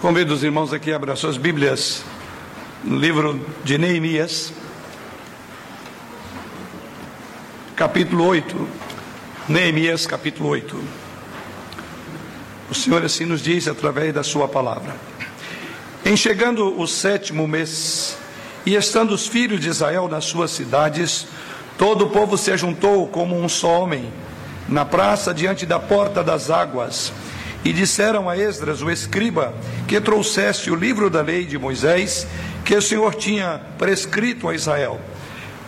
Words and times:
Convido 0.00 0.34
os 0.34 0.44
irmãos 0.44 0.74
aqui 0.74 0.92
a 0.92 0.96
abrir 0.96 1.16
suas 1.16 1.38
Bíblias 1.38 2.04
no 2.84 2.98
livro 2.98 3.40
de 3.64 3.78
Neemias, 3.78 4.52
capítulo 7.74 8.26
8. 8.26 8.68
Neemias, 9.48 10.06
capítulo 10.06 10.50
8. 10.50 10.78
O 12.70 12.74
Senhor 12.74 13.02
assim 13.06 13.24
nos 13.24 13.40
diz 13.40 13.66
através 13.68 14.12
da 14.12 14.22
Sua 14.22 14.46
palavra: 14.46 14.94
Em 16.04 16.14
chegando 16.14 16.78
o 16.78 16.86
sétimo 16.86 17.48
mês, 17.48 18.18
e 18.66 18.74
estando 18.74 19.14
os 19.14 19.26
filhos 19.26 19.60
de 19.60 19.70
Israel 19.70 20.08
nas 20.08 20.26
suas 20.26 20.50
cidades, 20.50 21.26
todo 21.78 22.04
o 22.04 22.10
povo 22.10 22.36
se 22.36 22.54
juntou 22.58 23.08
como 23.08 23.34
um 23.34 23.48
só 23.48 23.80
homem, 23.80 24.12
na 24.68 24.84
praça 24.84 25.32
diante 25.32 25.64
da 25.64 25.78
porta 25.78 26.22
das 26.22 26.50
águas 26.50 27.14
e 27.66 27.72
disseram 27.72 28.30
a 28.30 28.38
Esdras, 28.38 28.80
o 28.80 28.88
escriba, 28.88 29.52
que 29.88 30.00
trouxesse 30.00 30.70
o 30.70 30.76
livro 30.76 31.10
da 31.10 31.20
lei 31.20 31.44
de 31.44 31.58
Moisés, 31.58 32.24
que 32.64 32.76
o 32.76 32.80
Senhor 32.80 33.12
tinha 33.16 33.60
prescrito 33.76 34.48
a 34.48 34.54
Israel. 34.54 35.00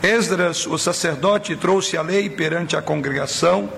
Esdras, 0.01 0.65
o 0.65 0.79
sacerdote, 0.79 1.57
trouxe 1.57 1.97
a 1.97 2.03
lei 2.03 2.31
perante 2.31 2.77
a 2.77 2.83
congregação, 2.83 3.69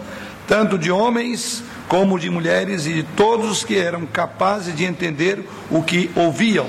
tanto 0.47 0.77
de 0.77 0.91
homens 0.91 1.65
como 1.89 2.19
de 2.19 2.29
mulheres 2.29 2.85
e 2.85 2.93
de 2.93 3.03
todos 3.05 3.51
os 3.51 3.65
que 3.65 3.79
eram 3.79 4.05
capazes 4.05 4.77
de 4.77 4.85
entender 4.85 5.43
o 5.71 5.83
que 5.83 6.11
ouviam. 6.15 6.69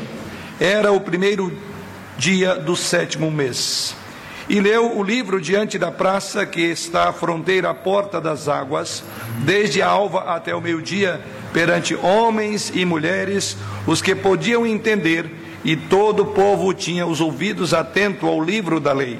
Era 0.58 0.94
o 0.94 1.02
primeiro 1.02 1.52
dia 2.18 2.56
do 2.56 2.78
sétimo 2.78 3.30
mês 3.30 3.94
e 4.52 4.60
leu 4.60 4.98
o 4.98 5.02
livro 5.02 5.40
diante 5.40 5.78
da 5.78 5.90
praça 5.90 6.46
que 6.46 6.60
está 6.60 7.08
à 7.08 7.14
fronteira 7.14 7.70
à 7.70 7.74
porta 7.74 8.20
das 8.20 8.50
águas, 8.50 9.02
desde 9.46 9.82
a 9.82 9.88
alva 9.88 10.36
até 10.36 10.54
o 10.54 10.60
meio-dia, 10.60 11.22
perante 11.54 11.96
homens 11.96 12.72
e 12.74 12.86
mulheres, 12.86 13.58
os 13.86 14.02
que 14.02 14.16
podiam 14.16 14.66
entender, 14.66 15.30
e 15.64 15.76
todo 15.76 16.24
o 16.24 16.28
povo 16.28 16.74
tinha 16.74 17.06
os 17.06 17.22
ouvidos 17.22 17.74
atentos 17.74 18.28
ao 18.28 18.44
livro 18.44 18.80
da 18.80 18.94
lei. 18.94 19.20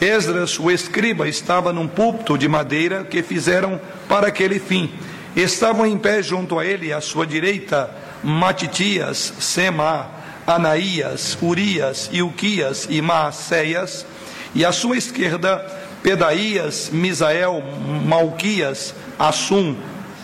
Esdras, 0.00 0.58
o 0.58 0.70
escriba, 0.70 1.28
estava 1.28 1.72
num 1.72 1.88
púlpito 1.88 2.36
de 2.36 2.48
madeira 2.48 3.04
que 3.04 3.22
fizeram 3.22 3.80
para 4.08 4.28
aquele 4.28 4.58
fim. 4.58 4.92
Estavam 5.34 5.86
em 5.86 5.98
pé 5.98 6.22
junto 6.22 6.58
a 6.58 6.64
ele, 6.64 6.92
à 6.92 7.00
sua 7.00 7.26
direita, 7.26 7.90
Matitias, 8.22 9.34
Sema, 9.38 10.10
Anaías, 10.46 11.36
Urias, 11.40 12.08
Ilquias 12.12 12.86
e 12.88 13.00
Maacéias, 13.02 14.06
e 14.54 14.64
à 14.64 14.72
sua 14.72 14.96
esquerda, 14.96 15.64
Pedaías, 16.02 16.90
Misael, 16.92 17.62
Malquias, 18.04 18.94
Assum, 19.18 19.76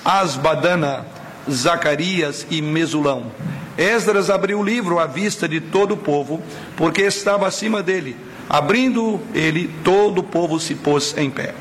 Asbadana, 0.05 1.07
Zacarias 1.51 2.47
e 2.51 2.61
Mesulão. 2.63 3.33
Esdras 3.77 4.31
abriu 4.31 4.61
o 4.61 4.65
livro 4.65 4.99
à 4.99 5.07
vista 5.07 5.49
de 5.49 5.61
todo 5.61 5.95
o 5.95 5.97
povo, 5.97 6.43
porque 6.77 7.03
estava 7.03 7.47
acima 7.47 7.83
dele. 7.83 8.17
Abrindo 8.49 9.21
ele, 9.35 9.71
todo 9.83 10.19
o 10.19 10.25
povo 10.25 10.61
se 10.61 10.75
pôs 10.75 11.17
em 11.17 11.31
pé. 11.31 11.55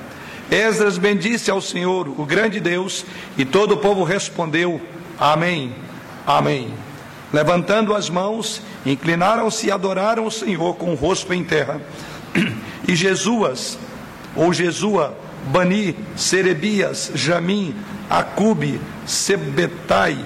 Esdras 0.50 0.98
bendisse 0.98 1.50
ao 1.50 1.62
Senhor, 1.62 2.08
o 2.10 2.26
grande 2.26 2.60
Deus, 2.60 3.06
e 3.38 3.46
todo 3.46 3.76
o 3.76 3.78
povo 3.78 4.04
respondeu: 4.04 4.82
Amém, 5.18 5.74
Amém. 6.26 6.74
Levantando 7.34 7.96
as 7.96 8.10
mãos, 8.10 8.62
inclinaram-se 8.86 9.68
e 9.68 9.72
adoraram 9.72 10.26
o 10.26 10.32
Senhor 10.32 10.76
com 10.76 10.92
o 10.92 10.96
rosto 10.96 11.34
em 11.34 11.44
terra. 11.44 11.82
E 12.88 12.96
Jesuas, 12.96 13.78
ou 14.36 14.52
Jesua, 14.52 15.16
Bani, 15.46 15.96
Serebias, 16.16 17.12
Jamim, 17.14 17.76
Acube, 18.12 18.82
Sebetai, 19.06 20.18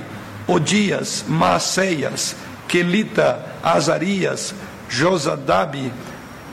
Odias, 0.48 1.24
Maaceias, 1.28 2.36
Quelita, 2.68 3.46
Azarias, 3.62 4.56
Josadabe, 4.90 5.94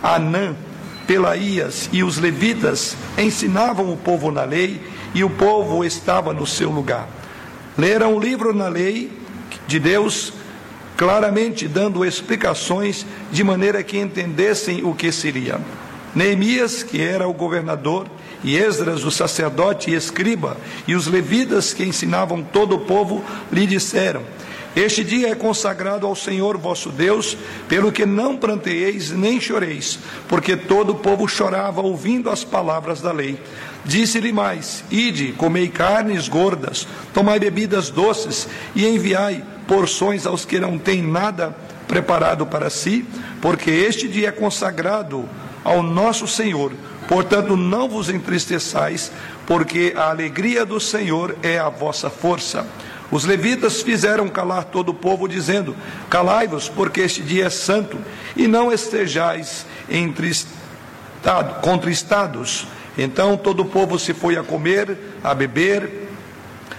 Anã, 0.02 0.54
Pelaías 1.06 1.88
e 1.90 2.04
os 2.04 2.18
levitas 2.18 2.94
ensinavam 3.16 3.90
o 3.90 3.96
povo 3.96 4.30
na 4.30 4.44
lei 4.44 4.80
e 5.14 5.24
o 5.24 5.30
povo 5.30 5.82
estava 5.84 6.34
no 6.34 6.46
seu 6.46 6.70
lugar. 6.70 7.08
Leram 7.78 8.14
o 8.14 8.20
livro 8.20 8.52
na 8.52 8.68
lei 8.68 9.10
de 9.66 9.78
Deus 9.80 10.34
claramente 10.98 11.66
dando 11.66 12.04
explicações 12.04 13.06
de 13.30 13.42
maneira 13.42 13.82
que 13.82 13.98
entendessem 13.98 14.84
o 14.84 14.94
que 14.94 15.10
seria. 15.10 15.58
Neemias, 16.14 16.82
que 16.82 17.00
era 17.00 17.26
o 17.26 17.32
governador, 17.32 18.06
e 18.44 18.56
Esdras, 18.56 19.04
o 19.04 19.10
sacerdote 19.10 19.90
e 19.90 19.94
escriba, 19.94 20.56
e 20.86 20.94
os 20.94 21.06
levitas 21.06 21.72
que 21.72 21.84
ensinavam 21.84 22.42
todo 22.42 22.74
o 22.74 22.80
povo, 22.80 23.24
lhe 23.50 23.66
disseram: 23.66 24.22
Este 24.74 25.04
dia 25.04 25.28
é 25.30 25.34
consagrado 25.34 26.06
ao 26.06 26.16
Senhor 26.16 26.58
vosso 26.58 26.90
Deus, 26.90 27.36
pelo 27.68 27.92
que 27.92 28.04
não 28.04 28.36
planteeis 28.36 29.10
nem 29.10 29.40
choreis, 29.40 29.98
porque 30.28 30.56
todo 30.56 30.90
o 30.90 30.96
povo 30.96 31.28
chorava 31.28 31.80
ouvindo 31.80 32.30
as 32.30 32.42
palavras 32.42 33.00
da 33.00 33.12
lei. 33.12 33.38
Disse-lhe 33.84 34.32
mais: 34.32 34.82
Ide, 34.90 35.32
comei 35.32 35.68
carnes 35.68 36.28
gordas, 36.28 36.86
tomai 37.14 37.38
bebidas 37.38 37.90
doces 37.90 38.48
e 38.74 38.86
enviai 38.86 39.44
porções 39.66 40.26
aos 40.26 40.44
que 40.44 40.58
não 40.58 40.78
têm 40.78 41.02
nada 41.02 41.56
preparado 41.86 42.46
para 42.46 42.70
si, 42.70 43.04
porque 43.40 43.70
este 43.70 44.08
dia 44.08 44.28
é 44.28 44.32
consagrado 44.32 45.28
ao 45.64 45.82
nosso 45.82 46.26
Senhor. 46.26 46.72
Portanto, 47.12 47.58
não 47.58 47.90
vos 47.90 48.08
entristeçais, 48.08 49.12
porque 49.46 49.92
a 49.94 50.08
alegria 50.08 50.64
do 50.64 50.80
Senhor 50.80 51.36
é 51.42 51.58
a 51.58 51.68
vossa 51.68 52.08
força. 52.08 52.66
Os 53.10 53.26
levitas 53.26 53.82
fizeram 53.82 54.30
calar 54.30 54.64
todo 54.64 54.88
o 54.88 54.94
povo, 54.94 55.28
dizendo: 55.28 55.76
Calai-vos, 56.08 56.70
porque 56.70 57.02
este 57.02 57.20
dia 57.20 57.44
é 57.44 57.50
santo, 57.50 57.98
e 58.34 58.48
não 58.48 58.72
estejais 58.72 59.66
entristado, 59.90 61.60
contristados. 61.60 62.66
Então 62.96 63.36
todo 63.36 63.60
o 63.60 63.66
povo 63.66 63.98
se 63.98 64.14
foi 64.14 64.38
a 64.38 64.42
comer, 64.42 64.96
a 65.22 65.34
beber, 65.34 66.08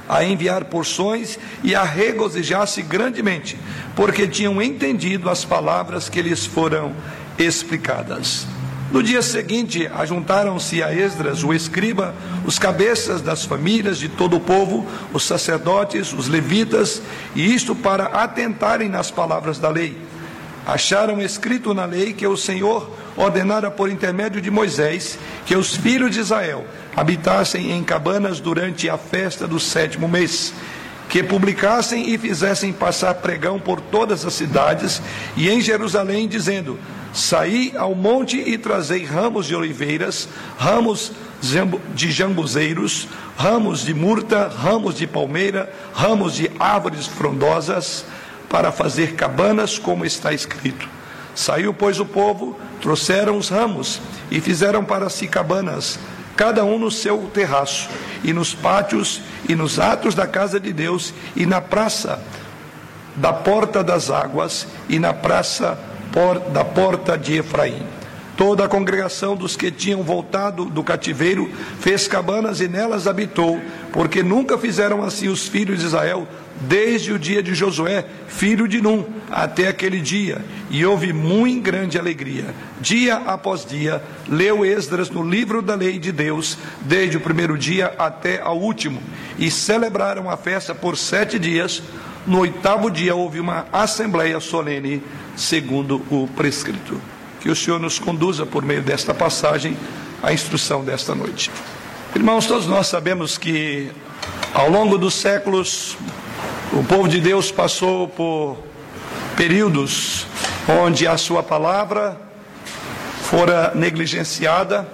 a 0.09 0.23
enviar 0.23 0.65
porções 0.65 1.37
e 1.63 1.75
a 1.75 1.83
regozijar-se 1.83 2.81
grandemente, 2.81 3.55
porque 3.95 4.27
tinham 4.27 4.59
entendido 4.59 5.29
as 5.29 5.45
palavras 5.45 6.09
que 6.09 6.23
lhes 6.23 6.43
foram 6.43 6.91
explicadas. 7.37 8.47
No 8.93 9.01
dia 9.01 9.23
seguinte, 9.23 9.89
ajuntaram-se 9.91 10.83
a 10.83 10.93
Esdras, 10.93 11.43
o 11.43 11.51
escriba, 11.51 12.13
os 12.45 12.59
cabeças 12.59 13.23
das 13.23 13.43
famílias 13.43 13.97
de 13.97 14.07
todo 14.07 14.35
o 14.35 14.39
povo, 14.39 14.85
os 15.11 15.23
sacerdotes, 15.23 16.13
os 16.13 16.27
levitas, 16.27 17.01
e 17.33 17.55
isto 17.55 17.73
para 17.73 18.03
atentarem 18.03 18.87
nas 18.87 19.09
palavras 19.09 19.57
da 19.57 19.67
lei. 19.67 19.97
Acharam 20.63 21.19
escrito 21.19 21.73
na 21.73 21.85
lei 21.85 22.13
que 22.13 22.27
o 22.27 22.37
Senhor 22.37 22.87
ordenara 23.17 23.71
por 23.71 23.89
intermédio 23.89 24.39
de 24.39 24.51
Moisés 24.51 25.17
que 25.43 25.55
os 25.55 25.75
filhos 25.75 26.11
de 26.11 26.19
Israel 26.19 26.63
habitassem 26.95 27.71
em 27.71 27.83
cabanas 27.83 28.39
durante 28.39 28.87
a 28.91 28.97
festa 28.97 29.47
do 29.47 29.59
sétimo 29.59 30.07
mês, 30.07 30.53
que 31.09 31.23
publicassem 31.23 32.13
e 32.13 32.17
fizessem 32.19 32.71
passar 32.71 33.15
pregão 33.15 33.59
por 33.59 33.81
todas 33.81 34.23
as 34.23 34.35
cidades 34.35 35.01
e 35.35 35.49
em 35.49 35.59
Jerusalém, 35.61 36.27
dizendo: 36.27 36.77
Saí 37.13 37.73
ao 37.77 37.93
monte 37.93 38.37
e 38.37 38.57
trazei 38.57 39.05
ramos 39.05 39.45
de 39.45 39.55
oliveiras, 39.55 40.27
ramos 40.57 41.11
de 41.93 42.11
jambuzeiros, 42.11 43.07
ramos 43.37 43.85
de 43.85 43.93
murta, 43.93 44.47
ramos 44.47 44.95
de 44.95 45.05
palmeira, 45.05 45.71
ramos 45.93 46.33
de 46.33 46.49
árvores 46.59 47.05
frondosas, 47.05 48.03
para 48.49 48.71
fazer 48.71 49.13
cabanas, 49.13 49.77
como 49.77 50.05
está 50.05 50.33
escrito. 50.33 50.87
Saiu, 51.35 51.73
pois, 51.73 51.99
o 51.99 52.05
povo, 52.05 52.57
trouxeram 52.81 53.37
os 53.37 53.49
ramos 53.49 53.99
e 54.31 54.39
fizeram 54.39 54.83
para 54.83 55.09
si 55.09 55.27
cabanas, 55.27 55.99
cada 56.35 56.63
um 56.63 56.79
no 56.79 56.91
seu 56.91 57.29
terraço, 57.33 57.89
e 58.23 58.33
nos 58.33 58.53
pátios, 58.53 59.21
e 59.47 59.55
nos 59.55 59.79
atos 59.79 60.15
da 60.15 60.25
casa 60.25 60.59
de 60.59 60.73
Deus, 60.73 61.13
e 61.35 61.45
na 61.45 61.61
praça 61.61 62.23
da 63.15 63.33
porta 63.33 63.83
das 63.83 64.09
águas, 64.09 64.67
e 64.89 64.97
na 64.97 65.13
praça 65.13 65.77
da 66.51 66.63
porta 66.63 67.17
de 67.17 67.37
Efraim. 67.37 67.81
Toda 68.37 68.65
a 68.65 68.67
congregação 68.67 69.35
dos 69.35 69.55
que 69.55 69.69
tinham 69.69 70.01
voltado 70.01 70.65
do 70.65 70.83
cativeiro 70.83 71.49
fez 71.79 72.07
cabanas 72.07 72.61
e 72.61 72.67
nelas 72.67 73.07
habitou, 73.07 73.61
porque 73.91 74.23
nunca 74.23 74.57
fizeram 74.57 75.03
assim 75.03 75.27
os 75.27 75.47
filhos 75.47 75.79
de 75.79 75.85
Israel, 75.85 76.27
desde 76.61 77.11
o 77.13 77.19
dia 77.19 77.43
de 77.43 77.53
Josué, 77.53 78.05
filho 78.27 78.67
de 78.67 78.81
Num, 78.81 79.05
até 79.29 79.67
aquele 79.67 79.99
dia, 79.99 80.43
e 80.71 80.83
houve 80.83 81.13
muito 81.13 81.63
grande 81.63 81.99
alegria. 81.99 82.45
Dia 82.81 83.17
após 83.17 83.65
dia, 83.65 84.01
leu 84.27 84.65
Esdras 84.65 85.09
no 85.11 85.21
livro 85.21 85.61
da 85.61 85.75
lei 85.75 85.99
de 85.99 86.11
Deus, 86.11 86.57
desde 86.81 87.17
o 87.17 87.21
primeiro 87.21 87.57
dia 87.57 87.93
até 87.99 88.41
ao 88.41 88.59
último, 88.59 89.01
e 89.37 89.51
celebraram 89.51 90.29
a 90.29 90.37
festa 90.37 90.73
por 90.73 90.97
sete 90.97 91.37
dias. 91.37 91.83
No 92.25 92.39
oitavo 92.39 92.89
dia 92.89 93.13
houve 93.15 93.39
uma 93.39 93.65
assembleia 93.71 94.39
solene, 94.39 95.03
segundo 95.35 96.01
o 96.09 96.27
prescrito. 96.35 96.99
Que 97.41 97.49
o 97.49 97.55
Senhor 97.55 97.79
nos 97.79 97.99
conduza 97.99 98.45
por 98.45 98.63
meio 98.63 98.81
desta 98.81 99.13
passagem 99.13 99.77
à 100.21 100.31
instrução 100.31 100.83
desta 100.83 101.13
noite. 101.13 101.51
Irmãos, 102.15 102.45
todos 102.45 102.67
nós 102.67 102.87
sabemos 102.87 103.37
que 103.37 103.91
ao 104.53 104.69
longo 104.69 104.97
dos 104.97 105.15
séculos 105.15 105.97
O 106.75 106.83
povo 106.83 107.07
de 107.07 107.19
Deus 107.21 107.51
passou 107.51 108.07
por 108.07 108.57
períodos 109.37 110.25
onde 110.67 111.05
a 111.05 111.17
sua 111.17 111.43
palavra 111.43 112.19
fora 113.21 113.71
negligenciada. 113.75 114.87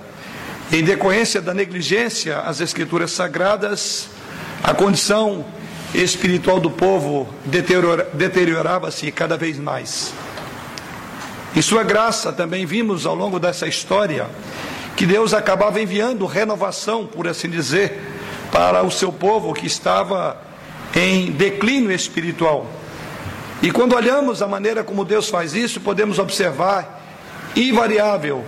Em 0.73 0.83
decorrência 0.83 1.41
da 1.41 1.53
negligência 1.53 2.39
às 2.39 2.59
escrituras 2.59 3.11
sagradas, 3.11 4.09
a 4.61 4.73
condição 4.73 5.45
espiritual 5.93 6.59
do 6.59 6.69
povo 6.69 7.27
deteriorava-se 8.13 9.11
cada 9.11 9.35
vez 9.35 9.57
mais. 9.57 10.13
Em 11.55 11.61
sua 11.61 11.83
graça 11.83 12.31
também 12.31 12.65
vimos 12.65 13.05
ao 13.05 13.15
longo 13.15 13.39
dessa 13.39 13.67
história 13.67 14.27
que 14.95 15.05
Deus 15.05 15.33
acabava 15.33 15.81
enviando 15.81 16.25
renovação, 16.25 17.07
por 17.07 17.27
assim 17.27 17.49
dizer, 17.49 17.99
para 18.51 18.83
o 18.83 18.91
seu 18.91 19.11
povo 19.11 19.53
que 19.53 19.65
estava 19.65 20.37
em 20.93 21.31
declínio 21.31 21.91
espiritual. 21.91 22.67
E 23.61 23.71
quando 23.71 23.95
olhamos 23.95 24.41
a 24.41 24.47
maneira 24.47 24.83
como 24.83 25.03
Deus 25.03 25.29
faz 25.29 25.53
isso, 25.53 25.81
podemos 25.81 26.19
observar 26.19 27.01
invariável 27.55 28.45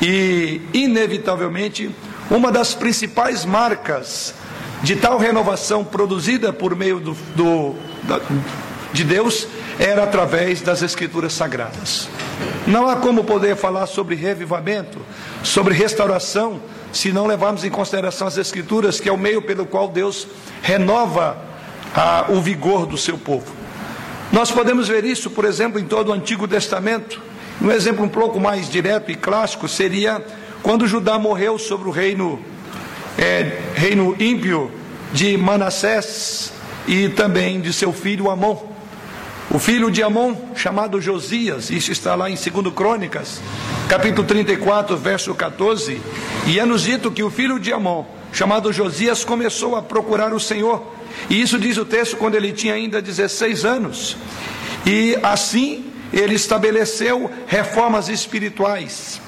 e 0.00 0.60
inevitavelmente 0.72 1.90
uma 2.30 2.50
das 2.50 2.74
principais 2.74 3.44
marcas 3.44 4.34
de 4.82 4.96
tal 4.96 5.18
renovação 5.18 5.84
produzida 5.84 6.52
por 6.52 6.74
meio 6.74 6.98
do, 6.98 7.16
do 7.34 7.74
da, 8.02 8.20
de 8.92 9.04
Deus 9.04 9.46
era 9.78 10.04
através 10.04 10.60
das 10.60 10.82
Escrituras 10.82 11.32
Sagradas. 11.32 12.08
Não 12.66 12.88
há 12.88 12.96
como 12.96 13.24
poder 13.24 13.56
falar 13.56 13.86
sobre 13.86 14.14
revivamento, 14.14 14.98
sobre 15.42 15.74
restauração, 15.74 16.60
se 16.92 17.10
não 17.10 17.26
levarmos 17.26 17.64
em 17.64 17.70
consideração 17.70 18.26
as 18.26 18.36
Escrituras, 18.36 19.00
que 19.00 19.08
é 19.08 19.12
o 19.12 19.16
meio 19.18 19.42
pelo 19.42 19.64
qual 19.64 19.88
Deus 19.88 20.26
renova 20.62 21.36
ah, 21.94 22.26
o 22.28 22.40
vigor 22.40 22.86
do 22.86 22.98
seu 22.98 23.16
povo. 23.16 23.52
Nós 24.32 24.50
podemos 24.50 24.88
ver 24.88 25.04
isso, 25.04 25.30
por 25.30 25.44
exemplo, 25.44 25.78
em 25.78 25.84
todo 25.84 26.08
o 26.08 26.12
Antigo 26.12 26.46
Testamento. 26.48 27.20
Um 27.60 27.70
exemplo 27.70 28.04
um 28.04 28.08
pouco 28.08 28.40
mais 28.40 28.68
direto 28.68 29.10
e 29.10 29.14
clássico 29.14 29.68
seria 29.68 30.24
quando 30.62 30.86
Judá 30.86 31.18
morreu 31.18 31.58
sobre 31.58 31.88
o 31.88 31.90
reino, 31.90 32.42
é, 33.18 33.58
reino 33.74 34.16
ímpio 34.18 34.70
de 35.12 35.36
Manassés 35.36 36.52
e 36.86 37.08
também 37.08 37.60
de 37.60 37.72
seu 37.72 37.92
filho 37.92 38.30
Amon. 38.30 38.72
O 39.50 39.58
filho 39.58 39.90
de 39.90 40.02
Amon, 40.02 40.34
chamado 40.54 41.00
Josias, 41.00 41.70
isso 41.70 41.92
está 41.92 42.14
lá 42.14 42.30
em 42.30 42.34
2 42.34 42.74
Crônicas, 42.74 43.40
capítulo 43.88 44.26
34, 44.26 44.96
verso 44.96 45.34
14, 45.34 46.00
e 46.46 46.58
é 46.58 46.64
nos 46.64 46.82
dito 46.82 47.10
que 47.10 47.22
o 47.22 47.30
filho 47.30 47.58
de 47.58 47.72
Amon, 47.72 48.06
chamado 48.32 48.72
Josias, 48.72 49.24
começou 49.24 49.76
a 49.76 49.82
procurar 49.82 50.32
o 50.32 50.40
Senhor. 50.40 50.82
E 51.28 51.40
isso 51.40 51.58
diz 51.58 51.76
o 51.76 51.84
texto 51.84 52.16
quando 52.16 52.34
ele 52.34 52.52
tinha 52.52 52.74
ainda 52.74 53.02
16 53.02 53.64
anos. 53.64 54.16
E 54.86 55.18
assim 55.22 55.84
ele 56.12 56.34
estabeleceu 56.34 57.30
reformas 57.46 58.08
espirituais. 58.08 59.20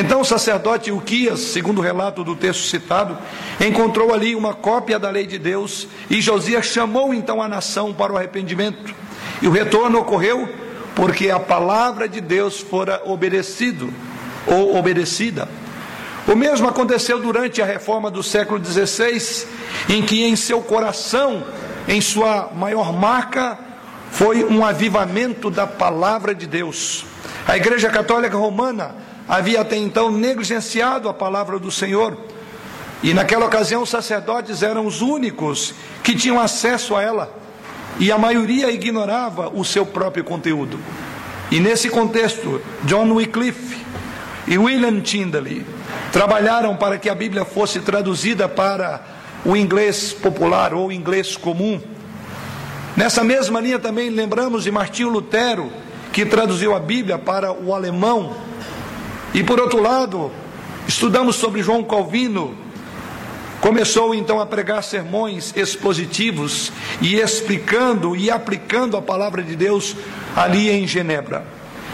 Então 0.00 0.20
o 0.20 0.24
sacerdote 0.24 0.92
Uquias, 0.92 1.40
segundo 1.40 1.78
o 1.78 1.82
relato 1.82 2.22
do 2.22 2.36
texto 2.36 2.62
citado, 2.62 3.18
encontrou 3.60 4.14
ali 4.14 4.36
uma 4.36 4.54
cópia 4.54 4.96
da 4.96 5.10
lei 5.10 5.26
de 5.26 5.38
Deus 5.38 5.88
e 6.08 6.20
Josias 6.20 6.66
chamou 6.66 7.12
então 7.12 7.42
a 7.42 7.48
nação 7.48 7.92
para 7.92 8.12
o 8.12 8.16
arrependimento. 8.16 8.94
E 9.42 9.48
o 9.48 9.50
retorno 9.50 9.98
ocorreu 9.98 10.48
porque 10.94 11.30
a 11.30 11.40
palavra 11.40 12.08
de 12.08 12.20
Deus 12.20 12.60
fora 12.60 13.02
obedecido 13.06 13.92
ou 14.46 14.76
obedecida. 14.76 15.48
O 16.28 16.36
mesmo 16.36 16.68
aconteceu 16.68 17.18
durante 17.18 17.60
a 17.60 17.66
reforma 17.66 18.08
do 18.08 18.22
século 18.22 18.64
XVI, 18.64 19.48
em 19.88 20.00
que 20.00 20.22
em 20.22 20.36
seu 20.36 20.60
coração, 20.60 21.42
em 21.88 22.00
sua 22.00 22.52
maior 22.54 22.92
marca, 22.92 23.58
foi 24.12 24.44
um 24.44 24.64
avivamento 24.64 25.50
da 25.50 25.66
palavra 25.66 26.32
de 26.32 26.46
Deus. 26.46 27.04
A 27.48 27.56
Igreja 27.56 27.90
Católica 27.90 28.36
Romana 28.36 29.07
havia 29.28 29.60
até 29.60 29.76
então 29.76 30.10
negligenciado 30.10 31.08
a 31.08 31.14
palavra 31.14 31.58
do 31.58 31.70
Senhor, 31.70 32.16
e 33.02 33.12
naquela 33.14 33.46
ocasião 33.46 33.82
os 33.82 33.90
sacerdotes 33.90 34.62
eram 34.62 34.86
os 34.86 35.00
únicos 35.02 35.74
que 36.02 36.16
tinham 36.16 36.40
acesso 36.40 36.96
a 36.96 37.02
ela 37.02 37.38
e 37.98 38.12
a 38.12 38.18
maioria 38.18 38.70
ignorava 38.70 39.48
o 39.48 39.64
seu 39.64 39.84
próprio 39.84 40.24
conteúdo. 40.24 40.78
E 41.50 41.58
nesse 41.60 41.88
contexto, 41.88 42.60
John 42.84 43.10
Wycliffe 43.12 43.84
e 44.46 44.56
William 44.56 45.00
Tyndale 45.00 45.66
trabalharam 46.12 46.76
para 46.76 46.98
que 46.98 47.08
a 47.08 47.14
Bíblia 47.14 47.44
fosse 47.44 47.80
traduzida 47.80 48.48
para 48.48 49.00
o 49.44 49.56
inglês 49.56 50.12
popular 50.12 50.74
ou 50.74 50.92
inglês 50.92 51.36
comum. 51.36 51.80
Nessa 52.96 53.24
mesma 53.24 53.60
linha 53.60 53.78
também 53.78 54.10
lembramos 54.10 54.64
de 54.64 54.70
Martinho 54.70 55.08
Lutero, 55.08 55.70
que 56.12 56.24
traduziu 56.24 56.74
a 56.74 56.80
Bíblia 56.80 57.18
para 57.18 57.52
o 57.52 57.74
alemão. 57.74 58.34
E 59.34 59.42
por 59.42 59.60
outro 59.60 59.80
lado, 59.80 60.30
estudamos 60.86 61.36
sobre 61.36 61.62
João 61.62 61.84
Calvino, 61.84 62.56
Começou 63.60 64.14
então 64.14 64.40
a 64.40 64.46
pregar 64.46 64.84
sermões 64.84 65.52
expositivos 65.56 66.70
e 67.02 67.16
explicando 67.16 68.14
e 68.14 68.30
aplicando 68.30 68.96
a 68.96 69.02
palavra 69.02 69.42
de 69.42 69.56
Deus 69.56 69.96
ali 70.36 70.70
em 70.70 70.86
Genebra. 70.86 71.44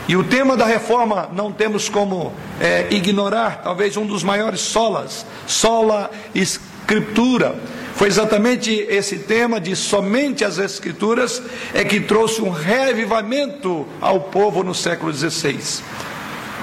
E 0.07 0.15
o 0.15 0.23
tema 0.23 0.59
da 0.59 0.67
reforma 0.67 1.31
não 1.33 1.51
temos 1.51 1.89
como 1.89 2.35
é, 2.61 2.89
ignorar, 2.91 3.63
talvez 3.65 3.97
um 3.97 4.05
dos 4.05 4.23
maiores 4.23 4.61
solas, 4.61 5.25
sola 5.47 6.11
escritura. 6.35 7.57
Foi 7.97 8.09
exatamente 8.09 8.71
esse 8.71 9.21
tema 9.21 9.59
de 9.59 9.75
somente 9.75 10.45
as 10.45 10.59
escrituras 10.59 11.43
é 11.73 11.83
que 11.83 12.01
trouxe 12.01 12.43
um 12.43 12.51
revivamento 12.51 13.87
ao 14.03 14.21
povo 14.21 14.63
no 14.63 14.75
século 14.75 15.15
XVI. 15.15 15.83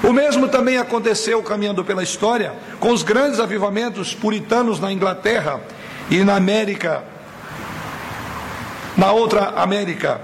O 0.03 0.11
mesmo 0.11 0.47
também 0.47 0.77
aconteceu 0.77 1.43
caminhando 1.43 1.83
pela 1.83 2.01
história 2.01 2.53
com 2.79 2.91
os 2.91 3.03
grandes 3.03 3.39
avivamentos 3.39 4.15
puritanos 4.15 4.79
na 4.79 4.91
Inglaterra 4.91 5.61
e 6.09 6.23
na 6.23 6.35
América, 6.35 7.03
na 8.97 9.11
outra 9.11 9.49
América, 9.57 10.19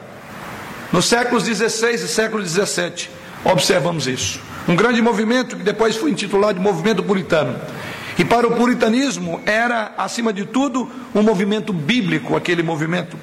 nos 0.92 1.06
séculos 1.06 1.44
16 1.44 2.02
e 2.02 2.08
século 2.08 2.42
17. 2.42 3.12
Observamos 3.46 4.08
isso. 4.08 4.40
Um 4.68 4.76
grande 4.76 5.02
movimento 5.02 5.56
que 5.56 5.64
depois 5.64 5.96
foi 5.96 6.10
intitulado 6.10 6.56
de 6.56 6.60
movimento 6.60 7.04
puritano. 7.04 7.56
E 8.18 8.26
para 8.26 8.48
o 8.48 8.56
puritanismo 8.56 9.40
era, 9.46 9.92
acima 9.96 10.34
de 10.34 10.44
tudo, 10.44 10.90
um 11.14 11.22
movimento 11.22 11.72
bíblico, 11.72 12.36
aquele 12.36 12.64
movimento. 12.64 13.16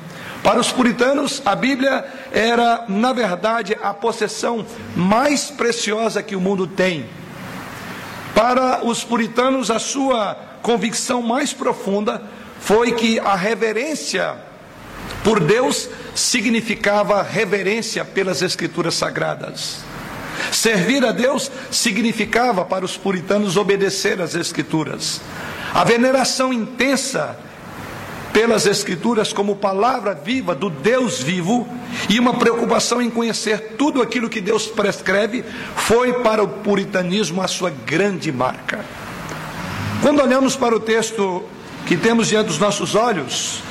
Para 0.45 0.61
os 0.61 0.71
puritanos, 0.71 1.41
a 1.43 1.57
Bíblia 1.57 2.05
era, 2.31 2.85
na 2.87 3.15
verdade, 3.15 3.75
a 3.83 3.95
possessão 3.95 4.65
mais 4.95 5.51
preciosa 5.51 6.23
que 6.23 6.37
o 6.37 6.41
mundo 6.41 6.67
tem. 6.67 7.07
Para 8.35 8.85
os 8.85 9.03
puritanos, 9.03 9.71
a 9.71 9.79
sua 9.79 10.37
convicção 10.61 11.23
mais 11.23 11.55
profunda 11.55 12.23
foi 12.61 12.93
que 12.93 13.19
a 13.19 13.35
reverência 13.35 14.37
por 15.25 15.41
Deus 15.41 15.89
significava 16.15 17.23
reverência 17.23 18.05
pelas 18.05 18.43
Escrituras 18.43 18.95
Sagradas. 18.97 19.79
Servir 20.53 21.07
a 21.07 21.13
Deus 21.13 21.51
significava 21.71 22.67
para 22.67 22.85
os 22.85 22.99
puritanos 22.99 23.57
obedecer 23.57 24.21
às 24.21 24.35
Escrituras. 24.35 25.23
A 25.73 25.85
veneração 25.85 26.53
intensa 26.53 27.35
pelas 28.35 28.67
Escrituras 28.67 29.33
como 29.33 29.55
palavra 29.55 30.13
viva 30.13 30.57
do 30.57 30.69
Deus 30.69 31.23
vivo 31.23 31.69
e 32.11 32.19
uma 32.19 32.35
preocupação 32.35 33.01
em 33.01 33.09
conhecer 33.09 33.77
tudo 33.79 34.03
aquilo 34.03 34.29
que 34.29 34.41
Deus 34.41 34.67
prescreve, 34.67 35.45
foi 35.77 36.15
para 36.15 36.43
o 36.43 36.49
puritanismo 36.49 37.41
a 37.41 37.47
sua 37.47 37.71
grande 37.71 38.33
marca. 38.33 38.85
Quando 40.03 40.21
olhamos 40.21 40.57
para 40.57 40.75
o 40.75 40.81
texto 40.81 41.45
que 41.87 41.97
temos 41.97 42.27
diante 42.27 42.49
dos 42.49 42.59
nossos 42.59 42.97
olhos, 42.97 43.63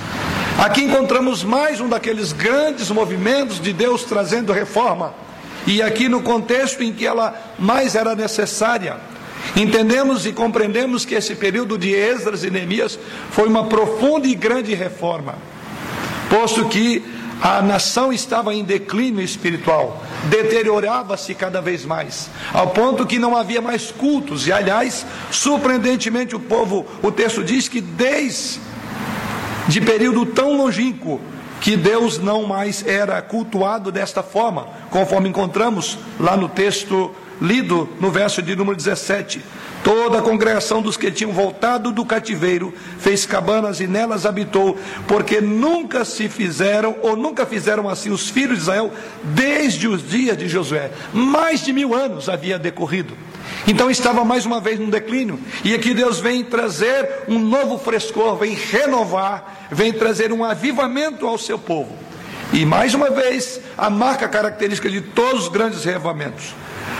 aqui 0.57 0.83
encontramos 0.83 1.43
mais 1.43 1.81
um 1.81 1.89
daqueles 1.89 2.31
grandes 2.31 2.89
movimentos 2.89 3.59
de 3.59 3.73
Deus 3.73 4.05
trazendo 4.05 4.53
reforma, 4.53 5.13
e 5.67 5.81
aqui 5.81 6.07
no 6.07 6.21
contexto 6.21 6.81
em 6.81 6.93
que 6.93 7.05
ela 7.05 7.53
mais 7.59 7.95
era 7.95 8.15
necessária 8.15 8.95
Entendemos 9.55 10.25
e 10.25 10.31
compreendemos 10.31 11.05
que 11.05 11.15
esse 11.15 11.35
período 11.35 11.77
de 11.77 11.93
Esdras 11.93 12.43
e 12.43 12.49
Neemias 12.49 12.97
foi 13.31 13.47
uma 13.47 13.65
profunda 13.65 14.27
e 14.27 14.33
grande 14.33 14.73
reforma, 14.73 15.35
posto 16.29 16.65
que 16.65 17.03
a 17.41 17.61
nação 17.61 18.13
estava 18.13 18.53
em 18.53 18.63
declínio 18.63 19.21
espiritual, 19.21 20.01
deteriorava-se 20.29 21.35
cada 21.35 21.61
vez 21.61 21.85
mais, 21.85 22.29
ao 22.53 22.69
ponto 22.69 23.05
que 23.05 23.19
não 23.19 23.35
havia 23.35 23.61
mais 23.61 23.91
cultos, 23.91 24.47
e 24.47 24.51
aliás, 24.51 25.05
surpreendentemente 25.29 26.35
o 26.35 26.39
povo, 26.39 26.85
o 27.01 27.11
texto 27.11 27.43
diz 27.43 27.67
que 27.67 27.81
desde 27.81 28.61
de 29.67 29.81
período 29.81 30.25
tão 30.25 30.57
longínquo, 30.57 31.21
que 31.61 31.77
Deus 31.77 32.17
não 32.17 32.43
mais 32.43 32.85
era 32.85 33.21
cultuado 33.21 33.91
desta 33.91 34.21
forma, 34.21 34.67
conforme 34.89 35.29
encontramos 35.29 35.97
lá 36.19 36.35
no 36.35 36.49
texto 36.49 37.15
lido 37.41 37.89
no 37.99 38.11
verso 38.11 38.41
de 38.41 38.55
número 38.55 38.75
17. 38.75 39.41
Toda 39.83 40.19
a 40.19 40.21
congregação 40.21 40.81
dos 40.81 40.95
que 40.95 41.11
tinham 41.11 41.33
voltado 41.33 41.91
do 41.91 42.05
cativeiro 42.05 42.73
fez 42.99 43.25
cabanas 43.25 43.81
e 43.81 43.87
nelas 43.87 44.25
habitou, 44.25 44.77
porque 45.07 45.41
nunca 45.41 46.05
se 46.05 46.29
fizeram, 46.29 46.95
ou 47.01 47.17
nunca 47.17 47.45
fizeram 47.45 47.89
assim 47.89 48.09
os 48.09 48.29
filhos 48.29 48.55
de 48.55 48.61
Israel, 48.61 48.93
desde 49.23 49.87
os 49.89 50.07
dias 50.07 50.37
de 50.37 50.47
Josué. 50.47 50.89
Mais 51.13 51.65
de 51.65 51.73
mil 51.73 51.93
anos 51.93 52.29
havia 52.29 52.57
decorrido. 52.57 53.13
Então 53.67 53.91
estava 53.91 54.23
mais 54.23 54.45
uma 54.45 54.61
vez 54.61 54.79
no 54.79 54.89
declínio. 54.89 55.37
E 55.65 55.73
aqui 55.73 55.93
Deus 55.93 56.19
vem 56.19 56.45
trazer 56.45 57.23
um 57.27 57.39
novo 57.39 57.77
frescor, 57.77 58.37
vem 58.37 58.53
renovar, 58.53 59.67
vem 59.69 59.91
trazer 59.91 60.31
um 60.31 60.45
avivamento 60.45 61.27
ao 61.27 61.37
seu 61.37 61.59
povo. 61.59 61.93
E 62.53 62.65
mais 62.65 62.93
uma 62.93 63.09
vez, 63.09 63.59
a 63.77 63.89
marca 63.89 64.29
característica 64.29 64.89
de 64.89 65.01
todos 65.01 65.43
os 65.43 65.49
grandes 65.49 65.83
revivamentos. 65.83 66.53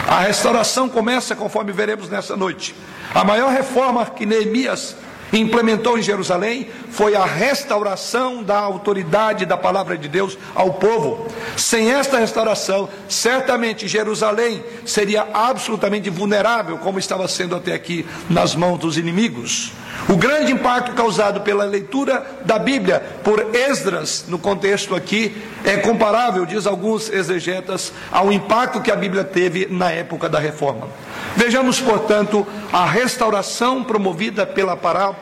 A 0.07 0.19
restauração 0.19 0.87
começa 0.89 1.35
conforme 1.35 1.71
veremos 1.71 2.09
nessa 2.09 2.35
noite. 2.35 2.75
A 3.13 3.23
maior 3.23 3.51
reforma 3.51 4.05
que 4.05 4.25
Neemias 4.25 4.95
implementou 5.33 5.97
em 5.97 6.01
Jerusalém 6.01 6.67
foi 6.91 7.15
a 7.15 7.25
restauração 7.25 8.43
da 8.43 8.57
autoridade 8.59 9.45
da 9.45 9.57
palavra 9.57 9.97
de 9.97 10.07
Deus 10.07 10.37
ao 10.53 10.73
povo. 10.73 11.27
Sem 11.57 11.91
esta 11.91 12.19
restauração, 12.19 12.87
certamente 13.09 13.87
Jerusalém 13.87 14.63
seria 14.85 15.27
absolutamente 15.33 16.09
vulnerável, 16.09 16.77
como 16.77 16.99
estava 16.99 17.27
sendo 17.27 17.55
até 17.55 17.73
aqui, 17.73 18.05
nas 18.29 18.55
mãos 18.55 18.77
dos 18.77 18.97
inimigos. 18.97 19.71
O 20.09 20.17
grande 20.17 20.51
impacto 20.51 20.93
causado 20.93 21.41
pela 21.41 21.63
leitura 21.63 22.25
da 22.45 22.59
Bíblia 22.59 22.99
por 23.23 23.55
Esdras, 23.55 24.25
no 24.27 24.37
contexto 24.37 24.95
aqui, 24.95 25.35
é 25.63 25.77
comparável, 25.77 26.45
diz 26.45 26.67
alguns 26.67 27.09
exegetas, 27.09 27.93
ao 28.11 28.31
impacto 28.31 28.81
que 28.81 28.91
a 28.91 28.95
Bíblia 28.95 29.23
teve 29.23 29.67
na 29.69 29.91
época 29.91 30.27
da 30.27 30.39
reforma. 30.39 30.87
Vejamos, 31.35 31.79
portanto, 31.79 32.45
a 32.71 32.85
restauração 32.85 33.83
promovida 33.83 34.45
pela, 34.45 34.75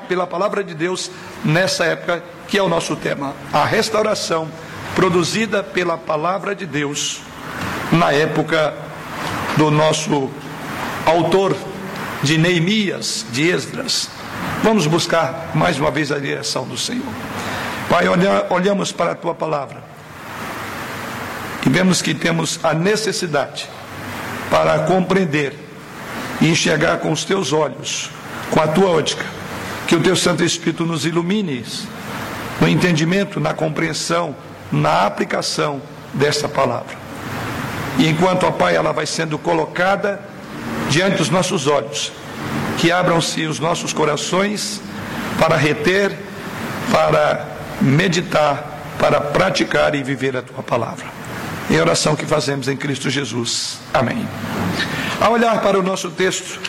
pela 0.07 0.27
palavra 0.27 0.63
de 0.63 0.73
Deus 0.73 1.09
nessa 1.43 1.85
época, 1.85 2.23
que 2.47 2.57
é 2.57 2.63
o 2.63 2.69
nosso 2.69 2.95
tema. 2.95 3.33
A 3.51 3.65
restauração 3.65 4.49
produzida 4.95 5.63
pela 5.63 5.97
palavra 5.97 6.55
de 6.55 6.65
Deus 6.65 7.21
na 7.91 8.11
época 8.11 8.73
do 9.57 9.69
nosso 9.69 10.29
autor 11.05 11.55
de 12.23 12.37
Neemias, 12.37 13.25
de 13.31 13.49
Esdras. 13.49 14.09
Vamos 14.63 14.85
buscar 14.87 15.51
mais 15.55 15.79
uma 15.79 15.91
vez 15.91 16.11
a 16.11 16.19
direção 16.19 16.65
do 16.65 16.77
Senhor. 16.77 17.11
Pai, 17.89 18.05
olhamos 18.49 18.91
para 18.91 19.11
a 19.11 19.15
tua 19.15 19.33
palavra 19.33 19.83
e 21.65 21.69
vemos 21.69 22.01
que 22.01 22.13
temos 22.13 22.59
a 22.63 22.73
necessidade 22.73 23.67
para 24.49 24.79
compreender 24.79 25.53
e 26.39 26.49
enxergar 26.49 26.97
com 26.97 27.11
os 27.11 27.23
teus 27.23 27.53
olhos, 27.53 28.09
com 28.49 28.61
a 28.61 28.67
tua 28.67 28.89
ótica, 28.89 29.25
que 29.91 29.95
o 29.97 29.99
teu 29.99 30.15
Santo 30.15 30.41
Espírito 30.41 30.85
nos 30.85 31.05
ilumine 31.05 31.65
no 32.61 32.67
entendimento, 32.69 33.41
na 33.41 33.53
compreensão, 33.53 34.33
na 34.71 35.05
aplicação 35.05 35.81
dessa 36.13 36.47
palavra. 36.47 36.95
E 37.99 38.07
enquanto, 38.07 38.45
ó 38.45 38.51
Pai, 38.51 38.73
ela 38.73 38.93
vai 38.93 39.05
sendo 39.05 39.37
colocada 39.37 40.21
diante 40.89 41.17
dos 41.17 41.29
nossos 41.29 41.67
olhos, 41.67 42.09
que 42.77 42.89
abram-se 42.89 43.45
os 43.45 43.59
nossos 43.59 43.91
corações 43.91 44.79
para 45.37 45.57
reter, 45.57 46.17
para 46.89 47.45
meditar, 47.81 48.95
para 48.97 49.19
praticar 49.19 49.93
e 49.93 50.01
viver 50.01 50.37
a 50.37 50.41
tua 50.41 50.63
palavra. 50.63 51.07
Em 51.69 51.77
oração 51.81 52.15
que 52.15 52.25
fazemos 52.25 52.69
em 52.69 52.77
Cristo 52.77 53.09
Jesus. 53.09 53.79
Amém. 53.93 54.25
Ao 55.19 55.33
olhar 55.33 55.59
para 55.59 55.77
o 55.77 55.83
nosso 55.83 56.09
texto, 56.11 56.61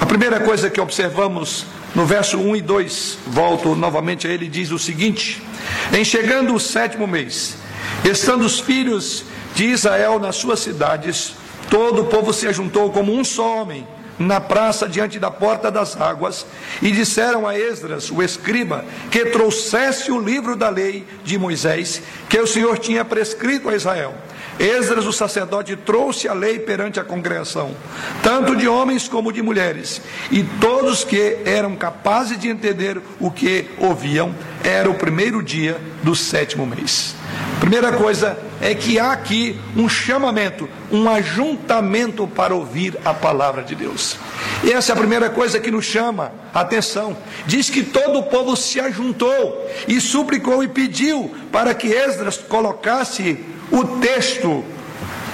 a 0.00 0.06
primeira 0.06 0.40
coisa 0.40 0.70
que 0.70 0.80
observamos 0.80 1.75
no 1.96 2.04
verso 2.04 2.36
1 2.36 2.56
e 2.56 2.60
2, 2.60 3.18
volto 3.28 3.74
novamente 3.74 4.28
a 4.28 4.30
ele, 4.30 4.48
diz 4.48 4.70
o 4.70 4.78
seguinte: 4.78 5.42
Em 5.90 6.04
chegando 6.04 6.54
o 6.54 6.60
sétimo 6.60 7.06
mês, 7.06 7.56
estando 8.04 8.44
os 8.44 8.60
filhos 8.60 9.24
de 9.54 9.64
Israel 9.64 10.18
nas 10.18 10.36
suas 10.36 10.60
cidades, 10.60 11.32
todo 11.70 12.02
o 12.02 12.04
povo 12.04 12.34
se 12.34 12.46
ajuntou 12.46 12.90
como 12.92 13.14
um 13.14 13.24
só 13.24 13.62
homem 13.62 13.88
na 14.18 14.38
praça 14.42 14.86
diante 14.86 15.18
da 15.18 15.30
porta 15.30 15.70
das 15.70 15.98
águas 15.98 16.44
e 16.82 16.90
disseram 16.90 17.48
a 17.48 17.58
Esdras, 17.58 18.10
o 18.10 18.22
escriba, 18.22 18.84
que 19.10 19.26
trouxesse 19.26 20.12
o 20.12 20.20
livro 20.20 20.54
da 20.54 20.68
lei 20.68 21.06
de 21.24 21.38
Moisés 21.38 22.02
que 22.28 22.38
o 22.38 22.46
Senhor 22.46 22.78
tinha 22.78 23.06
prescrito 23.06 23.70
a 23.70 23.74
Israel. 23.74 24.14
Esdras, 24.58 25.06
o 25.06 25.12
sacerdote, 25.12 25.76
trouxe 25.76 26.28
a 26.28 26.32
lei 26.32 26.58
perante 26.58 26.98
a 26.98 27.04
congregação, 27.04 27.74
tanto 28.22 28.56
de 28.56 28.66
homens 28.66 29.06
como 29.08 29.32
de 29.32 29.42
mulheres, 29.42 30.00
e 30.30 30.42
todos 30.60 31.04
que 31.04 31.38
eram 31.44 31.76
capazes 31.76 32.38
de 32.38 32.48
entender 32.48 33.00
o 33.20 33.30
que 33.30 33.68
ouviam, 33.78 34.34
era 34.64 34.90
o 34.90 34.94
primeiro 34.94 35.42
dia 35.42 35.78
do 36.02 36.14
sétimo 36.14 36.66
mês. 36.66 37.14
Primeira 37.60 37.92
coisa 37.92 38.38
é 38.60 38.74
que 38.74 38.98
há 38.98 39.12
aqui 39.12 39.58
um 39.76 39.88
chamamento, 39.88 40.68
um 40.90 41.08
ajuntamento 41.08 42.26
para 42.26 42.54
ouvir 42.54 42.96
a 43.04 43.12
palavra 43.12 43.62
de 43.62 43.74
Deus. 43.74 44.16
E 44.64 44.72
essa 44.72 44.92
é 44.92 44.94
a 44.94 44.98
primeira 44.98 45.28
coisa 45.28 45.60
que 45.60 45.70
nos 45.70 45.84
chama 45.84 46.32
a 46.54 46.60
atenção. 46.60 47.16
Diz 47.46 47.68
que 47.68 47.82
todo 47.82 48.18
o 48.18 48.22
povo 48.24 48.56
se 48.56 48.80
ajuntou 48.80 49.68
e 49.86 50.00
suplicou 50.00 50.62
e 50.62 50.68
pediu 50.68 51.34
para 51.52 51.74
que 51.74 51.88
Esdras 51.88 52.38
colocasse 52.38 53.38
o 53.70 53.84
texto 53.98 54.64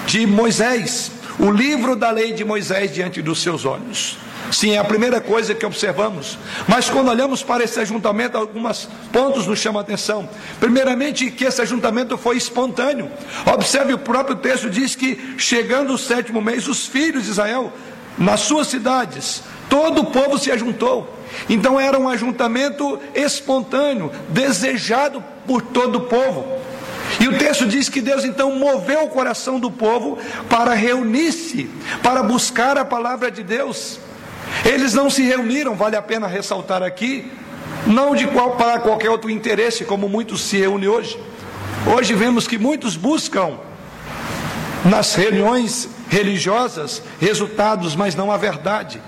de 0.07 0.27
Moisés, 0.27 1.13
o 1.39 1.51
livro 1.51 1.97
da 1.97 2.11
lei 2.11 2.33
de 2.33 2.45
Moisés 2.45 2.93
diante 2.93 3.23
dos 3.23 3.41
seus 3.43 3.65
olhos. 3.65 4.19
Sim, 4.51 4.73
é 4.73 4.79
a 4.79 4.85
primeira 4.85 5.21
coisa 5.21 5.55
que 5.55 5.65
observamos. 5.65 6.37
Mas 6.69 6.91
quando 6.91 7.09
olhamos 7.09 7.43
para 7.43 7.65
esse 7.65 7.79
ajuntamento, 7.81 8.37
alguns 8.37 8.89
pontos 9.11 9.47
nos 9.47 9.59
chamam 9.59 9.81
a 9.81 9.83
atenção. 9.83 10.29
Primeiramente, 10.61 11.31
que 11.31 11.45
esse 11.45 11.63
ajuntamento 11.63 12.19
foi 12.19 12.37
espontâneo. 12.37 13.11
Observe, 13.47 13.95
o 13.95 13.99
próprio 13.99 14.37
texto 14.37 14.69
diz 14.69 14.95
que, 14.95 15.37
chegando 15.39 15.95
o 15.95 15.99
sétimo 15.99 16.43
mês, 16.43 16.69
os 16.69 16.87
filhos 16.87 17.25
de 17.25 17.31
Israel, 17.31 17.73
nas 18.19 18.41
suas 18.41 18.67
cidades, 18.67 19.43
todo 19.71 20.03
o 20.03 20.07
povo 20.07 20.39
se 20.39 20.51
ajuntou. 20.51 21.19
Então 21.49 21.81
era 21.81 21.99
um 21.99 22.09
ajuntamento 22.09 23.01
espontâneo, 23.15 24.13
desejado 24.29 25.25
por 25.47 25.63
todo 25.63 25.97
o 25.97 26.01
povo. 26.03 26.47
E 27.21 27.29
o 27.29 27.39
texto 27.39 27.67
diz 27.67 27.89
que 27.89 28.01
Deus 28.01 28.25
então 28.25 28.59
moveu 28.59 29.05
o 29.05 29.09
coração 29.09 29.59
do 29.59 29.71
povo 29.71 30.19
para 30.49 30.75
reunir-se, 30.75 31.69
para 32.03 32.23
buscar 32.23 32.79
a 32.79 32.85
palavra 32.85 33.31
de 33.31 33.43
Deus. 33.43 33.99
Eles 34.65 34.95
não 34.95 35.11
se 35.11 35.23
reuniram, 35.23 35.75
vale 35.75 35.97
a 35.97 36.03
pena 36.03 36.27
ressaltar 36.27 36.83
aqui, 36.83 37.31
não 37.87 38.15
de 38.15 38.27
qual 38.27 38.53
para 38.53 38.79
qualquer 38.81 39.11
outro 39.11 39.31
interesse, 39.31 39.85
como 39.85 40.09
muitos 40.09 40.43
se 40.43 40.59
reúnem 40.59 40.89
hoje. 40.89 41.19
Hoje 41.87 42.15
vemos 42.15 42.47
que 42.47 42.59
muitos 42.59 42.97
buscam 42.97 43.59
nas 44.85 45.15
reuniões 45.15 45.89
religiosas 46.09 47.03
resultados, 47.21 47.97
mas 47.97 48.15
não 48.15 48.31
a 48.31 48.37
verdade. 48.37 49.01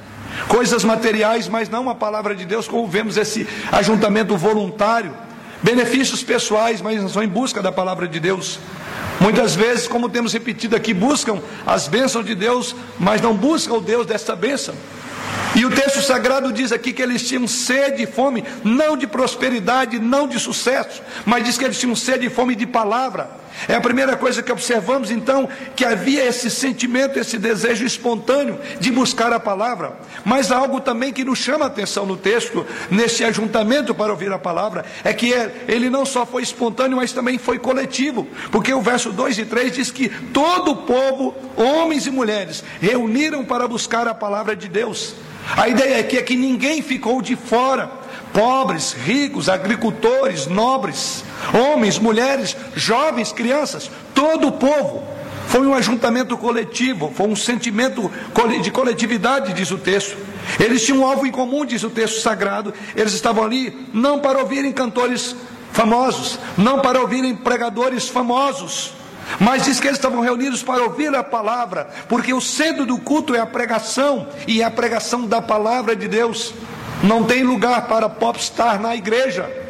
Coisas 0.48 0.82
materiais, 0.82 1.48
mas 1.48 1.68
não 1.68 1.88
a 1.88 1.94
palavra 1.94 2.34
de 2.34 2.44
Deus, 2.44 2.66
como 2.66 2.86
vemos 2.88 3.16
esse 3.16 3.46
ajuntamento 3.70 4.36
voluntário 4.36 5.14
benefícios 5.62 6.22
pessoais, 6.22 6.80
mas 6.80 7.00
não 7.00 7.08
são 7.08 7.22
em 7.22 7.28
busca 7.28 7.62
da 7.62 7.72
palavra 7.72 8.06
de 8.06 8.20
Deus. 8.20 8.58
Muitas 9.20 9.54
vezes, 9.54 9.86
como 9.86 10.08
temos 10.08 10.32
repetido 10.32 10.74
aqui, 10.74 10.92
buscam 10.92 11.40
as 11.66 11.88
bênçãos 11.88 12.26
de 12.26 12.34
Deus, 12.34 12.74
mas 12.98 13.20
não 13.20 13.34
buscam 13.34 13.74
o 13.74 13.80
Deus 13.80 14.06
desta 14.06 14.34
bênção. 14.34 14.74
E 15.54 15.64
o 15.64 15.70
texto 15.70 16.02
sagrado 16.02 16.52
diz 16.52 16.72
aqui 16.72 16.92
que 16.92 17.00
eles 17.00 17.26
tinham 17.26 17.46
sede 17.46 18.02
e 18.02 18.06
fome, 18.06 18.44
não 18.64 18.96
de 18.96 19.06
prosperidade, 19.06 20.00
não 20.00 20.26
de 20.26 20.40
sucesso, 20.40 21.00
mas 21.24 21.44
diz 21.44 21.56
que 21.56 21.64
eles 21.64 21.78
tinham 21.78 21.94
sede 21.94 22.26
e 22.26 22.30
fome 22.30 22.56
de 22.56 22.66
palavra. 22.66 23.43
É 23.68 23.74
a 23.74 23.80
primeira 23.80 24.16
coisa 24.16 24.42
que 24.42 24.52
observamos 24.52 25.10
então, 25.10 25.48
que 25.74 25.84
havia 25.84 26.24
esse 26.24 26.50
sentimento, 26.50 27.18
esse 27.18 27.38
desejo 27.38 27.84
espontâneo 27.84 28.58
de 28.78 28.90
buscar 28.90 29.32
a 29.32 29.40
palavra. 29.40 29.98
Mas 30.24 30.52
há 30.52 30.58
algo 30.58 30.80
também 30.80 31.12
que 31.12 31.24
nos 31.24 31.38
chama 31.38 31.64
a 31.64 31.68
atenção 31.68 32.04
no 32.04 32.16
texto, 32.16 32.66
nesse 32.90 33.24
ajuntamento 33.24 33.94
para 33.94 34.12
ouvir 34.12 34.32
a 34.32 34.38
palavra, 34.38 34.84
é 35.02 35.12
que 35.12 35.32
é, 35.32 35.64
ele 35.68 35.88
não 35.88 36.04
só 36.04 36.26
foi 36.26 36.42
espontâneo, 36.42 36.96
mas 36.96 37.12
também 37.12 37.38
foi 37.38 37.58
coletivo. 37.58 38.26
Porque 38.50 38.72
o 38.72 38.80
verso 38.80 39.12
2 39.12 39.38
e 39.38 39.44
3 39.44 39.72
diz 39.72 39.90
que 39.90 40.08
todo 40.08 40.72
o 40.72 40.76
povo, 40.76 41.34
homens 41.56 42.06
e 42.06 42.10
mulheres, 42.10 42.62
reuniram 42.80 43.44
para 43.44 43.68
buscar 43.68 44.06
a 44.06 44.14
palavra 44.14 44.54
de 44.54 44.68
Deus. 44.68 45.14
A 45.56 45.68
ideia 45.68 46.00
aqui 46.00 46.16
é 46.16 46.22
que 46.22 46.36
ninguém 46.36 46.82
ficou 46.82 47.20
de 47.20 47.36
fora. 47.36 47.90
Pobres, 48.32 48.92
ricos, 48.92 49.48
agricultores, 49.48 50.46
nobres, 50.46 51.22
homens, 51.52 51.98
mulheres, 51.98 52.56
jovens, 52.74 53.32
crianças, 53.32 53.90
todo 54.14 54.48
o 54.48 54.52
povo. 54.52 55.02
Foi 55.48 55.66
um 55.66 55.74
ajuntamento 55.74 56.36
coletivo, 56.36 57.12
foi 57.14 57.26
um 57.28 57.36
sentimento 57.36 58.10
de 58.62 58.70
coletividade, 58.70 59.52
diz 59.52 59.70
o 59.70 59.78
texto. 59.78 60.16
Eles 60.58 60.84
tinham 60.84 61.00
um 61.00 61.06
alvo 61.06 61.26
em 61.26 61.30
comum, 61.30 61.64
diz 61.64 61.82
o 61.82 61.90
texto 61.90 62.20
sagrado. 62.20 62.72
Eles 62.96 63.12
estavam 63.12 63.44
ali 63.44 63.88
não 63.92 64.20
para 64.20 64.38
ouvirem 64.38 64.72
cantores 64.72 65.36
famosos, 65.72 66.38
não 66.56 66.80
para 66.80 67.00
ouvirem 67.00 67.34
pregadores 67.34 68.08
famosos, 68.08 68.92
Mas 69.40 69.64
diz 69.64 69.80
que 69.80 69.86
eles 69.86 69.98
estavam 69.98 70.20
reunidos 70.20 70.62
para 70.62 70.82
ouvir 70.82 71.14
a 71.14 71.24
palavra, 71.24 71.88
porque 72.08 72.32
o 72.32 72.40
centro 72.40 72.84
do 72.84 72.98
culto 72.98 73.34
é 73.34 73.40
a 73.40 73.46
pregação, 73.46 74.28
e 74.46 74.60
é 74.60 74.64
a 74.64 74.70
pregação 74.70 75.26
da 75.26 75.40
palavra 75.40 75.96
de 75.96 76.06
Deus. 76.08 76.54
Não 77.02 77.24
tem 77.24 77.42
lugar 77.42 77.86
para 77.86 78.08
popstar 78.08 78.80
na 78.80 78.94
igreja. 78.94 79.63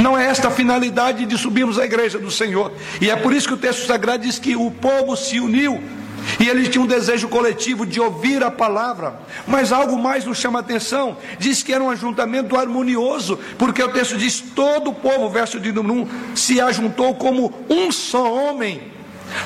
Não 0.00 0.16
é 0.16 0.26
esta 0.26 0.48
a 0.48 0.50
finalidade 0.50 1.26
de 1.26 1.36
subirmos 1.36 1.78
à 1.78 1.84
igreja 1.84 2.18
do 2.18 2.30
Senhor. 2.30 2.72
E 3.00 3.10
é 3.10 3.16
por 3.16 3.32
isso 3.32 3.48
que 3.48 3.54
o 3.54 3.58
texto 3.58 3.86
sagrado 3.86 4.22
diz 4.22 4.38
que 4.38 4.54
o 4.54 4.70
povo 4.70 5.16
se 5.16 5.40
uniu 5.40 5.82
e 6.38 6.48
eles 6.48 6.68
tinham 6.68 6.84
um 6.84 6.88
desejo 6.88 7.28
coletivo 7.28 7.84
de 7.84 8.00
ouvir 8.00 8.42
a 8.42 8.50
palavra. 8.50 9.20
Mas 9.46 9.72
algo 9.72 9.98
mais 9.98 10.24
nos 10.24 10.38
chama 10.38 10.58
a 10.58 10.62
atenção: 10.62 11.16
diz 11.38 11.62
que 11.62 11.72
era 11.72 11.82
um 11.82 11.90
ajuntamento 11.90 12.56
harmonioso, 12.56 13.38
porque 13.58 13.82
o 13.82 13.88
texto 13.88 14.16
diz: 14.16 14.40
todo 14.40 14.90
o 14.90 14.94
povo, 14.94 15.28
verso 15.28 15.58
de 15.58 15.72
número 15.72 16.02
1, 16.02 16.36
se 16.36 16.60
ajuntou 16.60 17.14
como 17.14 17.52
um 17.68 17.90
só 17.90 18.32
homem. 18.32 18.92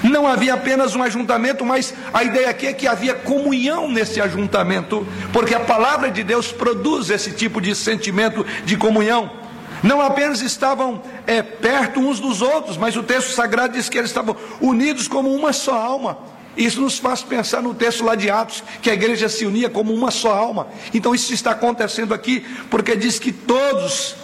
Não 0.03 0.29
havia 0.29 0.55
apenas 0.55 0.95
um 0.95 1.03
ajuntamento, 1.03 1.65
mas 1.65 1.93
a 2.13 2.23
ideia 2.23 2.51
aqui 2.51 2.69
é 2.69 2.73
que 2.73 2.87
havia 2.87 3.15
comunhão 3.15 3.91
nesse 3.91 4.21
ajuntamento, 4.21 5.05
porque 5.33 5.55
a 5.55 5.61
palavra 5.61 6.09
de 6.09 6.23
Deus 6.23 6.53
produz 6.53 7.11
esse 7.11 7.33
tipo 7.33 7.61
de 7.61 7.75
sentimento 7.75 8.47
de 8.65 8.77
comunhão. 8.77 9.42
Não 9.83 10.01
apenas 10.01 10.41
estavam 10.41 11.03
é, 11.27 11.43
perto 11.43 11.99
uns 11.99 12.21
dos 12.21 12.41
outros, 12.41 12.77
mas 12.77 12.97
o 12.97 13.03
texto 13.03 13.31
sagrado 13.31 13.75
diz 13.75 13.89
que 13.89 13.99
eles 13.99 14.11
estavam 14.11 14.37
unidos 14.61 15.09
como 15.09 15.35
uma 15.35 15.53
só 15.53 15.75
alma. 15.75 16.19
Isso 16.57 16.81
nos 16.81 16.99
faz 16.99 17.23
pensar 17.23 17.63
no 17.63 17.75
texto 17.75 18.05
lá 18.05 18.15
de 18.15 18.31
Atos, 18.31 18.63
que 18.81 18.91
a 18.91 18.95
igreja 18.95 19.29
se 19.29 19.45
unia 19.47 19.71
como 19.71 19.93
uma 19.93 20.11
só 20.11 20.35
alma. 20.35 20.69
Então 20.93 21.15
isso 21.15 21.33
está 21.33 21.53
acontecendo 21.53 22.15
aqui, 22.15 22.47
porque 22.71 22.95
diz 22.95 23.19
que 23.19 23.33
todos, 23.33 24.15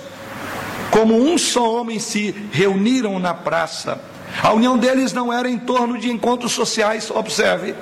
como 0.91 1.17
um 1.17 1.37
só 1.39 1.73
homem, 1.73 1.99
se 1.99 2.35
reuniram 2.53 3.19
na 3.19 3.35
praça. 3.35 4.01
A 4.43 4.53
união 4.53 4.77
deles 4.77 5.13
não 5.13 5.33
era 5.33 5.49
em 5.49 5.59
torno 5.59 5.99
de 5.99 6.11
encontros 6.11 6.53
sociais, 6.53 7.11
observe. 7.11 7.75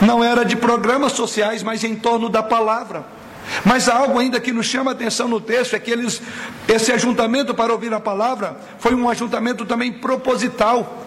Não 0.00 0.22
era 0.22 0.44
de 0.44 0.54
programas 0.54 1.12
sociais, 1.12 1.62
mas 1.62 1.82
em 1.82 1.96
torno 1.96 2.28
da 2.28 2.42
palavra. 2.42 3.17
Mas 3.64 3.88
há 3.88 3.96
algo 3.96 4.18
ainda 4.18 4.40
que 4.40 4.52
nos 4.52 4.66
chama 4.66 4.90
a 4.90 4.94
atenção 4.94 5.28
no 5.28 5.40
texto, 5.40 5.74
é 5.74 5.78
que 5.78 5.90
eles, 5.90 6.20
esse 6.68 6.92
ajuntamento 6.92 7.54
para 7.54 7.72
ouvir 7.72 7.92
a 7.92 8.00
palavra 8.00 8.56
foi 8.78 8.94
um 8.94 9.08
ajuntamento 9.08 9.64
também 9.64 9.92
proposital. 9.92 11.04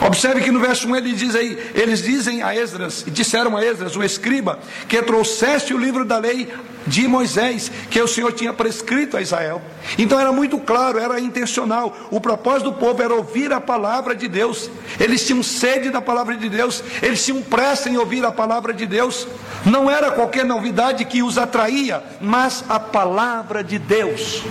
Observe 0.00 0.42
que 0.42 0.50
no 0.50 0.60
verso 0.60 0.88
1 0.88 0.96
ele 0.96 1.12
diz 1.12 1.34
aí, 1.34 1.58
eles 1.74 2.02
dizem 2.02 2.42
a 2.42 2.54
Esdras, 2.54 3.04
e 3.06 3.10
disseram 3.10 3.56
a 3.56 3.64
Esdras, 3.64 3.96
o 3.96 4.02
escriba, 4.02 4.58
que 4.88 5.00
trouxeste 5.02 5.72
o 5.72 5.78
livro 5.78 6.04
da 6.04 6.18
lei 6.18 6.52
de 6.86 7.08
Moisés, 7.08 7.70
que 7.90 8.00
o 8.00 8.08
Senhor 8.08 8.32
tinha 8.32 8.52
prescrito 8.52 9.16
a 9.16 9.22
Israel. 9.22 9.60
Então 9.98 10.18
era 10.18 10.32
muito 10.32 10.58
claro, 10.58 10.98
era 10.98 11.20
intencional. 11.20 11.96
O 12.10 12.20
propósito 12.20 12.70
do 12.70 12.76
povo 12.76 13.02
era 13.02 13.14
ouvir 13.14 13.52
a 13.52 13.60
palavra 13.60 14.14
de 14.14 14.28
Deus. 14.28 14.70
Eles 14.98 15.26
tinham 15.26 15.42
sede 15.42 15.90
da 15.90 16.00
palavra 16.00 16.36
de 16.36 16.48
Deus, 16.48 16.82
eles 17.02 17.24
tinham 17.24 17.42
pressa 17.42 17.88
em 17.88 17.96
ouvir 17.96 18.24
a 18.24 18.32
palavra 18.32 18.72
de 18.72 18.86
Deus. 18.86 19.26
Não 19.64 19.90
era 19.90 20.10
qualquer 20.10 20.44
novidade 20.44 21.04
que 21.04 21.22
os 21.22 21.38
atraía, 21.38 22.02
mas 22.20 22.64
a 22.68 22.78
palavra 22.78 23.64
de 23.64 23.78
Deus. 23.78 24.42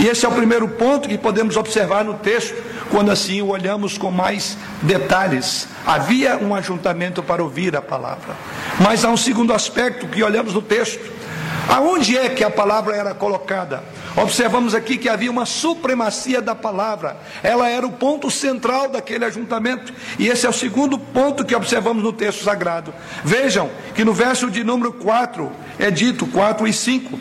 E 0.00 0.06
esse 0.06 0.24
é 0.24 0.28
o 0.28 0.32
primeiro 0.32 0.68
ponto 0.68 1.08
que 1.08 1.18
podemos 1.18 1.56
observar 1.56 2.04
no 2.04 2.14
texto 2.14 2.54
quando 2.90 3.10
assim 3.10 3.42
o 3.42 3.48
olhamos 3.48 3.98
com 3.98 4.10
mais 4.10 4.56
detalhes. 4.82 5.68
Havia 5.86 6.36
um 6.38 6.54
ajuntamento 6.54 7.22
para 7.22 7.42
ouvir 7.42 7.76
a 7.76 7.82
palavra. 7.82 8.34
Mas 8.80 9.04
há 9.04 9.10
um 9.10 9.16
segundo 9.16 9.52
aspecto 9.52 10.06
que 10.06 10.22
olhamos 10.22 10.54
no 10.54 10.62
texto. 10.62 11.17
Aonde 11.68 12.16
é 12.16 12.30
que 12.30 12.42
a 12.42 12.50
palavra 12.50 12.96
era 12.96 13.14
colocada? 13.14 13.84
Observamos 14.16 14.74
aqui 14.74 14.96
que 14.96 15.08
havia 15.08 15.30
uma 15.30 15.44
supremacia 15.44 16.40
da 16.40 16.54
palavra, 16.54 17.18
ela 17.42 17.68
era 17.68 17.86
o 17.86 17.92
ponto 17.92 18.30
central 18.30 18.88
daquele 18.88 19.26
ajuntamento, 19.26 19.92
e 20.18 20.28
esse 20.28 20.46
é 20.46 20.48
o 20.48 20.52
segundo 20.52 20.98
ponto 20.98 21.44
que 21.44 21.54
observamos 21.54 22.02
no 22.02 22.12
texto 22.12 22.42
sagrado. 22.42 22.92
Vejam 23.22 23.70
que 23.94 24.04
no 24.04 24.14
verso 24.14 24.50
de 24.50 24.64
número 24.64 24.94
4 24.94 25.52
é 25.78 25.90
dito, 25.90 26.26
4 26.26 26.66
e 26.66 26.72
5, 26.72 27.20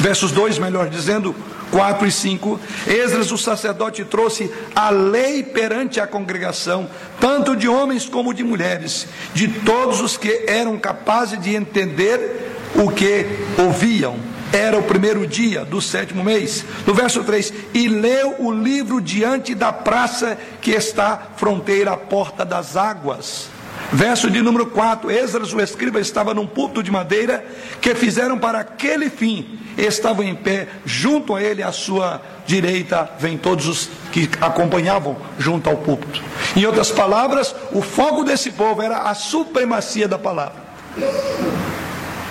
versos 0.00 0.30
2, 0.32 0.58
melhor 0.58 0.90
dizendo, 0.90 1.34
4 1.70 2.06
e 2.06 2.12
5, 2.12 2.60
Esdras, 2.86 3.32
o 3.32 3.38
sacerdote, 3.38 4.04
trouxe 4.04 4.52
a 4.74 4.90
lei 4.90 5.42
perante 5.42 5.98
a 5.98 6.06
congregação, 6.06 6.88
tanto 7.18 7.56
de 7.56 7.68
homens 7.68 8.06
como 8.08 8.34
de 8.34 8.44
mulheres, 8.44 9.08
de 9.34 9.48
todos 9.48 10.00
os 10.00 10.16
que 10.16 10.44
eram 10.46 10.78
capazes 10.78 11.40
de 11.40 11.56
entender 11.56 12.55
o 12.82 12.90
que 12.90 13.26
ouviam. 13.58 14.16
Era 14.52 14.78
o 14.78 14.82
primeiro 14.82 15.26
dia 15.26 15.64
do 15.64 15.80
sétimo 15.80 16.22
mês. 16.22 16.64
No 16.86 16.94
verso 16.94 17.24
3: 17.24 17.52
E 17.74 17.88
leu 17.88 18.36
o 18.38 18.52
livro 18.52 19.00
diante 19.00 19.54
da 19.54 19.72
praça 19.72 20.38
que 20.60 20.70
está 20.70 21.30
fronteira 21.36 21.92
à 21.92 21.96
porta 21.96 22.44
das 22.44 22.76
águas. 22.76 23.48
Verso 23.92 24.30
de 24.30 24.40
número 24.42 24.66
4: 24.66 25.10
Esdras, 25.10 25.52
o 25.52 25.60
escriba, 25.60 26.00
estava 26.00 26.32
num 26.32 26.46
púlpito 26.46 26.82
de 26.82 26.90
madeira 26.90 27.44
que 27.80 27.94
fizeram 27.94 28.38
para 28.38 28.60
aquele 28.60 29.10
fim. 29.10 29.58
Estavam 29.76 30.24
em 30.24 30.34
pé, 30.34 30.68
junto 30.84 31.34
a 31.34 31.42
ele, 31.42 31.62
à 31.62 31.70
sua 31.70 32.22
direita, 32.46 33.10
vem 33.18 33.36
todos 33.36 33.66
os 33.66 33.90
que 34.10 34.30
acompanhavam 34.40 35.16
junto 35.38 35.68
ao 35.68 35.76
púlpito. 35.76 36.22
Em 36.56 36.64
outras 36.64 36.90
palavras, 36.90 37.54
o 37.72 37.82
foco 37.82 38.24
desse 38.24 38.50
povo 38.52 38.80
era 38.80 39.02
a 39.02 39.14
supremacia 39.14 40.08
da 40.08 40.18
palavra. 40.18 40.64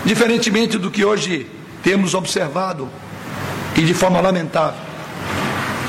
Diferentemente 0.06 0.78
do 0.78 0.92
que 0.92 1.04
hoje 1.04 1.48
temos 1.84 2.14
observado, 2.14 2.88
e 3.76 3.82
de 3.82 3.94
forma 3.94 4.22
lamentável, 4.22 4.80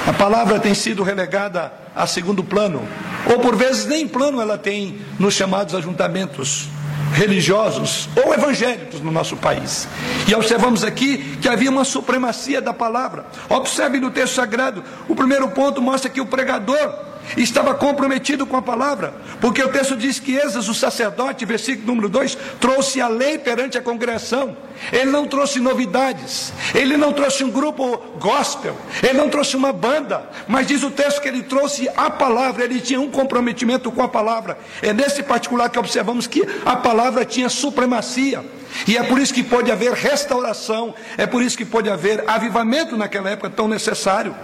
a 0.07 0.13
palavra 0.13 0.59
tem 0.59 0.75
sido 0.75 1.03
relegada 1.03 1.73
a 1.95 2.07
segundo 2.07 2.43
plano 2.43 2.83
ou 3.31 3.41
por 3.41 3.57
vezes 3.57 3.87
nem 3.87 4.07
plano 4.07 4.41
ela 4.41 4.57
tem 4.57 4.99
nos 5.19 5.35
chamados 5.35 5.75
ajuntamentos 5.75 6.69
religiosos 7.13 8.09
ou 8.25 8.35
evangélicos 8.35 9.01
no 9.01 9.11
nosso 9.11 9.37
país. 9.37 9.89
E 10.29 10.35
observamos 10.35 10.85
aqui 10.85 11.39
que 11.41 11.49
havia 11.49 11.71
uma 11.71 11.85
supremacia 11.85 12.61
da 12.61 12.73
palavra. 12.73 13.27
Observe 13.49 13.99
no 13.99 14.11
texto 14.11 14.35
sagrado, 14.35 14.83
o 15.09 15.15
primeiro 15.15 15.49
ponto 15.49 15.81
mostra 15.81 16.11
que 16.11 16.21
o 16.21 16.27
pregador 16.27 16.95
estava 17.37 17.75
comprometido 17.75 18.47
com 18.47 18.57
a 18.57 18.63
palavra, 18.63 19.15
porque 19.41 19.63
o 19.63 19.69
texto 19.69 19.97
diz 19.97 20.19
que 20.19 20.37
Esas, 20.37 20.69
o 20.69 20.75
sacerdote, 20.75 21.45
versículo 21.45 21.87
número 21.87 22.09
2, 22.09 22.37
trouxe 22.61 23.01
a 23.01 23.09
lei 23.09 23.39
perante 23.39 23.79
a 23.79 23.83
congregação. 23.83 24.57
Ele 24.93 25.11
não 25.11 25.27
trouxe 25.27 25.59
novidades, 25.59 26.53
ele 26.75 26.97
não 26.97 27.13
trouxe 27.13 27.43
um 27.43 27.51
grupo 27.51 27.97
gospel, 28.19 28.77
ele 29.03 29.15
não 29.15 29.29
trouxe 29.29 29.57
uma 29.57 29.73
banda, 29.73 30.29
mas 30.47 30.67
diz 30.67 30.83
o 30.83 30.91
texto 30.91 31.21
que 31.21 31.29
ele 31.29 31.43
trouxe 31.43 31.89
a 31.97 32.11
palavra, 32.11 32.65
ele 32.65 32.81
tinha 32.81 33.01
um 33.01 33.11
comprometimento 33.11 33.91
com 33.91 34.03
a 34.03 34.09
palavra. 34.09 34.59
É 34.83 34.93
nesse 34.93 35.23
particular 35.23 35.71
que 35.71 35.79
observamos 35.79 36.27
que 36.27 36.47
a 36.65 36.77
palavra 36.77 37.25
tinha 37.25 37.49
supremacia. 37.49 38.45
E 38.87 38.97
é 38.97 39.03
por 39.03 39.19
isso 39.19 39.33
que 39.33 39.43
pode 39.43 39.71
haver 39.71 39.93
restauração, 39.93 40.95
é 41.17 41.27
por 41.27 41.43
isso 41.43 41.57
que 41.57 41.65
pode 41.65 41.89
haver 41.89 42.29
avivamento 42.29 42.97
naquela 42.97 43.31
época 43.31 43.49
tão 43.49 43.69
necessário. 43.69 44.35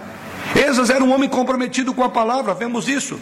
Esas 0.55 0.89
era 0.89 1.03
um 1.03 1.13
homem 1.13 1.29
comprometido 1.29 1.93
com 1.93 2.03
a 2.03 2.09
palavra, 2.09 2.53
vemos 2.53 2.87
isso. 2.87 3.19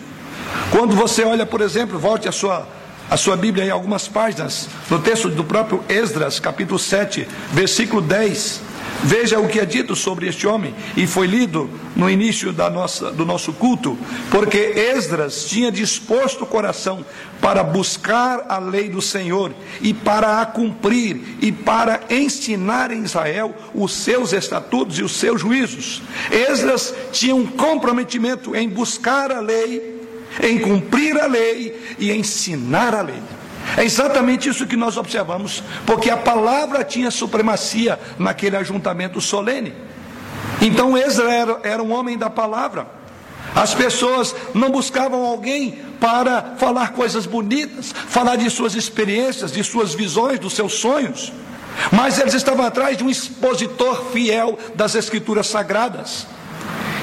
Quando 0.71 0.95
você 0.95 1.23
olha, 1.23 1.45
por 1.45 1.61
exemplo, 1.61 1.97
volte 1.97 2.27
a 2.27 2.31
sua, 2.31 2.67
a 3.09 3.17
sua 3.17 3.35
Bíblia 3.35 3.65
em 3.65 3.69
algumas 3.69 4.07
páginas, 4.07 4.67
no 4.89 4.99
texto 4.99 5.29
do 5.29 5.43
próprio 5.43 5.83
Esdras, 5.87 6.39
capítulo 6.39 6.79
7, 6.79 7.27
versículo 7.53 8.01
10. 8.01 8.70
Veja 9.03 9.39
o 9.39 9.47
que 9.47 9.59
é 9.59 9.65
dito 9.65 9.95
sobre 9.95 10.27
este 10.27 10.45
homem, 10.45 10.75
e 10.95 11.07
foi 11.07 11.25
lido 11.25 11.69
no 11.95 12.09
início 12.09 12.53
da 12.53 12.69
nossa, 12.69 13.11
do 13.11 13.25
nosso 13.25 13.51
culto, 13.53 13.97
porque 14.29 14.57
Esdras 14.57 15.45
tinha 15.45 15.71
disposto 15.71 16.43
o 16.43 16.47
coração 16.47 17.03
para 17.41 17.63
buscar 17.63 18.45
a 18.47 18.59
lei 18.59 18.89
do 18.89 19.01
Senhor 19.01 19.51
e 19.81 19.93
para 19.93 20.39
a 20.39 20.45
cumprir 20.45 21.19
e 21.41 21.51
para 21.51 22.01
ensinar 22.09 22.91
em 22.91 23.03
Israel 23.03 23.55
os 23.73 23.93
seus 23.93 24.33
estatutos 24.33 24.99
e 24.99 25.03
os 25.03 25.13
seus 25.13 25.41
juízos. 25.41 26.03
Esdras 26.29 26.93
tinha 27.11 27.35
um 27.35 27.47
comprometimento 27.47 28.55
em 28.55 28.69
buscar 28.69 29.31
a 29.31 29.39
lei, 29.39 29.99
em 30.43 30.59
cumprir 30.59 31.19
a 31.19 31.25
lei 31.25 31.95
e 31.97 32.11
ensinar 32.11 32.93
a 32.93 33.01
lei. 33.01 33.40
É 33.77 33.83
exatamente 33.83 34.49
isso 34.49 34.67
que 34.67 34.75
nós 34.75 34.97
observamos, 34.97 35.63
porque 35.85 36.09
a 36.09 36.17
palavra 36.17 36.83
tinha 36.83 37.09
supremacia 37.09 37.99
naquele 38.19 38.57
ajuntamento 38.57 39.21
solene. 39.21 39.73
Então 40.61 40.97
Ezra 40.97 41.33
era, 41.33 41.59
era 41.63 41.83
um 41.83 41.91
homem 41.91 42.17
da 42.17 42.29
palavra. 42.29 42.87
As 43.55 43.73
pessoas 43.73 44.35
não 44.53 44.69
buscavam 44.69 45.25
alguém 45.25 45.79
para 45.99 46.55
falar 46.57 46.93
coisas 46.93 47.25
bonitas, 47.25 47.93
falar 48.07 48.35
de 48.35 48.49
suas 48.49 48.75
experiências, 48.75 49.51
de 49.51 49.63
suas 49.63 49.93
visões, 49.93 50.39
dos 50.39 50.53
seus 50.53 50.73
sonhos, 50.73 51.33
mas 51.91 52.19
eles 52.19 52.33
estavam 52.33 52.65
atrás 52.65 52.97
de 52.97 53.03
um 53.03 53.09
expositor 53.09 54.05
fiel 54.11 54.57
das 54.75 54.95
Escrituras 54.95 55.47
Sagradas. 55.47 56.27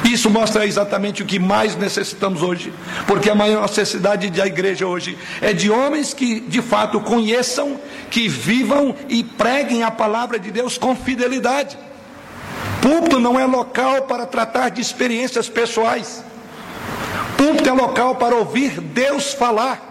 Isso 0.09 0.31
mostra 0.31 0.65
exatamente 0.67 1.23
o 1.23 1.27
que 1.27 1.39
mais 1.39 1.77
necessitamos 1.77 2.43
hoje, 2.43 2.73
porque 3.07 3.29
a 3.29 3.35
maior 3.35 3.61
necessidade 3.63 4.31
da 4.31 4.47
igreja 4.47 4.87
hoje 4.87 5.19
é 5.43 5.53
de 5.53 5.71
homens 5.71 6.15
que 6.15 6.41
de 6.41 6.63
fato 6.63 6.99
conheçam, 6.99 7.79
que 8.11 8.27
vivam 8.27 8.97
e 9.07 9.23
preguem 9.23 9.83
a 9.83 9.91
palavra 9.91 10.39
de 10.39 10.51
Deus 10.51 10.79
com 10.79 10.97
fidelidade. 10.97 11.77
Púlpito 12.81 13.21
não 13.21 13.39
é 13.39 13.45
local 13.45 14.03
para 14.03 14.25
tratar 14.25 14.71
de 14.71 14.81
experiências 14.81 15.47
pessoais. 15.47 16.25
Púlpito 17.37 17.69
é 17.69 17.73
local 17.73 18.15
para 18.15 18.35
ouvir 18.35 18.81
Deus 18.81 19.35
falar. 19.35 19.85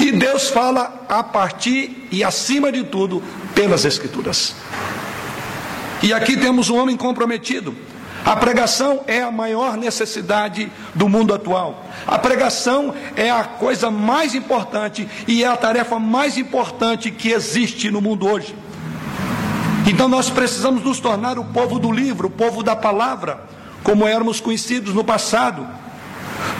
E 0.00 0.10
Deus 0.10 0.50
fala 0.50 1.06
a 1.08 1.22
partir 1.22 2.08
e 2.10 2.24
acima 2.24 2.72
de 2.72 2.82
tudo 2.82 3.22
pelas 3.54 3.84
Escrituras. 3.84 4.54
E 6.02 6.12
aqui 6.12 6.36
temos 6.36 6.68
um 6.70 6.76
homem 6.76 6.96
comprometido. 6.96 7.85
A 8.26 8.34
pregação 8.34 9.04
é 9.06 9.22
a 9.22 9.30
maior 9.30 9.76
necessidade 9.76 10.68
do 10.92 11.08
mundo 11.08 11.32
atual. 11.32 11.84
A 12.04 12.18
pregação 12.18 12.92
é 13.14 13.30
a 13.30 13.44
coisa 13.44 13.88
mais 13.88 14.34
importante 14.34 15.08
e 15.28 15.44
é 15.44 15.46
a 15.46 15.56
tarefa 15.56 16.00
mais 16.00 16.36
importante 16.36 17.12
que 17.12 17.30
existe 17.30 17.88
no 17.88 18.00
mundo 18.00 18.26
hoje. 18.26 18.52
Então 19.86 20.08
nós 20.08 20.28
precisamos 20.28 20.82
nos 20.82 20.98
tornar 20.98 21.38
o 21.38 21.44
povo 21.44 21.78
do 21.78 21.92
livro, 21.92 22.26
o 22.26 22.30
povo 22.30 22.64
da 22.64 22.74
palavra, 22.74 23.44
como 23.84 24.08
éramos 24.08 24.40
conhecidos 24.40 24.92
no 24.92 25.04
passado. 25.04 25.64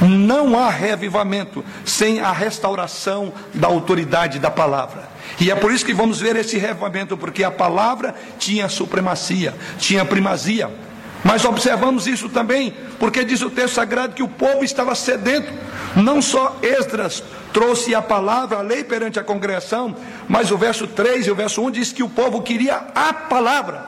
Não 0.01 0.57
há 0.57 0.71
reavivamento 0.71 1.65
sem 1.85 2.21
a 2.21 2.31
restauração 2.31 3.33
da 3.53 3.67
autoridade 3.67 4.39
da 4.39 4.53
palavra. 4.53 5.09
E 5.41 5.51
é 5.51 5.55
por 5.57 5.73
isso 5.73 5.85
que 5.85 5.93
vamos 5.93 6.21
ver 6.21 6.37
esse 6.37 6.59
reavivamento, 6.59 7.17
porque 7.17 7.43
a 7.43 7.51
palavra 7.51 8.15
tinha 8.39 8.69
supremacia, 8.69 9.53
tinha 9.81 10.05
primazia. 10.05 10.87
Mas 11.27 11.45
observamos 11.45 12.07
isso 12.07 12.29
também, 12.29 12.73
porque 13.01 13.25
diz 13.25 13.43
o 13.43 13.51
texto 13.51 13.75
sagrado 13.75 14.15
que 14.15 14.23
o 14.23 14.29
povo 14.29 14.63
estava 14.63 14.95
sedento. 14.95 15.53
Não 15.97 16.23
só 16.23 16.57
Esdras 16.63 17.21
trouxe 17.53 17.97
a 17.97 18.01
palavra, 18.01 18.59
a 18.59 18.63
lei 18.63 18.85
perante 18.85 19.19
a 19.19 19.25
congregação, 19.25 19.97
mas 20.29 20.53
o 20.53 20.57
verso 20.57 20.87
3 20.87 21.27
e 21.27 21.31
o 21.33 21.35
verso 21.35 21.61
1 21.63 21.71
diz 21.73 21.93
que 21.93 22.05
o 22.05 22.09
povo 22.09 22.43
queria 22.43 22.77
a 22.95 23.13
palavra. 23.13 23.87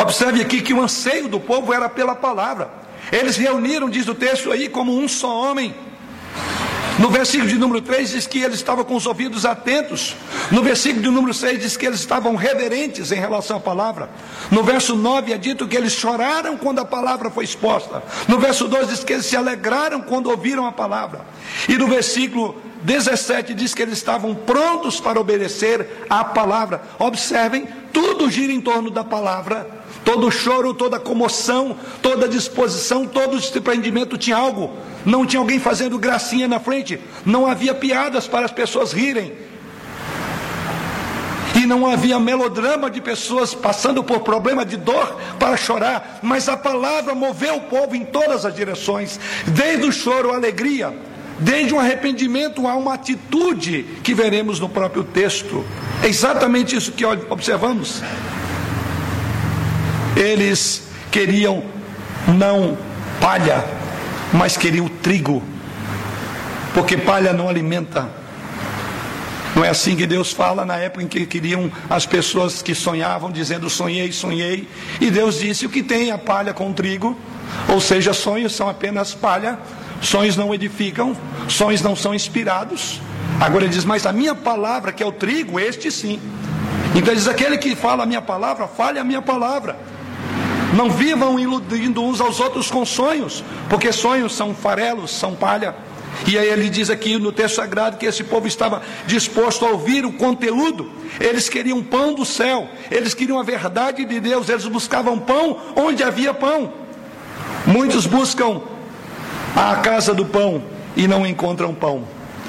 Observe 0.00 0.40
aqui 0.40 0.62
que 0.62 0.72
o 0.72 0.80
anseio 0.80 1.28
do 1.28 1.38
povo 1.38 1.74
era 1.74 1.90
pela 1.90 2.14
palavra. 2.14 2.70
Eles 3.12 3.36
reuniram, 3.36 3.90
diz 3.90 4.08
o 4.08 4.14
texto 4.14 4.50
aí, 4.50 4.66
como 4.70 4.98
um 4.98 5.06
só 5.06 5.28
homem. 5.28 5.74
No 6.98 7.10
versículo 7.10 7.48
de 7.48 7.56
número 7.56 7.80
3 7.80 8.10
diz 8.10 8.26
que 8.26 8.40
eles 8.40 8.56
estavam 8.56 8.84
com 8.84 8.96
os 8.96 9.06
ouvidos 9.06 9.46
atentos. 9.46 10.16
No 10.50 10.62
versículo 10.62 11.02
de 11.02 11.10
número 11.10 11.32
6 11.32 11.60
diz 11.60 11.76
que 11.76 11.86
eles 11.86 12.00
estavam 12.00 12.34
reverentes 12.34 13.12
em 13.12 13.20
relação 13.20 13.58
à 13.58 13.60
palavra. 13.60 14.10
No 14.50 14.64
verso 14.64 14.96
9 14.96 15.32
é 15.32 15.38
dito 15.38 15.68
que 15.68 15.76
eles 15.76 15.92
choraram 15.92 16.56
quando 16.56 16.80
a 16.80 16.84
palavra 16.84 17.30
foi 17.30 17.44
exposta. 17.44 18.02
No 18.26 18.38
verso 18.40 18.66
12 18.66 18.86
diz 18.88 19.04
que 19.04 19.12
eles 19.12 19.26
se 19.26 19.36
alegraram 19.36 20.02
quando 20.02 20.28
ouviram 20.28 20.66
a 20.66 20.72
palavra. 20.72 21.24
E 21.68 21.78
no 21.78 21.86
versículo 21.86 22.60
17 22.82 23.54
diz 23.54 23.74
que 23.74 23.82
eles 23.82 23.98
estavam 23.98 24.34
prontos 24.34 24.98
para 24.98 25.20
obedecer 25.20 26.04
à 26.10 26.24
palavra. 26.24 26.82
Observem, 26.98 27.68
tudo 27.92 28.28
gira 28.28 28.52
em 28.52 28.60
torno 28.60 28.90
da 28.90 29.04
palavra 29.04 29.77
Todo 30.08 30.30
choro, 30.30 30.72
toda 30.72 30.98
comoção, 30.98 31.76
toda 32.00 32.26
disposição, 32.26 33.06
todo 33.06 33.38
desprendimento 33.38 34.16
tinha 34.16 34.38
algo. 34.38 34.72
Não 35.04 35.26
tinha 35.26 35.38
alguém 35.38 35.60
fazendo 35.60 35.98
gracinha 35.98 36.48
na 36.48 36.58
frente. 36.58 36.98
Não 37.26 37.46
havia 37.46 37.74
piadas 37.74 38.26
para 38.26 38.46
as 38.46 38.50
pessoas 38.50 38.90
rirem. 38.90 39.34
E 41.54 41.66
não 41.66 41.86
havia 41.86 42.18
melodrama 42.18 42.90
de 42.90 43.02
pessoas 43.02 43.52
passando 43.52 44.02
por 44.02 44.20
problema 44.20 44.64
de 44.64 44.78
dor 44.78 45.14
para 45.38 45.58
chorar. 45.58 46.20
Mas 46.22 46.48
a 46.48 46.56
palavra 46.56 47.14
moveu 47.14 47.56
o 47.56 47.60
povo 47.60 47.94
em 47.94 48.06
todas 48.06 48.46
as 48.46 48.54
direções. 48.54 49.20
Desde 49.48 49.84
o 49.84 49.92
choro 49.92 50.32
à 50.32 50.36
alegria. 50.36 50.90
Desde 51.38 51.74
um 51.74 51.78
arrependimento 51.78 52.66
a 52.66 52.74
uma 52.76 52.94
atitude 52.94 53.82
que 54.02 54.14
veremos 54.14 54.58
no 54.58 54.70
próprio 54.70 55.04
texto. 55.04 55.66
É 56.02 56.08
exatamente 56.08 56.74
isso 56.74 56.92
que 56.92 57.04
observamos. 57.04 58.02
Eles 60.18 60.82
queriam 61.12 61.62
não 62.26 62.76
palha, 63.20 63.64
mas 64.32 64.56
queriam 64.56 64.88
trigo, 64.88 65.42
porque 66.74 66.96
palha 66.96 67.32
não 67.32 67.48
alimenta. 67.48 68.08
Não 69.54 69.64
é 69.64 69.68
assim 69.70 69.96
que 69.96 70.06
Deus 70.06 70.32
fala 70.32 70.64
na 70.64 70.76
época 70.76 71.04
em 71.04 71.08
que 71.08 71.24
queriam 71.24 71.70
as 71.88 72.04
pessoas 72.04 72.62
que 72.62 72.74
sonhavam, 72.74 73.30
dizendo 73.30 73.70
sonhei, 73.70 74.10
sonhei. 74.12 74.68
E 75.00 75.10
Deus 75.10 75.38
disse: 75.38 75.66
o 75.66 75.68
que 75.68 75.82
tem 75.82 76.10
a 76.10 76.18
palha 76.18 76.52
com 76.52 76.72
trigo? 76.72 77.16
Ou 77.68 77.80
seja, 77.80 78.12
sonhos 78.12 78.54
são 78.54 78.68
apenas 78.68 79.14
palha, 79.14 79.58
sonhos 80.00 80.36
não 80.36 80.52
edificam, 80.52 81.16
sonhos 81.48 81.80
não 81.80 81.96
são 81.96 82.14
inspirados. 82.14 83.00
Agora 83.40 83.64
ele 83.64 83.72
diz: 83.72 83.84
mas 83.84 84.04
a 84.04 84.12
minha 84.12 84.34
palavra, 84.34 84.92
que 84.92 85.02
é 85.02 85.06
o 85.06 85.12
trigo, 85.12 85.60
este 85.60 85.90
sim. 85.90 86.20
Então 86.94 87.08
ele 87.08 87.16
diz: 87.16 87.28
aquele 87.28 87.56
que 87.56 87.74
fala 87.76 88.02
a 88.02 88.06
minha 88.06 88.22
palavra, 88.22 88.66
fale 88.66 88.98
a 88.98 89.04
minha 89.04 89.22
palavra. 89.22 89.76
Não 90.74 90.90
vivam 90.90 91.38
iludindo 91.38 92.02
uns 92.02 92.20
aos 92.20 92.40
outros 92.40 92.70
com 92.70 92.84
sonhos, 92.84 93.42
porque 93.68 93.92
sonhos 93.92 94.34
são 94.34 94.54
farelos, 94.54 95.10
são 95.10 95.34
palha. 95.34 95.74
E 96.26 96.36
aí 96.36 96.48
ele 96.48 96.68
diz 96.68 96.90
aqui 96.90 97.18
no 97.18 97.32
texto 97.32 97.56
sagrado 97.56 97.96
que 97.96 98.06
esse 98.06 98.24
povo 98.24 98.46
estava 98.46 98.82
disposto 99.06 99.64
a 99.64 99.70
ouvir 99.70 100.04
o 100.04 100.12
conteúdo. 100.12 100.90
Eles 101.20 101.48
queriam 101.48 101.82
pão 101.82 102.14
do 102.14 102.24
céu, 102.24 102.68
eles 102.90 103.14
queriam 103.14 103.38
a 103.38 103.42
verdade 103.42 104.04
de 104.04 104.20
Deus, 104.20 104.48
eles 104.48 104.66
buscavam 104.66 105.18
pão 105.18 105.58
onde 105.76 106.02
havia 106.02 106.34
pão. 106.34 106.72
Muitos 107.66 108.06
buscam 108.06 108.60
a 109.54 109.76
casa 109.76 110.14
do 110.14 110.24
pão 110.24 110.62
e 110.96 111.06
não 111.06 111.26
encontram 111.26 111.74
pão. 111.74 112.04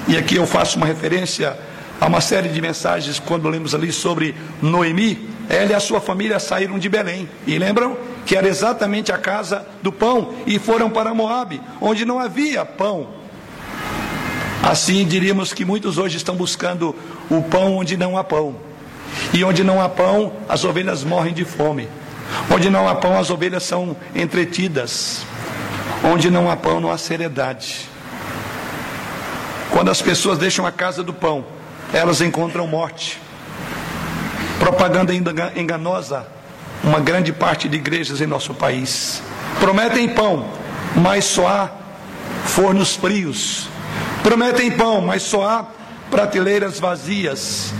E 0.08 0.16
aqui 0.16 0.36
eu 0.36 0.46
faço 0.46 0.76
uma 0.76 0.86
referência 0.86 1.56
a 2.00 2.06
uma 2.06 2.20
série 2.20 2.48
de 2.48 2.60
mensagens 2.60 3.18
quando 3.18 3.48
lemos 3.48 3.74
ali 3.74 3.92
sobre 3.92 4.34
Noemi. 4.60 5.28
Ela 5.48 5.72
e 5.72 5.74
a 5.74 5.80
sua 5.80 6.00
família 6.00 6.38
saíram 6.38 6.78
de 6.78 6.88
Belém. 6.88 7.28
E 7.46 7.58
lembram? 7.58 7.96
Que 8.24 8.36
era 8.36 8.48
exatamente 8.48 9.10
a 9.12 9.18
casa 9.18 9.66
do 9.82 9.90
pão, 9.90 10.34
e 10.46 10.58
foram 10.58 10.90
para 10.90 11.14
Moabe, 11.14 11.60
onde 11.80 12.04
não 12.04 12.18
havia 12.18 12.64
pão. 12.64 13.08
Assim 14.62 15.06
diríamos 15.06 15.52
que 15.52 15.64
muitos 15.64 15.98
hoje 15.98 16.16
estão 16.16 16.36
buscando 16.36 16.94
o 17.30 17.42
pão 17.42 17.76
onde 17.76 17.96
não 17.96 18.16
há 18.16 18.22
pão. 18.22 18.54
E 19.32 19.42
onde 19.42 19.64
não 19.64 19.80
há 19.80 19.88
pão, 19.88 20.32
as 20.48 20.64
ovelhas 20.64 21.02
morrem 21.02 21.32
de 21.32 21.44
fome. 21.44 21.88
Onde 22.50 22.68
não 22.70 22.88
há 22.88 22.94
pão, 22.94 23.18
as 23.18 23.30
ovelhas 23.30 23.62
são 23.62 23.96
entretidas. 24.14 25.24
Onde 26.04 26.30
não 26.30 26.50
há 26.50 26.56
pão, 26.56 26.80
não 26.80 26.90
há 26.90 26.98
seriedade. 26.98 27.88
Quando 29.70 29.90
as 29.90 30.02
pessoas 30.02 30.38
deixam 30.38 30.66
a 30.66 30.72
casa 30.72 31.02
do 31.02 31.12
pão, 31.12 31.44
elas 31.92 32.20
encontram 32.20 32.66
morte. 32.66 33.18
Propaganda 34.58 35.12
enganosa 35.56 36.26
uma 36.82 37.00
grande 37.00 37.32
parte 37.32 37.68
de 37.68 37.76
igrejas 37.76 38.20
em 38.20 38.26
nosso 38.26 38.54
país. 38.54 39.22
Prometem 39.58 40.08
pão, 40.08 40.46
mas 40.96 41.24
só 41.24 41.46
há 41.46 41.70
fornos 42.44 42.96
frios. 42.96 43.68
Prometem 44.22 44.70
pão, 44.70 45.00
mas 45.00 45.22
só 45.22 45.46
há 45.46 45.66
prateleiras 46.10 46.78
vazias 46.78 47.72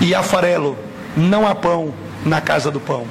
e 0.00 0.14
há 0.14 0.22
farelo. 0.22 0.76
Não 1.16 1.46
há 1.46 1.54
pão 1.54 1.94
na 2.24 2.40
casa 2.40 2.70
do 2.70 2.80
pão. 2.80 3.06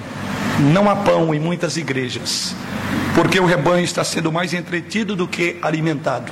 Não 0.60 0.90
há 0.90 0.96
pão 0.96 1.34
em 1.34 1.40
muitas 1.40 1.78
igrejas, 1.78 2.56
porque 3.16 3.40
o 3.40 3.46
rebanho 3.46 3.84
está 3.84 4.04
sendo 4.04 4.32
mais 4.32 4.54
entretido 4.54 5.16
do 5.16 5.28
que 5.28 5.58
alimentado. 5.62 6.32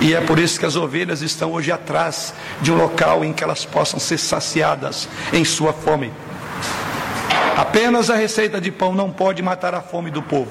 E 0.00 0.12
é 0.12 0.20
por 0.20 0.38
isso 0.38 0.60
que 0.60 0.66
as 0.66 0.76
ovelhas 0.76 1.22
estão 1.22 1.52
hoje 1.52 1.72
atrás 1.72 2.34
de 2.60 2.70
um 2.70 2.76
local 2.76 3.24
em 3.24 3.32
que 3.32 3.42
elas 3.42 3.64
possam 3.64 3.98
ser 3.98 4.18
saciadas 4.18 5.08
em 5.32 5.44
sua 5.44 5.72
fome. 5.72 6.12
Apenas 7.56 8.10
a 8.10 8.16
receita 8.16 8.60
de 8.60 8.70
pão 8.72 8.94
não 8.94 9.10
pode 9.10 9.40
matar 9.42 9.74
a 9.74 9.80
fome 9.80 10.10
do 10.10 10.22
povo. 10.22 10.50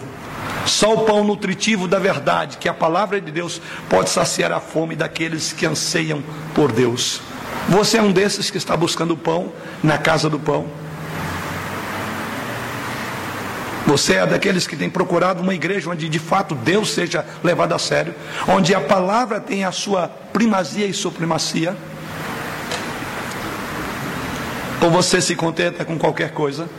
Só 0.65 0.93
o 0.93 1.05
pão 1.05 1.23
nutritivo 1.23 1.87
da 1.87 1.99
verdade, 1.99 2.57
que 2.57 2.67
é 2.67 2.71
a 2.71 2.73
palavra 2.73 3.19
de 3.19 3.31
Deus, 3.31 3.61
pode 3.89 4.09
saciar 4.09 4.51
a 4.51 4.61
fome 4.61 4.95
daqueles 4.95 5.51
que 5.51 5.65
anseiam 5.65 6.23
por 6.55 6.71
Deus. 6.71 7.21
Você 7.67 7.97
é 7.97 8.01
um 8.01 8.11
desses 8.11 8.49
que 8.49 8.57
está 8.57 8.75
buscando 8.77 9.17
pão 9.17 9.51
na 9.83 9.97
casa 9.97 10.29
do 10.29 10.39
pão. 10.39 10.65
Você 13.85 14.13
é 14.13 14.25
daqueles 14.25 14.65
que 14.65 14.77
tem 14.77 14.89
procurado 14.89 15.41
uma 15.41 15.53
igreja 15.53 15.89
onde 15.89 16.07
de 16.07 16.19
fato 16.19 16.55
Deus 16.55 16.93
seja 16.93 17.25
levado 17.43 17.73
a 17.73 17.79
sério, 17.79 18.15
onde 18.47 18.73
a 18.73 18.79
palavra 18.79 19.41
tem 19.41 19.65
a 19.65 19.71
sua 19.73 20.07
primazia 20.07 20.85
e 20.85 20.93
supremacia. 20.93 21.75
Ou 24.81 24.89
você 24.89 25.19
se 25.19 25.35
contenta 25.35 25.83
com 25.83 25.97
qualquer 25.97 26.31
coisa? 26.31 26.69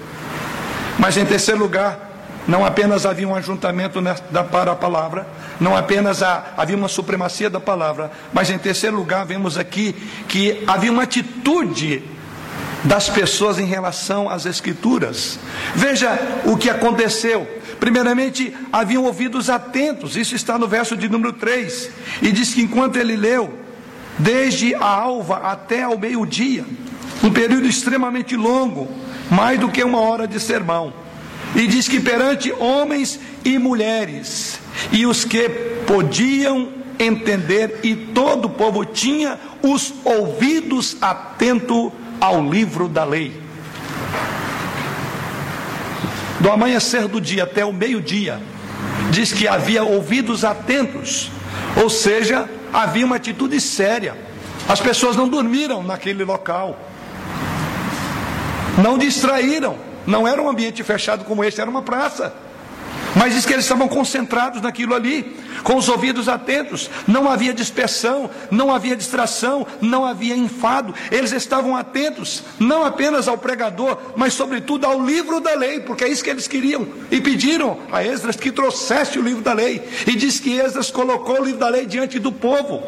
Mas 0.98 1.16
em 1.16 1.24
terceiro 1.24 1.60
lugar, 1.60 2.14
não 2.46 2.64
apenas 2.64 3.06
havia 3.06 3.26
um 3.26 3.34
ajuntamento 3.34 4.02
para 4.50 4.72
a 4.72 4.76
palavra, 4.76 5.26
não 5.58 5.76
apenas 5.76 6.22
havia 6.22 6.76
uma 6.76 6.88
supremacia 6.88 7.48
da 7.48 7.60
palavra, 7.60 8.10
mas 8.32 8.50
em 8.50 8.58
terceiro 8.58 8.96
lugar, 8.96 9.24
vemos 9.24 9.56
aqui 9.56 9.94
que 10.28 10.62
havia 10.66 10.92
uma 10.92 11.04
atitude 11.04 12.02
das 12.84 13.08
pessoas 13.08 13.58
em 13.58 13.64
relação 13.64 14.28
às 14.28 14.44
Escrituras. 14.44 15.38
Veja 15.74 16.18
o 16.44 16.56
que 16.56 16.68
aconteceu. 16.68 17.48
Primeiramente, 17.80 18.54
haviam 18.72 19.04
ouvidos 19.04 19.48
atentos, 19.48 20.16
isso 20.16 20.34
está 20.34 20.58
no 20.58 20.68
verso 20.68 20.96
de 20.96 21.08
número 21.08 21.32
3, 21.32 21.90
e 22.22 22.30
diz 22.30 22.52
que 22.52 22.62
enquanto 22.62 22.96
ele 22.96 23.16
leu, 23.16 23.58
desde 24.18 24.74
a 24.74 24.84
alva 24.86 25.38
até 25.38 25.82
ao 25.82 25.98
meio-dia, 25.98 26.64
um 27.22 27.32
período 27.32 27.66
extremamente 27.66 28.36
longo, 28.36 28.88
mais 29.34 29.58
do 29.58 29.68
que 29.68 29.82
uma 29.82 30.00
hora 30.00 30.28
de 30.28 30.38
sermão. 30.38 30.92
E 31.54 31.66
diz 31.66 31.88
que 31.88 32.00
perante 32.00 32.52
homens 32.52 33.18
e 33.44 33.58
mulheres, 33.58 34.58
e 34.92 35.06
os 35.06 35.24
que 35.24 35.48
podiam 35.86 36.68
entender, 36.98 37.80
e 37.82 37.94
todo 37.94 38.46
o 38.46 38.50
povo 38.50 38.84
tinha 38.84 39.38
os 39.62 39.92
ouvidos 40.04 40.96
atentos 41.00 41.92
ao 42.20 42.48
livro 42.48 42.88
da 42.88 43.04
lei. 43.04 43.40
Do 46.40 46.50
amanhecer 46.50 47.08
do 47.08 47.20
dia 47.20 47.44
até 47.44 47.64
o 47.64 47.72
meio-dia, 47.72 48.40
diz 49.10 49.32
que 49.32 49.48
havia 49.48 49.82
ouvidos 49.82 50.44
atentos, 50.44 51.30
ou 51.80 51.90
seja, 51.90 52.48
havia 52.72 53.06
uma 53.06 53.16
atitude 53.16 53.60
séria. 53.60 54.16
As 54.68 54.80
pessoas 54.80 55.16
não 55.16 55.28
dormiram 55.28 55.82
naquele 55.82 56.24
local, 56.24 56.78
não 58.78 58.98
distraíram, 58.98 59.76
não 60.06 60.26
era 60.26 60.40
um 60.40 60.48
ambiente 60.48 60.82
fechado 60.82 61.24
como 61.24 61.44
este, 61.44 61.60
era 61.60 61.70
uma 61.70 61.82
praça. 61.82 62.32
Mas 63.16 63.32
diz 63.32 63.46
que 63.46 63.52
eles 63.52 63.64
estavam 63.64 63.86
concentrados 63.86 64.60
naquilo 64.60 64.92
ali, 64.92 65.36
com 65.62 65.76
os 65.76 65.88
ouvidos 65.88 66.28
atentos, 66.28 66.90
não 67.06 67.30
havia 67.30 67.54
dispersão, 67.54 68.28
não 68.50 68.72
havia 68.72 68.96
distração, 68.96 69.64
não 69.80 70.04
havia 70.04 70.36
enfado, 70.36 70.92
eles 71.12 71.30
estavam 71.30 71.76
atentos, 71.76 72.42
não 72.58 72.84
apenas 72.84 73.28
ao 73.28 73.38
pregador, 73.38 73.98
mas 74.16 74.34
sobretudo 74.34 74.84
ao 74.84 75.00
livro 75.00 75.40
da 75.40 75.54
lei, 75.54 75.80
porque 75.80 76.04
é 76.04 76.08
isso 76.08 76.24
que 76.24 76.30
eles 76.30 76.48
queriam, 76.48 76.88
e 77.08 77.20
pediram 77.20 77.78
a 77.92 78.02
Esdras 78.02 78.34
que 78.34 78.50
trouxesse 78.50 79.16
o 79.16 79.22
livro 79.22 79.42
da 79.42 79.52
lei, 79.52 79.82
e 80.06 80.16
diz 80.16 80.40
que 80.40 80.58
Esdras 80.58 80.90
colocou 80.90 81.40
o 81.40 81.44
livro 81.44 81.60
da 81.60 81.68
lei 81.68 81.86
diante 81.86 82.18
do 82.18 82.32
povo, 82.32 82.82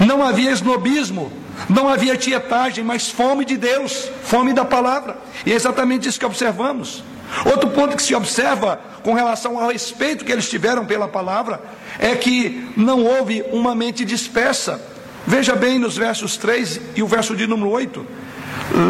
não 0.00 0.26
havia 0.26 0.50
esnobismo, 0.50 1.30
não 1.68 1.88
havia 1.88 2.16
tietagem, 2.16 2.84
mas 2.84 3.08
fome 3.08 3.44
de 3.44 3.56
Deus, 3.56 4.10
fome 4.22 4.52
da 4.52 4.64
palavra, 4.64 5.16
e 5.46 5.52
é 5.52 5.54
exatamente 5.54 6.08
isso 6.08 6.18
que 6.18 6.26
observamos. 6.26 7.02
Outro 7.44 7.70
ponto 7.70 7.96
que 7.96 8.02
se 8.02 8.14
observa 8.14 8.78
com 9.02 9.14
relação 9.14 9.58
ao 9.58 9.70
respeito 9.70 10.24
que 10.24 10.32
eles 10.32 10.48
tiveram 10.48 10.84
pela 10.86 11.08
palavra 11.08 11.60
é 11.98 12.14
que 12.14 12.70
não 12.76 13.04
houve 13.04 13.44
uma 13.52 13.74
mente 13.74 14.04
dispersa. 14.04 14.80
Veja 15.26 15.54
bem 15.54 15.78
nos 15.78 15.96
versos 15.96 16.36
3 16.36 16.80
e 16.96 17.02
o 17.02 17.06
verso 17.06 17.34
de 17.34 17.46
número 17.46 17.70
8. 17.70 18.06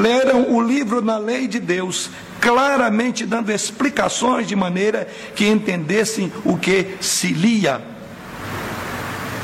Leram 0.03 0.53
o 0.53 0.61
livro 0.61 1.01
na 1.01 1.17
lei 1.17 1.47
de 1.47 1.59
Deus, 1.59 2.11
claramente 2.41 3.25
dando 3.25 3.51
explicações 3.51 4.47
de 4.47 4.55
maneira 4.55 5.09
que 5.35 5.47
entendessem 5.47 6.33
o 6.45 6.57
que 6.57 6.97
se 7.01 7.29
lia. 7.29 7.81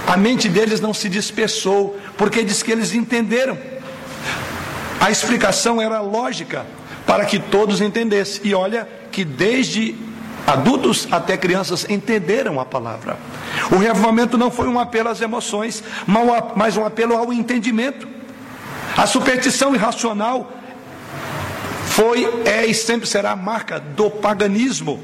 A 0.06 0.16
mente 0.16 0.48
deles 0.48 0.80
não 0.80 0.92
se 0.92 1.08
dispersou, 1.08 1.98
porque 2.20 2.44
diz 2.44 2.62
que 2.62 2.70
eles 2.70 2.92
entenderam. 2.92 3.56
A 5.00 5.10
explicação 5.10 5.80
era 5.80 6.02
lógica, 6.02 6.66
para 7.06 7.24
que 7.24 7.38
todos 7.38 7.80
entendessem. 7.80 8.42
E 8.44 8.52
olha 8.52 8.86
que 9.10 9.24
desde 9.24 9.96
adultos 10.46 11.08
até 11.10 11.34
crianças 11.38 11.88
entenderam 11.88 12.60
a 12.60 12.66
palavra. 12.66 13.16
O 13.72 13.78
reavivamento 13.78 14.36
não 14.36 14.50
foi 14.50 14.68
um 14.68 14.78
apelo 14.78 15.08
às 15.08 15.22
emoções, 15.22 15.82
mas 16.54 16.76
um 16.76 16.84
apelo 16.84 17.16
ao 17.16 17.32
entendimento. 17.32 18.06
A 18.94 19.06
superstição 19.06 19.74
irracional 19.74 20.52
foi, 21.86 22.28
é 22.44 22.66
e 22.66 22.74
sempre 22.74 23.08
será 23.08 23.30
a 23.30 23.36
marca 23.36 23.80
do 23.80 24.10
paganismo. 24.10 25.02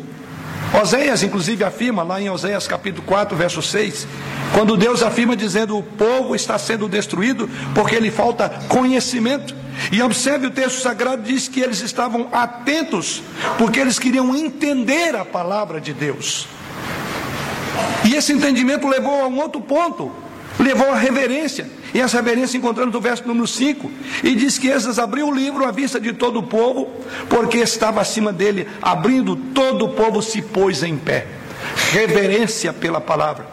Oséias, 0.74 1.22
inclusive, 1.22 1.64
afirma 1.64 2.02
lá 2.02 2.20
em 2.20 2.28
Oséias 2.28 2.66
capítulo 2.66 3.02
4, 3.06 3.36
verso 3.36 3.62
6, 3.62 4.06
quando 4.52 4.76
Deus 4.76 5.02
afirma 5.02 5.36
dizendo: 5.36 5.78
O 5.78 5.82
povo 5.82 6.34
está 6.34 6.58
sendo 6.58 6.88
destruído 6.88 7.48
porque 7.74 7.98
lhe 7.98 8.10
falta 8.10 8.48
conhecimento. 8.68 9.54
E 9.92 10.02
observe 10.02 10.46
o 10.46 10.50
texto 10.50 10.80
sagrado 10.80 11.22
diz 11.22 11.48
que 11.48 11.60
eles 11.60 11.80
estavam 11.80 12.28
atentos, 12.32 13.22
porque 13.58 13.78
eles 13.78 13.98
queriam 13.98 14.34
entender 14.34 15.14
a 15.14 15.24
palavra 15.24 15.80
de 15.80 15.92
Deus. 15.92 16.48
E 18.04 18.14
esse 18.14 18.32
entendimento 18.32 18.88
levou 18.88 19.22
a 19.22 19.26
um 19.26 19.38
outro 19.38 19.60
ponto, 19.60 20.10
levou 20.58 20.90
a 20.90 20.96
reverência. 20.96 21.68
E 21.94 22.00
essa 22.00 22.16
reverência 22.18 22.58
encontramos 22.58 22.92
no 22.92 23.00
verso 23.00 23.26
número 23.26 23.46
5. 23.46 23.90
E 24.22 24.34
diz 24.34 24.58
que 24.58 24.68
Esdras 24.68 24.98
abriu 24.98 25.28
o 25.28 25.34
livro 25.34 25.64
à 25.64 25.70
vista 25.70 26.00
de 26.00 26.12
todo 26.12 26.38
o 26.38 26.42
povo, 26.42 26.90
porque 27.28 27.58
estava 27.58 28.00
acima 28.00 28.32
dele, 28.32 28.66
abrindo, 28.80 29.36
todo 29.36 29.86
o 29.86 29.88
povo 29.90 30.22
se 30.22 30.42
pôs 30.42 30.82
em 30.82 30.96
pé. 30.96 31.26
Reverência 31.92 32.72
pela 32.72 33.00
palavra. 33.00 33.46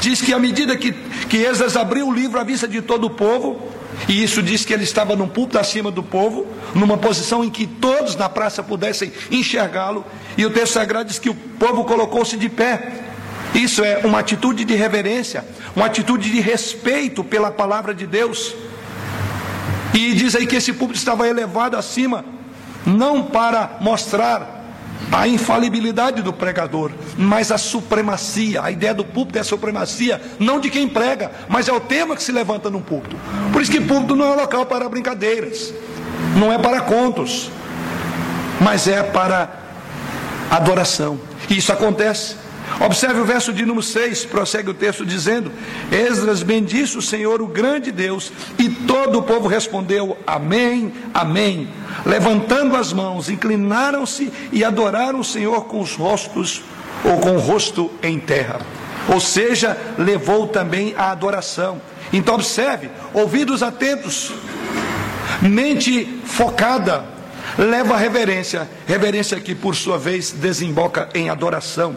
Diz 0.00 0.20
que 0.20 0.32
à 0.32 0.38
medida 0.38 0.76
que, 0.76 0.92
que 1.28 1.38
Esdras 1.38 1.76
abriu 1.76 2.08
o 2.08 2.12
livro 2.12 2.38
à 2.38 2.44
vista 2.44 2.66
de 2.66 2.82
todo 2.82 3.06
o 3.06 3.10
povo, 3.10 3.60
e 4.08 4.22
isso 4.22 4.42
diz 4.42 4.64
que 4.64 4.72
ele 4.72 4.84
estava 4.84 5.16
num 5.16 5.28
púlpito 5.28 5.58
acima 5.58 5.90
do 5.90 6.02
povo, 6.02 6.46
numa 6.74 6.98
posição 6.98 7.44
em 7.44 7.50
que 7.50 7.66
todos 7.66 8.16
na 8.16 8.28
praça 8.28 8.62
pudessem 8.62 9.12
enxergá-lo. 9.30 10.04
E 10.36 10.44
o 10.44 10.50
texto 10.50 10.74
sagrado 10.74 11.08
diz 11.08 11.18
que 11.18 11.30
o 11.30 11.34
povo 11.34 11.84
colocou-se 11.84 12.36
de 12.36 12.48
pé. 12.48 13.03
Isso 13.54 13.84
é 13.84 14.00
uma 14.04 14.18
atitude 14.18 14.64
de 14.64 14.74
reverência, 14.74 15.44
uma 15.76 15.86
atitude 15.86 16.30
de 16.30 16.40
respeito 16.40 17.22
pela 17.22 17.50
palavra 17.50 17.94
de 17.94 18.06
Deus. 18.06 18.54
E 19.94 20.12
diz 20.12 20.34
aí 20.34 20.46
que 20.46 20.56
esse 20.56 20.72
púlpito 20.72 20.98
estava 20.98 21.28
elevado 21.28 21.76
acima, 21.76 22.24
não 22.84 23.22
para 23.22 23.78
mostrar 23.80 24.62
a 25.12 25.28
infalibilidade 25.28 26.22
do 26.22 26.32
pregador, 26.32 26.90
mas 27.16 27.52
a 27.52 27.58
supremacia. 27.58 28.60
A 28.62 28.70
ideia 28.72 28.92
do 28.92 29.04
púlpito 29.04 29.38
é 29.38 29.40
a 29.40 29.44
supremacia, 29.44 30.20
não 30.40 30.58
de 30.58 30.68
quem 30.68 30.88
prega, 30.88 31.30
mas 31.48 31.68
é 31.68 31.72
o 31.72 31.78
tema 31.78 32.16
que 32.16 32.22
se 32.22 32.32
levanta 32.32 32.68
no 32.68 32.80
púlpito. 32.80 33.16
Por 33.52 33.62
isso 33.62 33.70
que 33.70 33.80
púlpito 33.80 34.16
não 34.16 34.32
é 34.32 34.34
local 34.34 34.66
para 34.66 34.88
brincadeiras, 34.88 35.72
não 36.36 36.52
é 36.52 36.58
para 36.58 36.80
contos, 36.80 37.50
mas 38.60 38.88
é 38.88 39.02
para 39.02 39.48
adoração. 40.50 41.20
E 41.48 41.56
isso 41.58 41.72
acontece. 41.72 42.43
Observe 42.80 43.20
o 43.20 43.24
verso 43.24 43.52
de 43.52 43.64
número 43.64 43.84
6, 43.84 44.26
prossegue 44.26 44.70
o 44.70 44.74
texto 44.74 45.04
dizendo: 45.04 45.52
Esdras 45.92 46.42
bendisse 46.42 46.98
o 46.98 47.02
Senhor, 47.02 47.40
o 47.40 47.46
grande 47.46 47.92
Deus, 47.92 48.32
e 48.58 48.68
todo 48.68 49.18
o 49.18 49.22
povo 49.22 49.48
respondeu: 49.48 50.16
Amém, 50.26 50.92
Amém. 51.12 51.68
Levantando 52.04 52.76
as 52.76 52.92
mãos, 52.92 53.28
inclinaram-se 53.28 54.32
e 54.52 54.64
adoraram 54.64 55.20
o 55.20 55.24
Senhor 55.24 55.66
com 55.66 55.80
os 55.80 55.94
rostos 55.94 56.62
ou 57.04 57.18
com 57.18 57.36
o 57.36 57.38
rosto 57.38 57.90
em 58.02 58.18
terra. 58.18 58.60
Ou 59.08 59.20
seja, 59.20 59.76
levou 59.98 60.48
também 60.48 60.94
a 60.96 61.10
adoração. 61.10 61.80
Então 62.12 62.34
observe, 62.34 62.90
ouvidos 63.12 63.62
atentos, 63.62 64.32
mente 65.40 66.20
focada, 66.24 67.04
leva 67.58 67.94
a 67.94 67.98
reverência, 67.98 68.68
reverência 68.86 69.38
que 69.40 69.54
por 69.54 69.76
sua 69.76 69.98
vez 69.98 70.32
desemboca 70.32 71.08
em 71.14 71.30
adoração. 71.30 71.96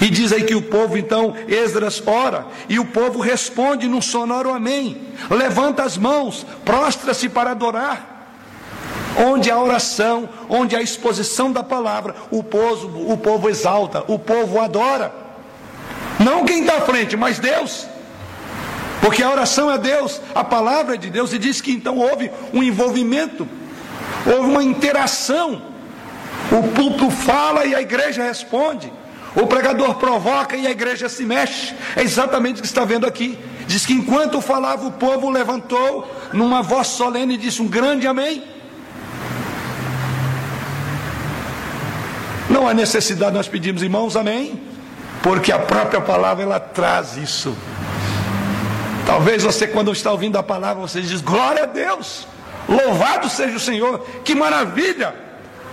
E 0.00 0.08
diz 0.08 0.32
aí 0.32 0.44
que 0.44 0.54
o 0.54 0.62
povo, 0.62 0.96
então, 0.96 1.34
Esdras 1.48 2.02
ora, 2.06 2.46
e 2.68 2.78
o 2.78 2.84
povo 2.84 3.20
responde 3.20 3.88
num 3.88 4.00
sonoro 4.00 4.52
amém. 4.52 5.00
Levanta 5.28 5.82
as 5.82 5.96
mãos, 5.96 6.46
prostra-se 6.64 7.28
para 7.28 7.50
adorar. 7.50 8.18
Onde 9.18 9.50
a 9.50 9.58
oração, 9.58 10.28
onde 10.48 10.76
a 10.76 10.82
exposição 10.82 11.50
da 11.50 11.62
palavra, 11.62 12.14
o 12.30 12.42
povo, 12.42 13.12
o 13.12 13.16
povo 13.18 13.48
exalta, 13.48 14.04
o 14.06 14.18
povo 14.18 14.60
adora. 14.60 15.12
Não 16.18 16.44
quem 16.44 16.60
está 16.60 16.76
à 16.76 16.80
frente, 16.82 17.16
mas 17.16 17.38
Deus. 17.38 17.86
Porque 19.00 19.22
a 19.22 19.30
oração 19.30 19.70
é 19.70 19.78
Deus, 19.78 20.20
a 20.34 20.44
palavra 20.44 20.94
é 20.94 20.98
de 20.98 21.10
Deus, 21.10 21.32
e 21.32 21.38
diz 21.38 21.60
que 21.60 21.72
então 21.72 21.98
houve 21.98 22.30
um 22.52 22.62
envolvimento, 22.62 23.48
houve 24.26 24.50
uma 24.50 24.62
interação. 24.62 25.62
O 26.52 26.68
púlpito 26.68 27.10
fala 27.10 27.64
e 27.64 27.74
a 27.74 27.80
igreja 27.80 28.22
responde. 28.22 28.92
O 29.34 29.46
pregador 29.46 29.94
provoca 29.94 30.56
e 30.56 30.66
a 30.66 30.70
igreja 30.70 31.08
se 31.08 31.24
mexe. 31.24 31.74
É 31.94 32.02
exatamente 32.02 32.58
o 32.58 32.62
que 32.62 32.66
está 32.66 32.84
vendo 32.84 33.06
aqui. 33.06 33.38
Diz 33.66 33.86
que 33.86 33.92
enquanto 33.92 34.40
falava, 34.40 34.86
o 34.86 34.92
povo 34.92 35.30
levantou 35.30 36.10
numa 36.32 36.62
voz 36.62 36.88
solene 36.88 37.34
e 37.34 37.38
disse 37.38 37.62
um 37.62 37.68
grande 37.68 38.06
amém. 38.06 38.42
Não 42.48 42.66
há 42.66 42.74
necessidade 42.74 43.32
nós 43.32 43.46
pedimos 43.46 43.80
irmãos 43.80 44.16
amém, 44.16 44.60
porque 45.22 45.52
a 45.52 45.58
própria 45.60 46.00
palavra 46.00 46.42
ela 46.42 46.58
traz 46.58 47.16
isso. 47.16 47.56
Talvez 49.06 49.44
você 49.44 49.68
quando 49.68 49.92
está 49.92 50.10
ouvindo 50.10 50.36
a 50.36 50.42
palavra 50.42 50.82
você 50.82 51.00
diz 51.00 51.20
glória 51.20 51.62
a 51.62 51.66
Deus, 51.66 52.26
louvado 52.68 53.28
seja 53.28 53.56
o 53.56 53.60
Senhor, 53.60 54.00
que 54.24 54.34
maravilha, 54.34 55.14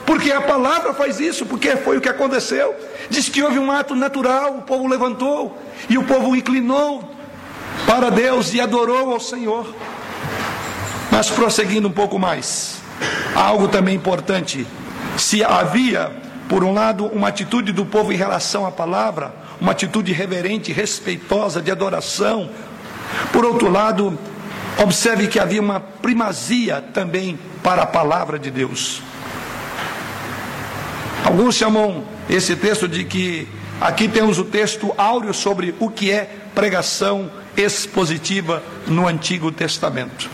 porque 0.08 0.32
a 0.32 0.40
palavra 0.40 0.94
faz 0.94 1.20
isso, 1.20 1.46
porque 1.46 1.76
foi 1.76 1.98
o 1.98 2.02
que 2.02 2.08
aconteceu. 2.08 2.74
Diz 3.10 3.28
que 3.28 3.44
houve 3.44 3.60
um 3.60 3.70
ato 3.70 3.94
natural, 3.94 4.60
o 4.60 4.62
povo 4.62 4.88
levantou 4.88 5.62
e 5.90 5.98
o 5.98 6.04
povo 6.06 6.34
inclinou 6.34 7.04
para 7.86 8.10
Deus 8.10 8.54
e 8.54 8.62
adorou 8.62 9.12
ao 9.12 9.20
Senhor. 9.20 9.76
Mas 11.12 11.30
prosseguindo 11.30 11.90
um 11.90 11.92
pouco 11.92 12.18
mais, 12.18 12.80
algo 13.36 13.68
também 13.68 13.96
importante: 13.96 14.66
se 15.18 15.44
havia, 15.44 16.10
por 16.48 16.64
um 16.64 16.74
lado, 16.74 17.08
uma 17.08 17.28
atitude 17.28 17.74
do 17.74 17.86
povo 17.86 18.14
em 18.14 18.16
relação 18.16 18.66
à 18.66 18.72
palavra, 18.72 19.36
uma 19.60 19.74
atitude 19.74 20.14
reverente, 20.14 20.72
respeitosa, 20.72 21.62
de 21.62 21.70
adoração, 21.70 22.50
por 23.34 23.44
outro 23.44 23.70
lado, 23.70 24.18
observe 24.82 25.28
que 25.28 25.38
havia 25.38 25.62
uma 25.62 25.82
primazia 25.82 26.82
também 26.94 27.38
para 27.62 27.82
a 27.82 27.86
palavra 27.86 28.40
de 28.40 28.50
Deus. 28.50 29.02
Alguns 31.28 31.56
chamam 31.56 32.06
esse 32.30 32.56
texto 32.56 32.88
de 32.88 33.04
que 33.04 33.50
aqui 33.82 34.08
temos 34.08 34.40
o 34.40 34.46
texto 34.46 34.94
áureo 34.98 35.34
sobre 35.34 35.76
o 35.78 35.90
que 35.90 36.10
é 36.10 36.24
pregação 36.56 37.30
expositiva 37.58 38.64
no 38.88 39.06
Antigo 39.06 39.52
Testamento. 39.52 40.30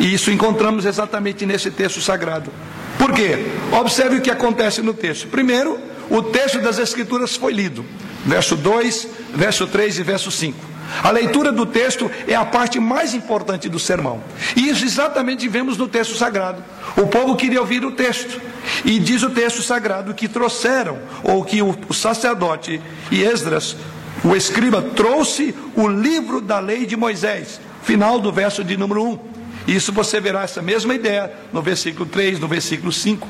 E 0.00 0.12
isso 0.12 0.32
encontramos 0.32 0.84
exatamente 0.84 1.46
nesse 1.46 1.70
texto 1.70 2.00
sagrado. 2.00 2.50
Por 2.98 3.12
quê? 3.12 3.38
Observe 3.70 4.16
o 4.16 4.20
que 4.20 4.32
acontece 4.32 4.82
no 4.82 4.92
texto. 4.92 5.28
Primeiro, 5.28 5.78
o 6.10 6.20
texto 6.20 6.58
das 6.58 6.80
Escrituras 6.80 7.36
foi 7.36 7.52
lido. 7.52 7.84
Verso 8.26 8.56
2, 8.56 9.06
verso 9.36 9.64
3 9.68 10.00
e 10.00 10.02
verso 10.02 10.32
5. 10.32 10.69
A 11.02 11.10
leitura 11.10 11.52
do 11.52 11.64
texto 11.64 12.10
é 12.26 12.34
a 12.34 12.44
parte 12.44 12.80
mais 12.80 13.14
importante 13.14 13.68
do 13.68 13.78
sermão. 13.78 14.20
E 14.56 14.68
isso 14.68 14.84
exatamente 14.84 15.48
vemos 15.48 15.76
no 15.76 15.88
texto 15.88 16.16
sagrado. 16.16 16.62
O 16.96 17.06
povo 17.06 17.36
queria 17.36 17.60
ouvir 17.60 17.84
o 17.84 17.92
texto. 17.92 18.40
E 18.84 18.98
diz 18.98 19.22
o 19.22 19.30
texto 19.30 19.62
sagrado 19.62 20.14
que 20.14 20.28
trouxeram, 20.28 20.98
ou 21.22 21.44
que 21.44 21.62
o, 21.62 21.92
sacerdote 21.92 22.80
e 23.10 23.22
Esdras, 23.22 23.76
o 24.24 24.36
escriba, 24.36 24.82
trouxe 24.82 25.54
o 25.74 25.88
livro 25.88 26.40
da 26.40 26.58
lei 26.58 26.84
de 26.84 26.96
Moisés. 26.96 27.60
Final 27.82 28.20
do 28.20 28.32
verso 28.32 28.62
de 28.62 28.76
número 28.76 29.02
1. 29.04 29.18
Isso 29.66 29.92
você 29.92 30.20
verá 30.20 30.42
essa 30.42 30.60
mesma 30.60 30.94
ideia 30.94 31.32
no 31.52 31.62
versículo 31.62 32.06
3, 32.06 32.38
no 32.38 32.48
versículo 32.48 32.92
5. 32.92 33.26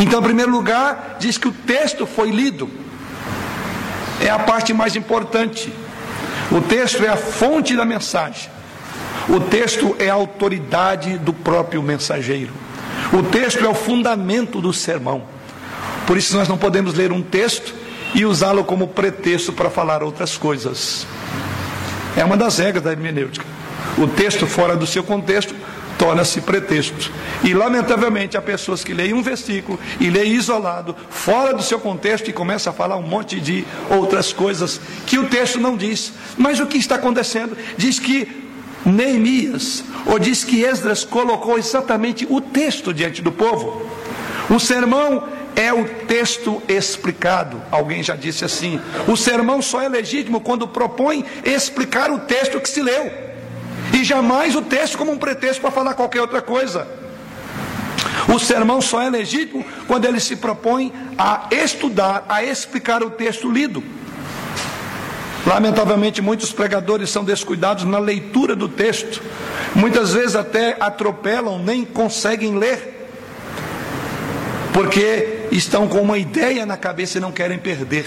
Então, 0.00 0.20
em 0.20 0.24
primeiro 0.24 0.50
lugar, 0.50 1.16
diz 1.18 1.38
que 1.38 1.48
o 1.48 1.52
texto 1.52 2.06
foi 2.06 2.30
lido. 2.30 2.68
É 4.20 4.28
a 4.28 4.38
parte 4.38 4.72
mais 4.74 4.96
importante. 4.96 5.72
O 6.50 6.60
texto 6.60 7.04
é 7.04 7.08
a 7.08 7.16
fonte 7.16 7.76
da 7.76 7.84
mensagem. 7.84 8.50
O 9.28 9.40
texto 9.40 9.96
é 9.98 10.08
a 10.08 10.14
autoridade 10.14 11.18
do 11.18 11.32
próprio 11.32 11.82
mensageiro. 11.82 12.52
O 13.12 13.22
texto 13.22 13.64
é 13.64 13.68
o 13.68 13.74
fundamento 13.74 14.60
do 14.60 14.72
sermão. 14.72 15.22
Por 16.06 16.16
isso 16.16 16.36
nós 16.36 16.48
não 16.48 16.56
podemos 16.56 16.94
ler 16.94 17.12
um 17.12 17.22
texto 17.22 17.74
e 18.14 18.24
usá-lo 18.24 18.64
como 18.64 18.88
pretexto 18.88 19.52
para 19.52 19.68
falar 19.68 20.02
outras 20.02 20.36
coisas. 20.36 21.06
É 22.16 22.24
uma 22.24 22.36
das 22.36 22.58
regras 22.58 22.84
da 22.84 22.92
hermenêutica. 22.92 23.44
O 23.98 24.06
texto 24.06 24.46
fora 24.46 24.76
do 24.76 24.86
seu 24.86 25.02
contexto 25.02 25.54
torna-se 25.98 26.40
pretexto. 26.40 27.10
E 27.42 27.54
lamentavelmente 27.54 28.36
há 28.36 28.42
pessoas 28.42 28.84
que 28.84 28.94
leem 28.94 29.14
um 29.14 29.22
versículo 29.22 29.78
e 30.00 30.10
leem 30.10 30.32
isolado, 30.32 30.94
fora 31.10 31.54
do 31.54 31.62
seu 31.62 31.78
contexto 31.78 32.28
e 32.28 32.32
começam 32.32 32.72
a 32.72 32.76
falar 32.76 32.96
um 32.96 33.02
monte 33.02 33.40
de 33.40 33.64
outras 33.90 34.32
coisas 34.32 34.80
que 35.06 35.18
o 35.18 35.28
texto 35.28 35.60
não 35.60 35.76
diz. 35.76 36.12
Mas 36.36 36.60
o 36.60 36.66
que 36.66 36.78
está 36.78 36.96
acontecendo? 36.96 37.56
Diz 37.76 37.98
que 37.98 38.44
Neemias, 38.84 39.82
ou 40.06 40.18
diz 40.18 40.44
que 40.44 40.62
Esdras 40.62 41.04
colocou 41.04 41.58
exatamente 41.58 42.26
o 42.30 42.40
texto 42.40 42.94
diante 42.94 43.20
do 43.20 43.32
povo. 43.32 43.84
O 44.48 44.60
sermão 44.60 45.24
é 45.56 45.72
o 45.72 45.84
texto 46.06 46.62
explicado. 46.68 47.60
Alguém 47.70 48.02
já 48.02 48.14
disse 48.14 48.44
assim: 48.44 48.80
o 49.08 49.16
sermão 49.16 49.60
só 49.60 49.80
é 49.80 49.88
legítimo 49.88 50.40
quando 50.40 50.68
propõe 50.68 51.24
explicar 51.44 52.12
o 52.12 52.20
texto 52.20 52.60
que 52.60 52.68
se 52.68 52.80
leu. 52.80 53.25
E 53.92 54.04
jamais 54.04 54.54
o 54.54 54.62
texto 54.62 54.98
como 54.98 55.12
um 55.12 55.18
pretexto 55.18 55.60
para 55.60 55.70
falar 55.70 55.94
qualquer 55.94 56.20
outra 56.20 56.42
coisa. 56.42 56.86
O 58.28 58.38
sermão 58.38 58.80
só 58.80 59.00
é 59.02 59.08
legítimo 59.08 59.64
quando 59.86 60.04
ele 60.04 60.18
se 60.18 60.36
propõe 60.36 60.92
a 61.16 61.46
estudar, 61.50 62.24
a 62.28 62.42
explicar 62.42 63.02
o 63.02 63.10
texto 63.10 63.50
lido. 63.50 63.82
Lamentavelmente, 65.46 66.20
muitos 66.20 66.52
pregadores 66.52 67.08
são 67.08 67.24
descuidados 67.24 67.84
na 67.84 67.98
leitura 67.98 68.56
do 68.56 68.68
texto. 68.68 69.22
Muitas 69.76 70.12
vezes 70.12 70.34
até 70.34 70.76
atropelam, 70.80 71.60
nem 71.60 71.84
conseguem 71.84 72.58
ler. 72.58 73.08
Porque 74.72 75.46
estão 75.52 75.86
com 75.86 76.00
uma 76.00 76.18
ideia 76.18 76.66
na 76.66 76.76
cabeça 76.76 77.18
e 77.18 77.20
não 77.20 77.30
querem 77.30 77.58
perder. 77.58 78.04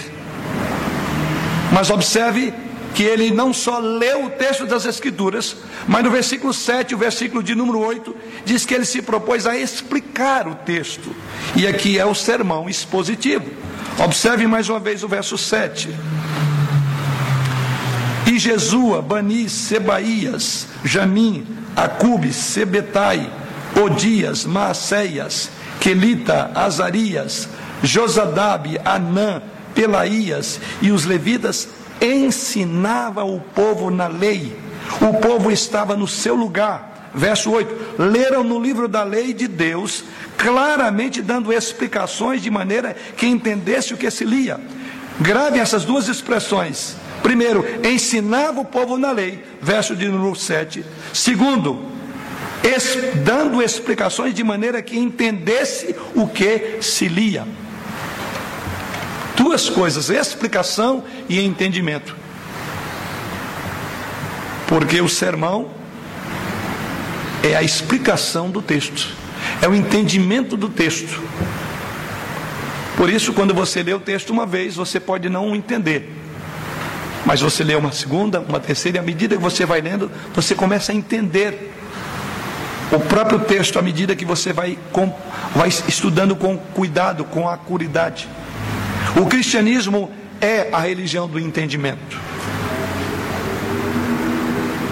Mas 1.72 1.88
observe 1.88 2.52
que 2.94 3.02
ele 3.02 3.30
não 3.30 3.52
só 3.52 3.78
leu 3.78 4.26
o 4.26 4.30
texto 4.30 4.66
das 4.66 4.84
Escrituras, 4.84 5.56
mas 5.86 6.04
no 6.04 6.10
versículo 6.10 6.52
7, 6.52 6.94
o 6.94 6.98
versículo 6.98 7.42
de 7.42 7.54
número 7.54 7.78
8, 7.78 8.14
diz 8.44 8.64
que 8.64 8.74
ele 8.74 8.84
se 8.84 9.00
propôs 9.02 9.46
a 9.46 9.56
explicar 9.56 10.48
o 10.48 10.54
texto. 10.54 11.14
E 11.56 11.66
aqui 11.66 11.98
é 11.98 12.04
o 12.04 12.14
sermão 12.14 12.68
expositivo. 12.68 13.46
Observe 13.98 14.46
mais 14.46 14.68
uma 14.68 14.80
vez 14.80 15.02
o 15.02 15.08
verso 15.08 15.38
7. 15.38 15.88
E 18.26 18.38
Jesua, 18.38 19.02
Bani, 19.02 19.48
Sebaías, 19.48 20.66
Jamim, 20.84 21.46
Acube, 21.76 22.32
Sebetai, 22.32 23.30
Odias, 23.82 24.44
Maacéias, 24.44 25.50
Quelita, 25.80 26.50
Azarias, 26.54 27.48
Josadab, 27.82 28.78
Anã, 28.84 29.42
Pelaías 29.74 30.60
e 30.82 30.90
os 30.90 31.04
levitas 31.04 31.68
ensinava 32.00 33.24
o 33.24 33.40
povo 33.40 33.90
na 33.90 34.06
lei. 34.06 34.56
O 35.00 35.14
povo 35.20 35.50
estava 35.50 35.96
no 35.96 36.08
seu 36.08 36.34
lugar. 36.34 37.10
Verso 37.14 37.50
8: 37.50 38.02
leram 38.02 38.44
no 38.44 38.60
livro 38.60 38.88
da 38.88 39.02
lei 39.02 39.32
de 39.32 39.48
Deus, 39.48 40.04
claramente 40.36 41.20
dando 41.20 41.52
explicações 41.52 42.42
de 42.42 42.50
maneira 42.50 42.96
que 43.16 43.26
entendesse 43.26 43.92
o 43.92 43.96
que 43.96 44.10
se 44.10 44.24
lia. 44.24 44.60
Grave 45.20 45.58
essas 45.58 45.84
duas 45.84 46.08
expressões. 46.08 46.96
Primeiro, 47.22 47.64
ensinava 47.84 48.60
o 48.60 48.64
povo 48.64 48.96
na 48.96 49.12
lei, 49.12 49.44
verso 49.60 49.94
de 49.94 50.08
número 50.08 50.34
7. 50.34 50.84
Segundo, 51.12 51.90
dando 53.24 53.62
explicações 53.62 54.34
de 54.34 54.42
maneira 54.42 54.80
que 54.80 54.98
entendesse 54.98 55.94
o 56.14 56.26
que 56.26 56.78
se 56.80 57.08
lia. 57.08 57.46
Duas 59.40 59.70
coisas: 59.70 60.10
explicação 60.10 61.02
e 61.26 61.40
entendimento. 61.40 62.14
Porque 64.66 65.00
o 65.00 65.08
sermão 65.08 65.70
é 67.42 67.56
a 67.56 67.62
explicação 67.62 68.50
do 68.50 68.60
texto, 68.60 69.08
é 69.62 69.66
o 69.66 69.74
entendimento 69.74 70.58
do 70.58 70.68
texto. 70.68 71.18
Por 72.98 73.08
isso, 73.08 73.32
quando 73.32 73.54
você 73.54 73.82
lê 73.82 73.94
o 73.94 73.98
texto 73.98 74.28
uma 74.28 74.44
vez, 74.44 74.76
você 74.76 75.00
pode 75.00 75.30
não 75.30 75.56
entender. 75.56 76.14
Mas 77.24 77.40
você 77.40 77.64
lê 77.64 77.74
uma 77.74 77.92
segunda, 77.92 78.40
uma 78.40 78.60
terceira, 78.60 78.98
e 78.98 79.00
à 79.00 79.02
medida 79.02 79.36
que 79.36 79.42
você 79.42 79.64
vai 79.64 79.80
lendo, 79.80 80.10
você 80.34 80.54
começa 80.54 80.92
a 80.92 80.94
entender 80.94 81.72
o 82.92 83.00
próprio 83.00 83.38
texto 83.40 83.78
à 83.78 83.82
medida 83.82 84.14
que 84.14 84.26
você 84.26 84.52
vai, 84.52 84.78
com, 84.92 85.14
vai 85.54 85.68
estudando 85.68 86.36
com 86.36 86.58
cuidado, 86.58 87.24
com 87.24 87.48
acuridade. 87.48 88.28
O 89.16 89.26
cristianismo 89.26 90.10
é 90.40 90.68
a 90.72 90.78
religião 90.78 91.28
do 91.28 91.38
entendimento. 91.38 92.18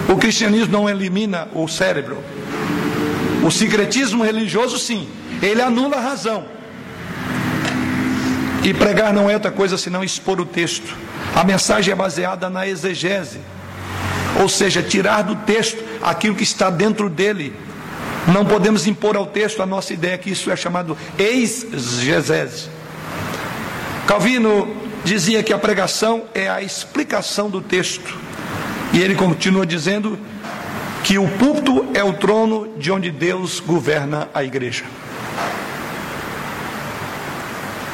O 0.07 0.17
cristianismo 0.17 0.71
não 0.71 0.89
elimina 0.89 1.47
o 1.53 1.67
cérebro. 1.67 2.17
O 3.43 3.51
secretismo 3.51 4.23
religioso, 4.23 4.77
sim, 4.77 5.07
ele 5.41 5.61
anula 5.61 5.97
a 5.97 6.01
razão. 6.01 6.45
E 8.63 8.73
pregar 8.73 9.13
não 9.13 9.29
é 9.29 9.33
outra 9.35 9.51
coisa 9.51 9.77
senão 9.77 10.03
expor 10.03 10.41
o 10.41 10.45
texto. 10.45 10.95
A 11.35 11.43
mensagem 11.43 11.91
é 11.91 11.95
baseada 11.95 12.49
na 12.49 12.67
exegese, 12.67 13.39
ou 14.41 14.49
seja, 14.49 14.81
tirar 14.81 15.21
do 15.21 15.35
texto 15.35 15.81
aquilo 16.01 16.35
que 16.35 16.43
está 16.43 16.69
dentro 16.69 17.09
dele. 17.09 17.55
Não 18.27 18.45
podemos 18.45 18.85
impor 18.85 19.15
ao 19.15 19.27
texto 19.27 19.61
a 19.61 19.65
nossa 19.65 19.93
ideia 19.93 20.17
que 20.17 20.31
isso 20.31 20.51
é 20.51 20.55
chamado 20.55 20.97
exegese. 21.17 22.78
Calvino 24.09 24.67
dizia 25.03 25.43
que 25.43 25.53
a 25.53 25.57
pregação 25.59 26.23
é 26.33 26.49
a 26.49 26.63
explicação 26.63 27.47
do 27.47 27.61
texto. 27.61 28.17
E 28.91 28.99
ele 28.99 29.13
continua 29.13 29.67
dizendo 29.67 30.17
que 31.03 31.19
o 31.19 31.27
púlpito 31.27 31.85
é 31.93 32.03
o 32.03 32.13
trono 32.13 32.73
de 32.75 32.91
onde 32.91 33.11
Deus 33.11 33.59
governa 33.59 34.27
a 34.33 34.43
igreja. 34.43 34.83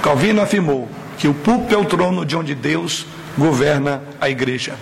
Calvino 0.02 0.42
afirmou 0.42 0.88
que 1.18 1.28
o 1.28 1.34
púlpito 1.34 1.76
é 1.76 1.78
o 1.78 1.84
trono 1.84 2.26
de 2.26 2.38
onde 2.38 2.56
Deus 2.56 3.06
governa 3.38 4.02
a 4.22 4.30
igreja. 4.30 4.76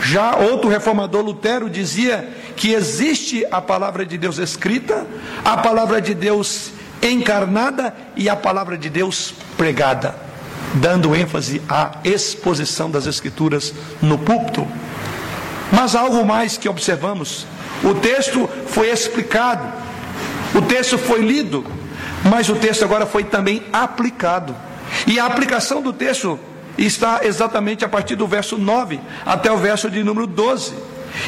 Já 0.00 0.34
outro 0.34 0.70
reformador 0.70 1.22
Lutero 1.22 1.68
dizia 1.68 2.26
que 2.56 2.72
existe 2.72 3.46
a 3.50 3.60
palavra 3.60 4.06
de 4.06 4.16
Deus 4.16 4.38
escrita, 4.38 5.06
a 5.44 5.58
palavra 5.58 6.00
de 6.00 6.14
Deus 6.14 6.70
encarnada 7.02 7.94
e 8.16 8.30
a 8.30 8.34
palavra 8.34 8.78
de 8.78 8.88
Deus 8.88 9.34
pregada 9.58 10.23
dando 10.74 11.14
ênfase 11.14 11.62
à 11.68 11.92
exposição 12.04 12.90
das 12.90 13.06
Escrituras 13.06 13.72
no 14.02 14.18
púlpito. 14.18 14.66
Mas 15.72 15.94
há 15.94 16.00
algo 16.00 16.24
mais 16.24 16.56
que 16.56 16.68
observamos. 16.68 17.46
O 17.82 17.94
texto 17.94 18.48
foi 18.66 18.90
explicado, 18.90 19.66
o 20.54 20.62
texto 20.62 20.98
foi 20.98 21.20
lido, 21.20 21.64
mas 22.24 22.48
o 22.48 22.54
texto 22.54 22.84
agora 22.84 23.06
foi 23.06 23.24
também 23.24 23.62
aplicado. 23.72 24.54
E 25.06 25.18
a 25.18 25.26
aplicação 25.26 25.82
do 25.82 25.92
texto 25.92 26.38
está 26.78 27.20
exatamente 27.24 27.84
a 27.84 27.88
partir 27.88 28.16
do 28.16 28.26
verso 28.26 28.56
9 28.58 29.00
até 29.24 29.50
o 29.50 29.56
verso 29.56 29.90
de 29.90 30.02
número 30.02 30.26
12. 30.26 30.74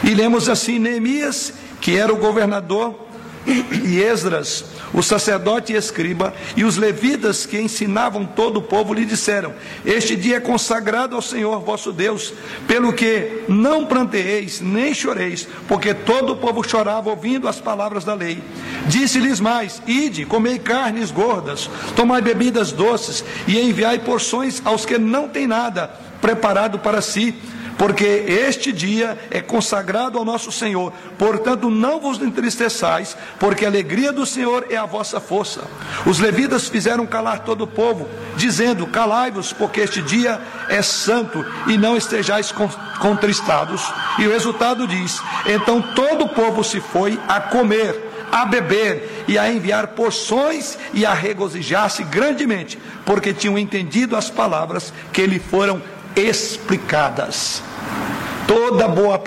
E 0.05 0.15
lemos 0.15 0.49
assim: 0.49 0.79
Neemias, 0.79 1.53
que 1.81 1.97
era 1.97 2.13
o 2.13 2.17
governador, 2.17 3.07
e 3.47 4.01
Esdras, 4.01 4.65
o 4.97 5.03
sacerdote 5.03 5.75
e 5.75 5.77
escriba, 5.77 6.33
e 6.57 6.65
os 6.65 6.79
levitas 6.79 7.45
que 7.45 7.61
ensinavam 7.61 8.25
todo 8.25 8.57
o 8.57 8.63
povo 8.63 8.95
lhe 8.95 9.05
disseram: 9.05 9.53
Este 9.85 10.17
dia 10.17 10.39
é 10.39 10.41
consagrado 10.41 11.15
ao 11.15 11.21
Senhor 11.21 11.61
vosso 11.61 11.93
Deus, 11.93 12.33
pelo 12.67 12.95
que 12.95 13.43
não 13.47 13.85
planteeis 13.85 14.63
nem 14.63 14.95
choreis, 14.95 15.47
porque 15.69 15.93
todo 15.93 16.33
o 16.33 16.37
povo 16.37 16.67
chorava 16.67 17.11
ouvindo 17.11 17.47
as 17.47 17.61
palavras 17.61 18.05
da 18.05 18.15
lei. 18.15 18.43
Disse-lhes 18.87 19.39
mais: 19.39 19.83
Ide, 19.87 20.25
comei 20.25 20.59
carnes 20.59 21.11
gordas, 21.11 21.69
tomai 21.95 22.23
bebidas 22.23 22.73
doces, 22.73 23.23
e 23.47 23.61
enviai 23.61 23.99
porções 23.99 24.63
aos 24.65 24.87
que 24.87 24.97
não 24.97 25.29
têm 25.29 25.47
nada 25.47 25.89
preparado 26.23 26.79
para 26.79 27.03
si 27.03 27.35
porque 27.79 28.05
este 28.05 28.73
dia 28.73 29.19
é 29.31 29.41
consagrado 29.41 30.19
ao 30.19 30.25
nosso 30.25 30.51
Senhor. 30.51 30.93
Portanto, 31.19 31.71
não 31.71 32.01
vos 32.01 32.21
entristeçais, 32.21 33.17
porque 33.39 33.65
a 33.65 33.69
alegria 33.69 34.13
do 34.13 34.25
Senhor 34.25 34.67
é 34.71 34.77
a 34.77 34.87
vossa 34.87 35.21
força. 35.21 35.65
Os 36.07 36.19
levitas 36.19 36.69
fizeram 36.69 37.07
calar 37.07 37.41
todo 37.41 37.65
o 37.65 37.67
povo, 37.67 38.09
dizendo: 38.37 38.87
Calai-vos, 38.87 39.53
porque 39.53 39.81
este 39.81 40.01
dia 40.03 40.41
é 40.69 40.83
santo, 40.83 41.45
e 41.67 41.77
não 41.77 41.97
estejais 41.97 42.53
contristados. 43.01 43.83
E 44.19 44.27
o 44.27 44.31
resultado 44.31 44.87
diz: 44.87 45.21
Então 45.47 45.83
todo 45.95 46.25
o 46.25 46.29
povo 46.29 46.65
se 46.65 46.81
foi 46.81 47.19
a 47.29 47.41
comer 47.41 48.07
a 48.31 48.45
beber 48.45 49.25
e 49.29 49.39
a 49.39 49.51
enviar 49.51 49.89
porções 49.89 50.77
e 50.93 51.07
a 51.07 51.15
regozijar-se 51.15 52.05
grandemente, 52.05 52.79
porque 53.05 53.33
tinham 53.33 53.57
entendido 53.57 54.17
as 54.17 54.29
palavras 54.29 54.93
que 55.13 55.27
lhe 55.27 55.39
foram 55.39 55.81
explicadas. 56.17 57.63
Toda 58.49 58.89
boa 58.89 59.21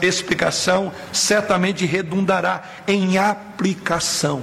explicação 0.00 0.90
certamente 1.12 1.84
redundará 1.84 2.62
em 2.88 3.18
aplicação. 3.18 4.42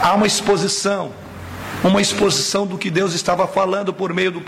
Há 0.00 0.14
uma 0.14 0.26
exposição, 0.26 1.12
uma 1.82 2.00
exposição 2.00 2.66
do 2.66 2.78
que 2.78 2.90
Deus 2.90 3.14
estava 3.14 3.46
falando 3.48 3.92
por 3.92 4.12
meio, 4.12 4.30
do, 4.30 4.42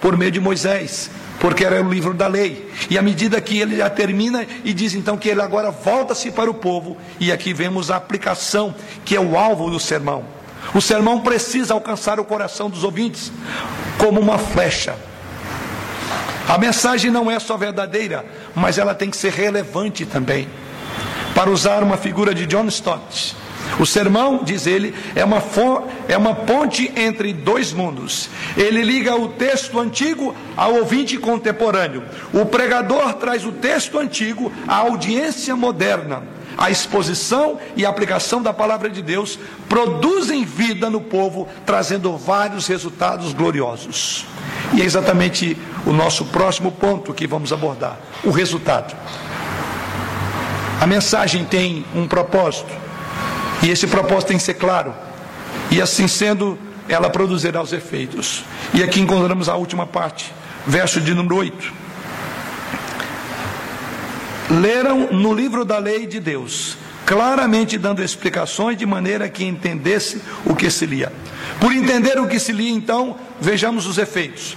por 0.00 0.16
meio 0.16 0.30
de 0.30 0.40
Moisés, 0.40 1.10
porque 1.40 1.64
era 1.64 1.82
o 1.82 1.90
livro 1.90 2.14
da 2.14 2.26
lei. 2.26 2.70
E 2.88 2.96
à 2.96 3.02
medida 3.02 3.40
que 3.40 3.58
ele 3.58 3.76
já 3.76 3.90
termina 3.90 4.46
e 4.64 4.72
diz 4.72 4.94
então 4.94 5.16
que 5.16 5.28
ele 5.28 5.42
agora 5.42 5.70
volta-se 5.70 6.30
para 6.30 6.50
o 6.50 6.54
povo, 6.54 6.96
e 7.18 7.32
aqui 7.32 7.52
vemos 7.52 7.90
a 7.90 7.96
aplicação, 7.96 8.74
que 9.04 9.16
é 9.16 9.20
o 9.20 9.36
alvo 9.36 9.68
do 9.70 9.80
sermão. 9.80 10.24
O 10.74 10.80
sermão 10.80 11.20
precisa 11.20 11.74
alcançar 11.74 12.20
o 12.20 12.24
coração 12.24 12.70
dos 12.70 12.84
ouvintes 12.84 13.32
como 13.98 14.20
uma 14.20 14.38
flecha 14.38 14.96
a 16.48 16.56
mensagem 16.56 17.10
não 17.10 17.30
é 17.30 17.38
só 17.38 17.56
verdadeira, 17.56 18.24
mas 18.54 18.78
ela 18.78 18.94
tem 18.94 19.10
que 19.10 19.16
ser 19.16 19.32
relevante 19.32 20.06
também. 20.06 20.48
Para 21.34 21.50
usar 21.50 21.82
uma 21.82 21.96
figura 21.96 22.34
de 22.34 22.46
John 22.46 22.66
Stott, 22.66 23.36
o 23.78 23.86
sermão, 23.86 24.40
diz 24.42 24.66
ele, 24.66 24.94
é 25.14 25.24
uma, 25.24 25.42
é 26.08 26.16
uma 26.16 26.34
ponte 26.34 26.90
entre 26.96 27.32
dois 27.32 27.72
mundos. 27.72 28.28
Ele 28.56 28.82
liga 28.82 29.14
o 29.14 29.28
texto 29.28 29.78
antigo 29.78 30.34
ao 30.56 30.74
ouvinte 30.74 31.16
contemporâneo. 31.18 32.02
O 32.32 32.46
pregador 32.46 33.14
traz 33.14 33.44
o 33.44 33.52
texto 33.52 33.98
antigo 33.98 34.50
à 34.66 34.76
audiência 34.76 35.54
moderna. 35.54 36.37
A 36.58 36.70
exposição 36.70 37.56
e 37.76 37.86
a 37.86 37.88
aplicação 37.88 38.42
da 38.42 38.52
palavra 38.52 38.90
de 38.90 39.00
Deus 39.00 39.38
produzem 39.68 40.44
vida 40.44 40.90
no 40.90 41.00
povo, 41.00 41.46
trazendo 41.64 42.16
vários 42.16 42.66
resultados 42.66 43.32
gloriosos. 43.32 44.26
E 44.74 44.82
é 44.82 44.84
exatamente 44.84 45.56
o 45.86 45.92
nosso 45.92 46.24
próximo 46.24 46.72
ponto 46.72 47.14
que 47.14 47.28
vamos 47.28 47.52
abordar: 47.52 47.96
o 48.24 48.30
resultado. 48.32 48.92
A 50.80 50.86
mensagem 50.86 51.44
tem 51.44 51.84
um 51.94 52.08
propósito, 52.08 52.72
e 53.62 53.70
esse 53.70 53.86
propósito 53.86 54.28
tem 54.28 54.36
que 54.36 54.42
ser 54.42 54.54
claro, 54.54 54.92
e 55.70 55.80
assim 55.80 56.08
sendo, 56.08 56.58
ela 56.88 57.08
produzirá 57.08 57.62
os 57.62 57.72
efeitos. 57.72 58.42
E 58.74 58.82
aqui 58.82 59.00
encontramos 59.00 59.48
a 59.48 59.54
última 59.54 59.86
parte, 59.86 60.32
verso 60.66 61.00
de 61.00 61.14
número 61.14 61.36
8. 61.36 61.87
Leram 64.50 65.08
no 65.12 65.34
livro 65.34 65.64
da 65.64 65.78
lei 65.78 66.06
de 66.06 66.18
Deus, 66.18 66.76
claramente 67.04 67.76
dando 67.76 68.02
explicações 68.02 68.78
de 68.78 68.86
maneira 68.86 69.28
que 69.28 69.44
entendesse 69.44 70.22
o 70.44 70.54
que 70.54 70.70
se 70.70 70.86
lia. 70.86 71.12
Por 71.60 71.72
entender 71.72 72.18
o 72.18 72.26
que 72.26 72.38
se 72.38 72.52
lia, 72.52 72.70
então, 72.70 73.16
vejamos 73.40 73.86
os 73.86 73.98
efeitos. 73.98 74.56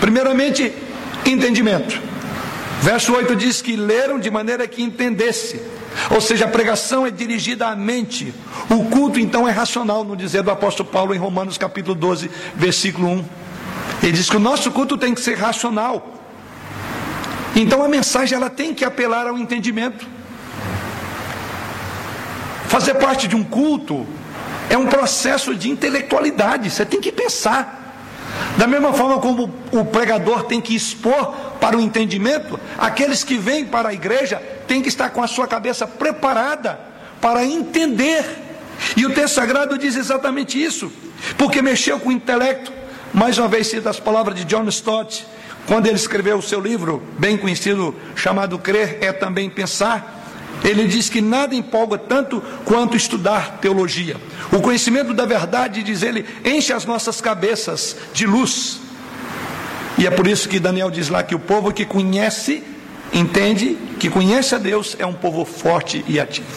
Primeiramente, 0.00 0.72
entendimento. 1.24 2.00
Verso 2.82 3.12
8 3.14 3.36
diz 3.36 3.60
que 3.62 3.76
leram 3.76 4.18
de 4.18 4.30
maneira 4.30 4.66
que 4.66 4.82
entendesse. 4.82 5.60
Ou 6.10 6.20
seja, 6.20 6.44
a 6.44 6.48
pregação 6.48 7.06
é 7.06 7.10
dirigida 7.10 7.68
à 7.68 7.76
mente. 7.76 8.32
O 8.70 8.84
culto 8.84 9.18
então 9.18 9.46
é 9.46 9.50
racional, 9.50 10.04
no 10.04 10.16
dizer 10.16 10.42
do 10.42 10.50
apóstolo 10.50 10.88
Paulo 10.88 11.14
em 11.14 11.18
Romanos 11.18 11.58
capítulo 11.58 11.94
12, 11.94 12.30
versículo 12.54 13.08
1. 13.08 13.24
Ele 14.02 14.12
diz 14.12 14.30
que 14.30 14.36
o 14.36 14.40
nosso 14.40 14.70
culto 14.70 14.96
tem 14.96 15.14
que 15.14 15.20
ser 15.20 15.36
racional. 15.36 16.17
Então 17.54 17.82
a 17.82 17.88
mensagem 17.88 18.36
ela 18.36 18.50
tem 18.50 18.74
que 18.74 18.84
apelar 18.84 19.26
ao 19.26 19.36
entendimento. 19.38 20.06
Fazer 22.68 22.94
parte 22.94 23.26
de 23.26 23.34
um 23.34 23.42
culto 23.42 24.06
é 24.68 24.76
um 24.76 24.86
processo 24.86 25.54
de 25.54 25.70
intelectualidade, 25.70 26.70
você 26.70 26.84
tem 26.84 27.00
que 27.00 27.10
pensar. 27.10 27.78
Da 28.56 28.66
mesma 28.66 28.92
forma 28.92 29.18
como 29.18 29.52
o 29.72 29.84
pregador 29.84 30.44
tem 30.44 30.60
que 30.60 30.74
expor 30.74 31.32
para 31.60 31.76
o 31.76 31.80
entendimento, 31.80 32.58
aqueles 32.76 33.24
que 33.24 33.36
vêm 33.36 33.64
para 33.64 33.88
a 33.88 33.94
igreja 33.94 34.42
têm 34.66 34.82
que 34.82 34.88
estar 34.88 35.10
com 35.10 35.22
a 35.22 35.26
sua 35.26 35.46
cabeça 35.46 35.86
preparada 35.86 36.78
para 37.20 37.44
entender. 37.44 38.24
E 38.96 39.06
o 39.06 39.14
texto 39.14 39.34
sagrado 39.34 39.78
diz 39.78 39.96
exatamente 39.96 40.62
isso, 40.62 40.92
porque 41.36 41.62
mexeu 41.62 41.98
com 41.98 42.10
o 42.10 42.12
intelecto. 42.12 42.72
Mais 43.12 43.38
uma 43.38 43.48
vez 43.48 43.66
cita 43.68 43.90
as 43.90 43.98
palavras 43.98 44.34
de 44.36 44.44
John 44.44 44.68
Stott, 44.68 45.26
quando 45.68 45.86
ele 45.86 45.96
escreveu 45.96 46.38
o 46.38 46.42
seu 46.42 46.60
livro, 46.60 47.02
bem 47.18 47.36
conhecido, 47.36 47.94
chamado 48.16 48.58
Crer 48.58 48.96
é 49.02 49.12
também 49.12 49.50
pensar. 49.50 50.24
Ele 50.64 50.86
diz 50.86 51.10
que 51.10 51.20
nada 51.20 51.54
empolga 51.54 51.98
tanto 51.98 52.42
quanto 52.64 52.96
estudar 52.96 53.58
teologia. 53.60 54.16
O 54.50 54.60
conhecimento 54.60 55.12
da 55.12 55.26
verdade, 55.26 55.82
diz 55.82 56.02
ele, 56.02 56.24
enche 56.42 56.72
as 56.72 56.86
nossas 56.86 57.20
cabeças 57.20 57.94
de 58.14 58.26
luz. 58.26 58.80
E 59.98 60.06
é 60.06 60.10
por 60.10 60.26
isso 60.26 60.48
que 60.48 60.58
Daniel 60.58 60.90
diz 60.90 61.10
lá 61.10 61.22
que 61.22 61.34
o 61.34 61.38
povo 61.38 61.70
que 61.70 61.84
conhece, 61.84 62.64
entende, 63.12 63.76
que 64.00 64.08
conhece 64.08 64.54
a 64.54 64.58
Deus, 64.58 64.96
é 64.98 65.04
um 65.04 65.12
povo 65.12 65.44
forte 65.44 66.02
e 66.08 66.18
ativo. 66.18 66.48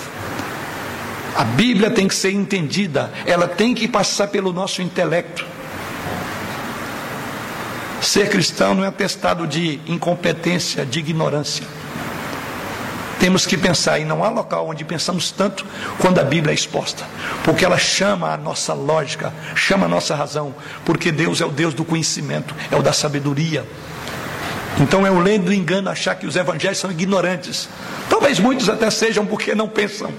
A 1.35 1.43
Bíblia 1.43 1.91
tem 1.91 2.07
que 2.07 2.15
ser 2.15 2.31
entendida, 2.31 3.11
ela 3.25 3.45
tem 3.45 3.73
que 3.73 3.89
passar 3.89 4.29
pelo 4.29 4.53
nosso 4.53 4.81
intelecto. 4.81 5.50
Ser 8.01 8.29
cristão 8.29 8.73
não 8.73 8.83
é 8.83 8.87
atestado 8.87 9.45
de 9.45 9.79
incompetência, 9.85 10.83
de 10.83 10.97
ignorância. 10.97 11.63
Temos 13.19 13.45
que 13.45 13.55
pensar, 13.55 13.99
e 13.99 14.05
não 14.05 14.23
há 14.23 14.29
local 14.29 14.67
onde 14.67 14.83
pensamos 14.83 15.29
tanto 15.29 15.63
quando 15.99 16.17
a 16.17 16.23
Bíblia 16.23 16.51
é 16.51 16.55
exposta, 16.55 17.05
porque 17.43 17.63
ela 17.63 17.77
chama 17.77 18.33
a 18.33 18.37
nossa 18.37 18.73
lógica, 18.73 19.31
chama 19.53 19.85
a 19.85 19.87
nossa 19.87 20.15
razão, 20.15 20.55
porque 20.83 21.11
Deus 21.11 21.39
é 21.39 21.45
o 21.45 21.49
Deus 21.49 21.75
do 21.75 21.85
conhecimento, 21.85 22.55
é 22.71 22.75
o 22.75 22.81
da 22.81 22.91
sabedoria. 22.91 23.63
Então 24.79 25.05
é 25.05 25.11
um 25.11 25.19
lendo 25.19 25.45
do 25.45 25.53
engano 25.53 25.87
achar 25.87 26.15
que 26.15 26.25
os 26.25 26.35
evangelhos 26.35 26.79
são 26.79 26.89
ignorantes. 26.89 27.69
Talvez 28.09 28.39
muitos 28.39 28.67
até 28.67 28.89
sejam 28.89 29.27
porque 29.27 29.53
não 29.53 29.69
pensam, 29.69 30.11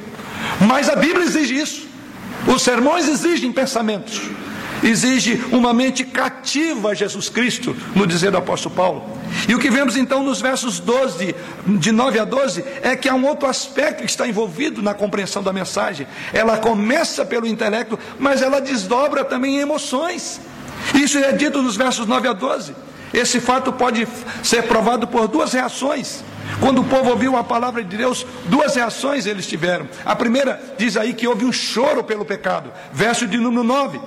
mas 0.61 0.89
a 0.89 0.95
Bíblia 0.95 1.25
exige 1.25 1.57
isso. 1.57 1.89
Os 2.47 2.63
sermões 2.63 3.09
exigem 3.09 3.53
pensamentos 3.53 4.23
exige 4.83 5.43
uma 5.53 5.73
mente 5.73 6.05
cativa 6.05 6.91
a 6.91 6.95
Jesus 6.95 7.29
Cristo, 7.29 7.77
no 7.95 8.07
dizer 8.07 8.31
do 8.31 8.39
apóstolo 8.39 8.75
Paulo. 8.75 9.19
E 9.49 9.55
o 9.55 9.59
que 9.59 9.71
vemos 9.71 9.97
então 9.97 10.23
nos 10.23 10.41
versos 10.41 10.79
12, 10.79 11.35
de 11.67 11.93
9 11.93 12.19
a 12.19 12.25
12, 12.25 12.65
é 12.83 12.97
que 12.97 13.09
há 13.09 13.15
um 13.15 13.27
outro 13.27 13.49
aspecto 13.49 14.03
que 14.03 14.11
está 14.11 14.27
envolvido 14.27 14.83
na 14.83 14.95
compreensão 14.95 15.43
da 15.43 15.53
mensagem. 15.53 16.07
Ela 16.33 16.59
começa 16.59 17.25
pelo 17.25 17.47
intelecto, 17.47 17.99
mas 18.19 18.43
ela 18.43 18.61
desdobra 18.61 19.25
também 19.25 19.57
em 19.57 19.61
emoções. 19.61 20.41
Isso 20.95 21.19
é 21.19 21.33
dito 21.33 21.63
nos 21.63 21.77
versos 21.77 22.07
9 22.07 22.29
a 22.29 22.33
12. 22.33 22.75
Esse 23.13 23.41
fato 23.41 23.73
pode 23.73 24.09
ser 24.43 24.63
provado 24.63 25.07
por 25.07 25.29
duas 25.29 25.53
reações. 25.53 26.25
Quando 26.61 26.81
o 26.81 26.85
povo 26.85 27.11
ouviu 27.11 27.37
a 27.37 27.45
palavra 27.45 27.83
de 27.83 27.97
Deus, 27.97 28.27
duas 28.47 28.75
reações 28.75 29.27
eles 29.27 29.47
tiveram. 29.47 29.89
A 30.05 30.17
primeira 30.17 30.61
diz 30.79 30.97
aí 30.97 31.13
que 31.13 31.27
houve 31.27 31.45
um 31.45 31.53
choro 31.53 32.03
pelo 32.03 32.25
pecado, 32.25 32.73
verso 32.93 33.27
de 33.27 33.39
número 33.39 33.63
9. 33.63 34.01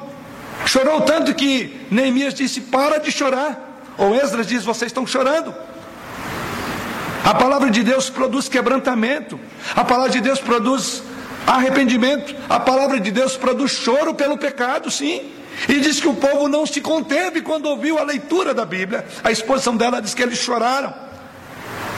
Chorou 0.65 1.01
tanto 1.01 1.33
que 1.33 1.85
Neemias 1.91 2.33
disse: 2.33 2.61
Para 2.61 2.99
de 2.99 3.11
chorar. 3.11 3.93
Ou 3.97 4.15
Esdras 4.15 4.47
diz: 4.47 4.63
Vocês 4.63 4.89
estão 4.89 5.05
chorando. 5.05 5.53
A 7.23 7.33
palavra 7.33 7.71
de 7.71 7.83
Deus 7.83 8.09
produz 8.09 8.47
quebrantamento. 8.47 9.39
A 9.75 9.83
palavra 9.83 10.11
de 10.11 10.21
Deus 10.21 10.39
produz 10.39 11.03
arrependimento. 11.47 12.35
A 12.47 12.59
palavra 12.59 12.99
de 12.99 13.11
Deus 13.11 13.35
produz 13.35 13.71
choro 13.71 14.13
pelo 14.13 14.37
pecado, 14.37 14.91
sim. 14.91 15.31
E 15.67 15.79
diz 15.79 15.99
que 15.99 16.07
o 16.07 16.13
povo 16.13 16.47
não 16.47 16.65
se 16.65 16.81
conteve 16.81 17.41
quando 17.41 17.65
ouviu 17.65 17.97
a 17.97 18.03
leitura 18.03 18.53
da 18.53 18.65
Bíblia. 18.65 19.05
A 19.23 19.31
exposição 19.31 19.75
dela 19.75 20.01
diz 20.01 20.13
que 20.13 20.21
eles 20.21 20.37
choraram. 20.37 20.93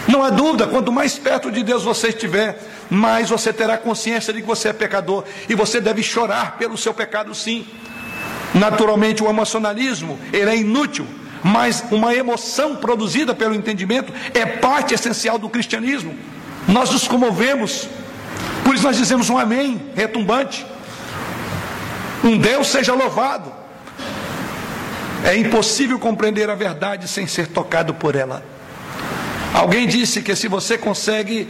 Não 0.08 0.24
há 0.24 0.30
dúvida, 0.30 0.66
quanto 0.68 0.92
mais 0.92 1.20
perto 1.20 1.52
de 1.52 1.64
Deus 1.64 1.84
você 1.84 2.08
estiver, 2.08 2.58
mais 2.90 3.30
você 3.30 3.52
terá 3.52 3.78
consciência 3.78 4.32
de 4.32 4.40
que 4.40 4.48
você 4.48 4.70
é 4.70 4.74
pecador 4.74 5.26
e 5.50 5.56
você 5.56 5.82
deve 5.82 6.02
chorar 6.02 6.58
pelo 6.58 6.78
seu 6.78 6.94
pecado, 6.94 7.36
sim. 7.36 7.68
Naturalmente, 8.58 9.24
o 9.24 9.30
emocionalismo 9.30 10.20
ele 10.34 10.50
é 10.50 10.58
inútil, 10.58 11.06
mas 11.44 11.84
uma 11.92 12.14
emoção 12.14 12.76
produzida 12.76 13.34
pelo 13.34 13.56
entendimento 13.56 14.12
é 14.34 14.46
parte 14.46 14.94
essencial 14.94 15.38
do 15.38 15.50
cristianismo. 15.50 16.16
Nós 16.68 16.92
nos 16.92 17.08
comovemos, 17.08 17.88
por 18.64 18.76
isso 18.76 18.84
nós 18.84 18.98
dizemos 18.98 19.30
um 19.30 19.38
amém 19.38 19.82
retumbante. 19.96 20.66
Um 22.24 22.38
Deus 22.38 22.68
seja 22.68 22.94
louvado. 22.94 23.52
É 25.24 25.36
impossível 25.38 25.98
compreender 25.98 26.50
a 26.50 26.56
verdade 26.56 27.08
sem 27.08 27.28
ser 27.28 27.48
tocado 27.48 27.94
por 27.94 28.16
ela. 28.16 28.44
Alguém 29.54 29.88
disse 29.88 30.22
que 30.22 30.36
se 30.36 30.48
você 30.48 30.78
consegue 30.78 31.48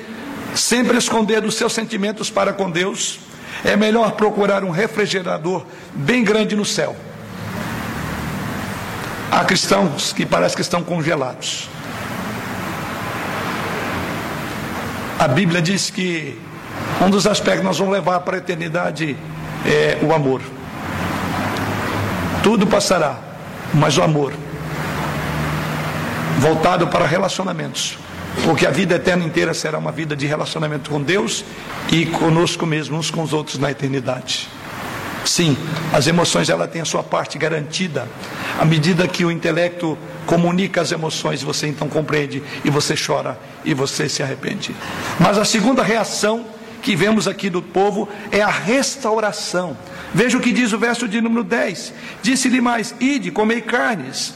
sempre 0.55 0.97
esconder 0.97 1.43
os 1.43 1.55
seus 1.55 1.74
sentimentos 1.74 2.30
para 2.30 2.53
com 2.53 2.70
Deus, 2.70 3.20
é 3.64 3.76
melhor 3.76 4.12
procurar 4.12 4.64
um 4.64 4.70
refrigerador 4.70 5.66
bem 5.93 6.24
grande 6.24 6.56
no 6.56 6.66
céu. 6.66 6.95
Há 9.32 9.43
cristãos 9.43 10.14
que 10.14 10.26
parece 10.26 10.56
que 10.56 10.62
estão 10.62 10.84
congelados. 10.84 11.70
A 15.20 15.28
Bíblia 15.28 15.62
diz 15.62 15.89
que 15.89 16.39
um 17.02 17.10
dos 17.10 17.28
aspectos 17.28 17.62
que 17.62 17.66
nós 17.66 17.78
vamos 17.78 17.93
levar 17.93 18.20
para 18.22 18.36
a 18.36 18.39
eternidade 18.39 19.18
é 19.66 19.98
o 20.02 20.14
amor. 20.14 20.41
Tudo 22.43 22.68
passará, 22.68 23.18
mas 23.74 23.98
o 23.98 24.04
amor 24.04 24.34
voltado 26.38 26.88
para 26.88 27.06
relacionamentos, 27.06 27.98
porque 28.43 28.65
a 28.65 28.71
vida 28.71 28.95
eterna 28.95 29.25
inteira 29.25 29.53
será 29.53 29.77
uma 29.77 29.91
vida 29.91 30.15
de 30.15 30.25
relacionamento 30.25 30.89
com 30.89 31.01
Deus 31.01 31.43
e 31.91 32.05
conosco 32.05 32.65
mesmo, 32.65 32.97
uns 32.97 33.11
com 33.11 33.21
os 33.21 33.33
outros 33.33 33.57
na 33.57 33.71
eternidade. 33.71 34.49
Sim, 35.25 35.57
as 35.91 36.07
emoções 36.07 36.49
ela 36.49 36.67
tem 36.67 36.81
a 36.81 36.85
sua 36.85 37.03
parte 37.03 37.38
garantida. 37.38 38.07
À 38.57 38.63
medida 38.63 39.07
que 39.07 39.25
o 39.25 39.31
intelecto 39.31 39.97
comunica 40.25 40.81
as 40.81 40.91
emoções, 40.91 41.41
você 41.41 41.67
então 41.67 41.89
compreende 41.89 42.41
e 42.63 42.69
você 42.69 42.95
chora 42.95 43.38
e 43.65 43.73
você 43.73 44.07
se 44.07 44.23
arrepende. 44.23 44.73
Mas 45.19 45.38
a 45.38 45.43
segunda 45.43 45.83
reação 45.83 46.45
que 46.81 46.95
vemos 46.95 47.27
aqui 47.27 47.49
do 47.49 47.61
povo 47.61 48.07
é 48.31 48.41
a 48.41 48.49
restauração. 48.49 49.75
Veja 50.13 50.38
o 50.38 50.41
que 50.41 50.53
diz 50.53 50.71
o 50.71 50.79
verso 50.79 51.07
de 51.07 51.19
número 51.19 51.43
10. 51.43 51.93
Disse-lhe 52.21 52.61
mais: 52.61 52.95
Ide, 52.99 53.29
comei 53.29 53.59
carnes 53.59 54.33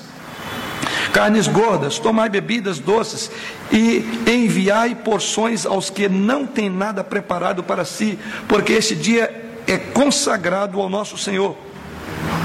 carnes 1.13 1.47
gordas, 1.47 1.99
tomai 1.99 2.29
bebidas 2.29 2.79
doces 2.79 3.31
e 3.71 4.05
enviai 4.27 4.95
porções 4.95 5.65
aos 5.65 5.89
que 5.89 6.07
não 6.07 6.45
têm 6.45 6.69
nada 6.69 7.03
preparado 7.03 7.63
para 7.63 7.85
si, 7.85 8.17
porque 8.47 8.73
este 8.73 8.95
dia 8.95 9.51
é 9.67 9.77
consagrado 9.77 10.79
ao 10.79 10.89
nosso 10.89 11.17
Senhor. 11.17 11.55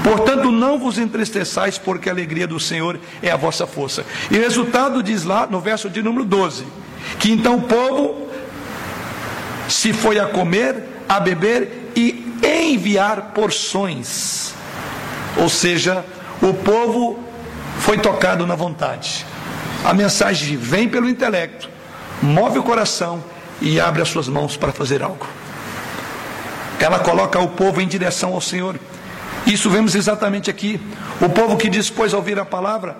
Portanto, 0.03 0.51
não 0.51 0.79
vos 0.79 0.97
entristeçais, 0.97 1.77
porque 1.77 2.09
a 2.09 2.13
alegria 2.13 2.47
do 2.47 2.59
Senhor 2.59 2.99
é 3.21 3.29
a 3.29 3.35
vossa 3.35 3.67
força. 3.67 4.05
E 4.31 4.37
o 4.37 4.41
resultado 4.41 5.03
diz 5.03 5.23
lá 5.23 5.45
no 5.45 5.59
verso 5.59 5.89
de 5.89 6.01
número 6.01 6.23
12: 6.23 6.65
que 7.19 7.31
então 7.31 7.57
o 7.57 7.61
povo 7.63 8.27
se 9.67 9.91
foi 9.91 10.19
a 10.19 10.25
comer, 10.25 10.83
a 11.07 11.19
beber 11.19 11.91
e 11.95 12.33
enviar 12.43 13.33
porções. 13.33 14.53
Ou 15.37 15.49
seja, 15.49 16.05
o 16.41 16.53
povo 16.53 17.19
foi 17.79 17.97
tocado 17.97 18.45
na 18.45 18.55
vontade. 18.55 19.25
A 19.83 19.93
mensagem 19.93 20.57
vem 20.57 20.89
pelo 20.89 21.09
intelecto, 21.09 21.69
move 22.21 22.59
o 22.59 22.63
coração 22.63 23.23
e 23.61 23.79
abre 23.79 24.01
as 24.01 24.09
suas 24.09 24.27
mãos 24.27 24.57
para 24.57 24.71
fazer 24.71 25.01
algo. 25.01 25.25
Ela 26.79 26.99
coloca 26.99 27.39
o 27.39 27.49
povo 27.49 27.81
em 27.81 27.87
direção 27.87 28.33
ao 28.33 28.41
Senhor. 28.41 28.79
Isso 29.45 29.69
vemos 29.69 29.95
exatamente 29.95 30.49
aqui. 30.49 30.79
O 31.21 31.29
povo 31.29 31.57
que 31.57 31.69
dispôs 31.69 32.13
a 32.13 32.17
ouvir 32.17 32.39
a 32.39 32.45
palavra 32.45 32.97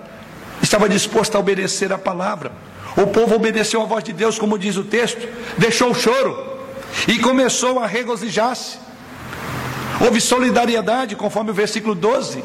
estava 0.62 0.88
disposto 0.88 1.36
a 1.36 1.38
obedecer 1.38 1.92
a 1.92 1.98
palavra. 1.98 2.52
O 2.96 3.06
povo 3.06 3.36
obedeceu 3.36 3.80
à 3.80 3.84
voz 3.84 4.02
de 4.02 4.12
Deus, 4.12 4.38
como 4.38 4.58
diz 4.58 4.76
o 4.76 4.82
texto, 4.82 5.28
deixou 5.56 5.90
o 5.90 5.94
choro 5.94 6.58
e 7.06 7.18
começou 7.18 7.78
a 7.78 7.86
regozijar-se. 7.86 8.78
Houve 10.00 10.20
solidariedade, 10.20 11.14
conforme 11.14 11.50
o 11.50 11.54
versículo 11.54 11.94
12. 11.94 12.42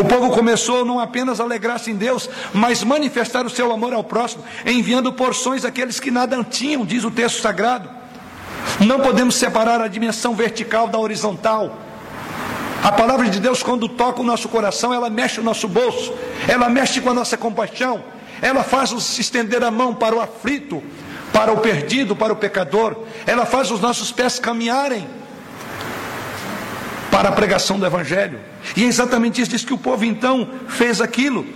O 0.00 0.04
povo 0.04 0.30
começou 0.30 0.84
não 0.84 0.98
apenas 0.98 1.38
a 1.38 1.44
alegrar-se 1.44 1.90
em 1.90 1.94
Deus, 1.94 2.28
mas 2.52 2.82
manifestar 2.82 3.44
o 3.44 3.50
seu 3.50 3.72
amor 3.72 3.92
ao 3.92 4.02
próximo, 4.02 4.42
enviando 4.64 5.12
porções 5.12 5.64
àqueles 5.64 6.00
que 6.00 6.10
nada 6.10 6.42
tinham, 6.44 6.84
diz 6.84 7.04
o 7.04 7.10
texto 7.10 7.40
sagrado. 7.42 7.88
Não 8.80 9.00
podemos 9.00 9.34
separar 9.34 9.80
a 9.80 9.88
dimensão 9.88 10.34
vertical 10.34 10.88
da 10.88 10.98
horizontal. 10.98 11.76
A 12.82 12.90
palavra 12.90 13.28
de 13.28 13.38
Deus, 13.38 13.62
quando 13.62 13.88
toca 13.88 14.20
o 14.20 14.24
nosso 14.24 14.48
coração, 14.48 14.92
ela 14.92 15.10
mexe 15.10 15.40
o 15.40 15.42
nosso 15.42 15.68
bolso, 15.68 16.12
ela 16.48 16.68
mexe 16.68 17.00
com 17.00 17.10
a 17.10 17.14
nossa 17.14 17.36
compaixão, 17.36 18.02
ela 18.40 18.64
faz-nos 18.64 19.18
estender 19.18 19.62
a 19.62 19.70
mão 19.70 19.94
para 19.94 20.16
o 20.16 20.20
aflito, 20.20 20.82
para 21.32 21.52
o 21.52 21.58
perdido, 21.58 22.16
para 22.16 22.32
o 22.32 22.36
pecador, 22.36 22.96
ela 23.26 23.46
faz 23.46 23.70
os 23.70 23.80
nossos 23.80 24.10
pés 24.10 24.38
caminharem 24.38 25.06
para 27.10 27.28
a 27.28 27.32
pregação 27.32 27.78
do 27.78 27.86
Evangelho. 27.86 28.51
E 28.76 28.84
é 28.84 28.86
exatamente 28.86 29.40
isso 29.40 29.50
diz 29.50 29.64
que 29.64 29.74
o 29.74 29.78
povo 29.78 30.04
então 30.04 30.48
fez 30.68 31.00
aquilo. 31.00 31.46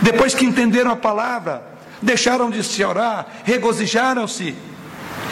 Depois 0.00 0.34
que 0.34 0.44
entenderam 0.44 0.90
a 0.90 0.96
palavra, 0.96 1.62
deixaram 2.00 2.50
de 2.50 2.62
se 2.62 2.84
orar, 2.84 3.26
regozijaram-se. 3.44 4.54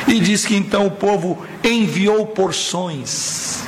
E 0.06 0.20
diz 0.20 0.44
que 0.44 0.56
então 0.56 0.86
o 0.86 0.90
povo 0.90 1.46
enviou 1.62 2.26
porções. 2.26 3.62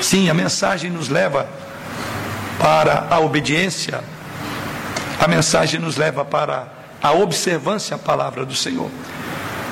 Sim, 0.00 0.30
a 0.30 0.34
mensagem 0.34 0.90
nos 0.90 1.08
leva 1.08 1.48
para 2.58 3.06
a 3.10 3.18
obediência, 3.20 4.02
a 5.18 5.28
mensagem 5.28 5.80
nos 5.80 5.96
leva 5.96 6.24
para 6.24 6.68
a 7.02 7.12
observância 7.12 7.96
à 7.96 7.98
palavra 7.98 8.44
do 8.44 8.54
Senhor. 8.54 8.90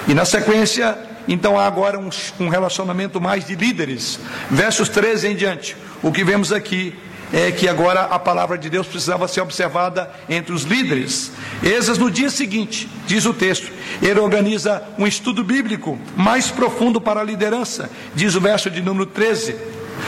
E 0.06 0.14
na 0.14 0.24
sequência, 0.24 0.96
então 1.28 1.58
há 1.58 1.66
agora 1.66 1.98
um, 1.98 2.08
um 2.40 2.48
relacionamento 2.48 3.20
mais 3.20 3.44
de 3.44 3.54
líderes. 3.54 4.18
Versos 4.50 4.88
13 4.88 5.28
em 5.28 5.36
diante. 5.36 5.76
O 6.02 6.10
que 6.10 6.24
vemos 6.24 6.52
aqui 6.52 6.94
é 7.32 7.52
que 7.52 7.68
agora 7.68 8.02
a 8.02 8.18
palavra 8.18 8.56
de 8.56 8.70
Deus 8.70 8.86
precisava 8.86 9.28
ser 9.28 9.42
observada 9.42 10.10
entre 10.28 10.52
os 10.52 10.62
líderes. 10.62 11.30
Esas 11.62 11.98
no 11.98 12.10
dia 12.10 12.30
seguinte, 12.30 12.88
diz 13.06 13.26
o 13.26 13.34
texto, 13.34 13.70
ele 14.00 14.18
organiza 14.18 14.82
um 14.98 15.06
estudo 15.06 15.44
bíblico 15.44 15.98
mais 16.16 16.50
profundo 16.50 17.00
para 17.00 17.20
a 17.20 17.24
liderança, 17.24 17.90
diz 18.14 18.34
o 18.34 18.40
verso 18.40 18.70
de 18.70 18.80
número 18.80 19.06
13. 19.06 19.54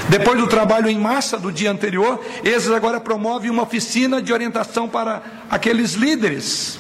Depois 0.09 0.39
do 0.39 0.47
trabalho 0.47 0.89
em 0.89 0.99
massa 0.99 1.37
do 1.37 1.53
dia 1.53 1.71
anterior, 1.71 2.25
Esas 2.45 2.73
agora 2.73 3.01
promove 3.01 3.51
uma 3.51 3.65
oficina 3.65 4.23
de 4.23 4.33
orientação 4.33 4.89
para 4.89 5.23
aqueles 5.51 5.95
líderes. 5.95 6.79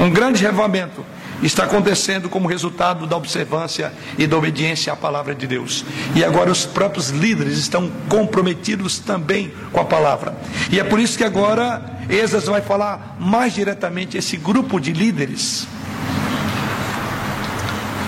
Um 0.00 0.10
grande 0.10 0.42
revamento 0.42 1.04
está 1.42 1.64
acontecendo 1.64 2.28
como 2.28 2.48
resultado 2.48 3.06
da 3.06 3.16
observância 3.16 3.92
e 4.16 4.26
da 4.26 4.36
obediência 4.36 4.92
à 4.92 4.96
palavra 4.96 5.34
de 5.34 5.46
Deus. 5.46 5.84
E 6.14 6.24
agora 6.24 6.50
os 6.50 6.64
próprios 6.64 7.10
líderes 7.10 7.58
estão 7.58 7.90
comprometidos 8.08 8.98
também 8.98 9.52
com 9.72 9.80
a 9.80 9.84
palavra. 9.84 10.34
E 10.70 10.78
é 10.78 10.84
por 10.84 11.00
isso 11.00 11.18
que 11.18 11.24
agora 11.24 11.82
Esdras 12.08 12.44
vai 12.44 12.60
falar 12.60 13.16
mais 13.18 13.54
diretamente 13.54 14.16
esse 14.16 14.36
grupo 14.36 14.80
de 14.80 14.92
líderes. 14.92 15.66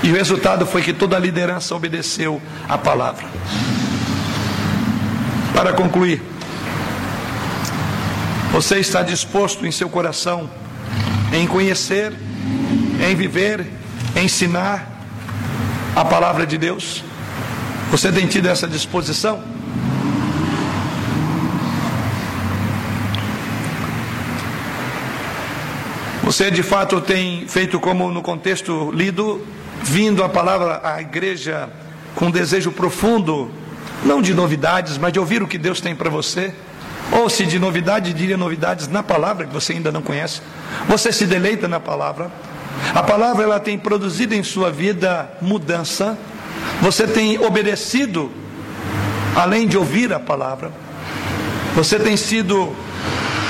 E 0.03 0.11
o 0.11 0.15
resultado 0.15 0.67
foi 0.67 0.83
que 0.83 0.93
toda 0.93 1.17
a 1.17 1.19
liderança 1.19 1.75
obedeceu 1.75 2.41
à 2.69 2.77
palavra. 2.77 3.25
Para 5.55 5.73
concluir, 5.73 6.21
você 8.53 8.79
está 8.79 9.03
disposto 9.03 9.67
em 9.67 9.73
seu 9.73 9.89
coração 9.89 10.51
em 11.33 11.47
conhecer 11.47 12.13
em 13.01 13.15
viver, 13.15 13.67
ensinar 14.17 14.87
a 15.95 16.05
palavra 16.05 16.47
de 16.47 16.59
Deus? 16.59 17.03
Você 17.91 18.11
tem 18.11 18.27
tido 18.27 18.49
essa 18.49 18.67
disposição? 18.67 19.43
Você 26.25 26.51
de 26.51 26.63
fato 26.63 27.01
tem 27.01 27.47
feito 27.47 27.79
como 27.79 28.11
no 28.11 28.23
contexto 28.23 28.91
lido, 28.93 29.47
vindo 29.83 30.25
a 30.25 30.29
palavra 30.29 30.81
à 30.83 31.01
igreja 31.01 31.69
com 32.15 32.27
um 32.27 32.31
desejo 32.31 32.73
profundo, 32.73 33.51
não 34.05 34.23
de 34.23 34.33
novidades, 34.33 34.97
mas 34.97 35.13
de 35.13 35.21
ouvir 35.21 35.43
o 35.43 35.47
que 35.47 35.59
Deus 35.59 35.81
tem 35.81 35.95
para 35.95 36.09
você? 36.09 36.53
Ou 37.13 37.29
se 37.29 37.45
de 37.45 37.59
novidade, 37.59 38.13
diria 38.13 38.37
novidades 38.37 38.89
na 38.89 39.03
palavra 39.03 39.47
que 39.47 39.53
você 39.53 39.75
ainda 39.75 39.93
não 39.93 40.01
conhece. 40.03 40.41
Você 40.89 41.13
se 41.13 41.27
deleita 41.27 41.69
na 41.69 41.79
palavra. 41.79 42.31
A 42.93 43.03
palavra 43.03 43.45
ela 43.45 43.61
tem 43.61 43.79
produzido 43.79 44.35
em 44.35 44.43
sua 44.43 44.71
vida 44.71 45.31
mudança. 45.41 46.19
Você 46.81 47.07
tem 47.07 47.39
obedecido 47.39 48.31
além 49.37 49.69
de 49.69 49.79
ouvir 49.79 50.13
a 50.13 50.19
palavra. 50.19 50.73
Você 51.75 51.99
tem 51.99 52.17
sido 52.17 52.75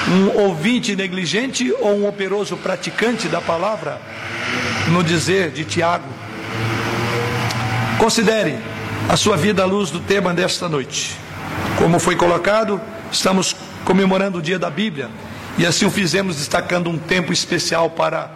um 0.07 0.39
ouvinte 0.43 0.95
negligente 0.95 1.75
ou 1.81 2.01
um 2.01 2.09
operoso 2.09 2.57
praticante 2.57 3.29
da 3.29 3.41
palavra? 3.41 4.01
no 4.89 5.03
dizer 5.03 5.51
de 5.51 5.65
Tiago. 5.65 6.05
Considere 7.99 8.59
a 9.09 9.17
sua 9.17 9.37
vida 9.37 9.63
à 9.63 9.67
luz 9.67 9.91
do 9.91 10.01
tema 10.01 10.35
desta 10.35 10.69
noite. 10.69 11.17
Como 11.79 11.99
foi 11.99 12.17
colocado, 12.17 12.81
estamos 13.11 13.57
comemorando 13.85 14.39
o 14.39 14.43
dia 14.43 14.59
da 14.59 14.71
Bíblia 14.71 15.11
e 15.57 15.65
assim 15.65 15.87
o 15.87 15.91
fizemos 15.91 16.37
destacando 16.37 16.91
um 16.91 16.99
tempo 16.99 17.33
especial 17.33 17.91
para 17.91 18.31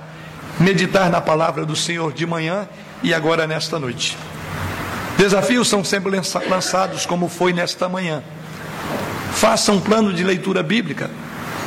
meditar 0.60 1.08
na 1.10 1.20
palavra 1.20 1.64
do 1.64 1.76
Senhor 1.76 2.12
de 2.12 2.26
manhã 2.26 2.68
e 3.02 3.14
agora 3.14 3.46
nesta 3.46 3.78
noite. 3.78 4.16
Desafios 5.16 5.68
são 5.68 5.82
sempre 5.82 6.12
lançados, 6.48 7.06
como 7.06 7.28
foi 7.28 7.52
nesta 7.52 7.88
manhã. 7.88 8.22
Faça 9.32 9.72
um 9.72 9.80
plano 9.80 10.12
de 10.12 10.22
leitura 10.22 10.62
bíblica. 10.62 11.10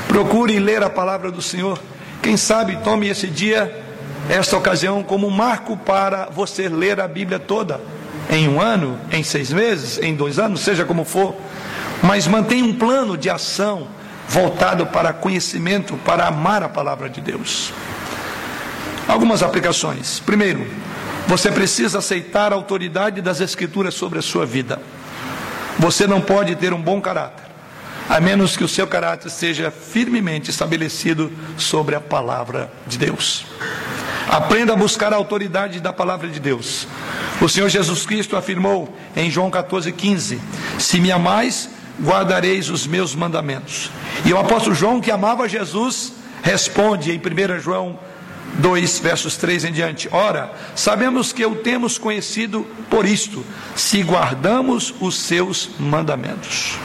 Procure 0.07 0.59
ler 0.59 0.83
a 0.83 0.89
palavra 0.89 1.31
do 1.31 1.41
Senhor. 1.41 1.79
Quem 2.21 2.37
sabe 2.37 2.77
tome 2.83 3.07
esse 3.07 3.27
dia, 3.27 3.83
esta 4.29 4.57
ocasião, 4.57 5.03
como 5.03 5.27
um 5.27 5.31
marco 5.31 5.75
para 5.75 6.29
você 6.29 6.69
ler 6.69 6.99
a 6.99 7.07
Bíblia 7.07 7.39
toda. 7.39 7.81
Em 8.29 8.47
um 8.47 8.61
ano, 8.61 8.97
em 9.11 9.23
seis 9.23 9.51
meses, 9.51 9.99
em 10.01 10.15
dois 10.15 10.39
anos, 10.39 10.61
seja 10.61 10.85
como 10.85 11.03
for. 11.03 11.35
Mas 12.03 12.27
mantenha 12.27 12.63
um 12.63 12.73
plano 12.73 13.17
de 13.17 13.29
ação 13.29 13.87
voltado 14.27 14.85
para 14.85 15.11
conhecimento, 15.11 15.97
para 16.05 16.27
amar 16.27 16.63
a 16.63 16.69
palavra 16.69 17.09
de 17.09 17.19
Deus. 17.19 17.73
Algumas 19.07 19.43
aplicações. 19.43 20.19
Primeiro, 20.19 20.65
você 21.27 21.51
precisa 21.51 21.99
aceitar 21.99 22.51
a 22.51 22.55
autoridade 22.55 23.21
das 23.21 23.39
Escrituras 23.41 23.93
sobre 23.93 24.19
a 24.19 24.21
sua 24.21 24.45
vida. 24.45 24.81
Você 25.79 26.05
não 26.05 26.21
pode 26.21 26.55
ter 26.55 26.73
um 26.73 26.81
bom 26.81 26.99
caráter, 27.01 27.45
a 28.09 28.19
menos 28.19 28.57
que 28.57 28.63
o 28.63 28.67
seu 28.67 28.85
caráter 28.85 29.29
seja 29.29 29.71
firmemente 29.71 30.49
estabelecido 30.49 31.31
sobre 31.57 31.95
a 31.95 31.99
palavra 31.99 32.71
de 32.85 32.97
Deus. 32.97 33.45
Aprenda 34.29 34.73
a 34.73 34.75
buscar 34.75 35.13
a 35.13 35.15
autoridade 35.15 35.79
da 35.79 35.91
palavra 35.91 36.27
de 36.27 36.39
Deus. 36.39 36.87
O 37.41 37.49
Senhor 37.49 37.69
Jesus 37.69 38.05
Cristo 38.05 38.37
afirmou 38.37 38.95
em 39.15 39.31
João 39.31 39.49
14,15: 39.49 40.39
Se 40.77 40.99
me 40.99 41.11
amais, 41.11 41.69
guardareis 42.01 42.69
os 42.69 42.85
meus 42.85 43.15
mandamentos. 43.15 43.89
E 44.25 44.33
o 44.33 44.37
apóstolo 44.37 44.75
João, 44.75 45.01
que 45.01 45.11
amava 45.11 45.49
Jesus, 45.49 46.13
responde 46.43 47.11
em 47.11 47.17
1 47.17 47.59
João 47.59 47.97
2, 48.55 48.99
versos 48.99 49.37
3 49.37 49.65
em 49.65 49.71
diante. 49.71 50.09
Ora, 50.11 50.51
sabemos 50.75 51.31
que 51.31 51.45
o 51.45 51.55
temos 51.55 51.97
conhecido 51.97 52.65
por 52.89 53.05
isto, 53.05 53.45
se 53.75 54.03
guardamos 54.03 54.93
os 54.99 55.15
seus 55.15 55.69
mandamentos. 55.79 56.77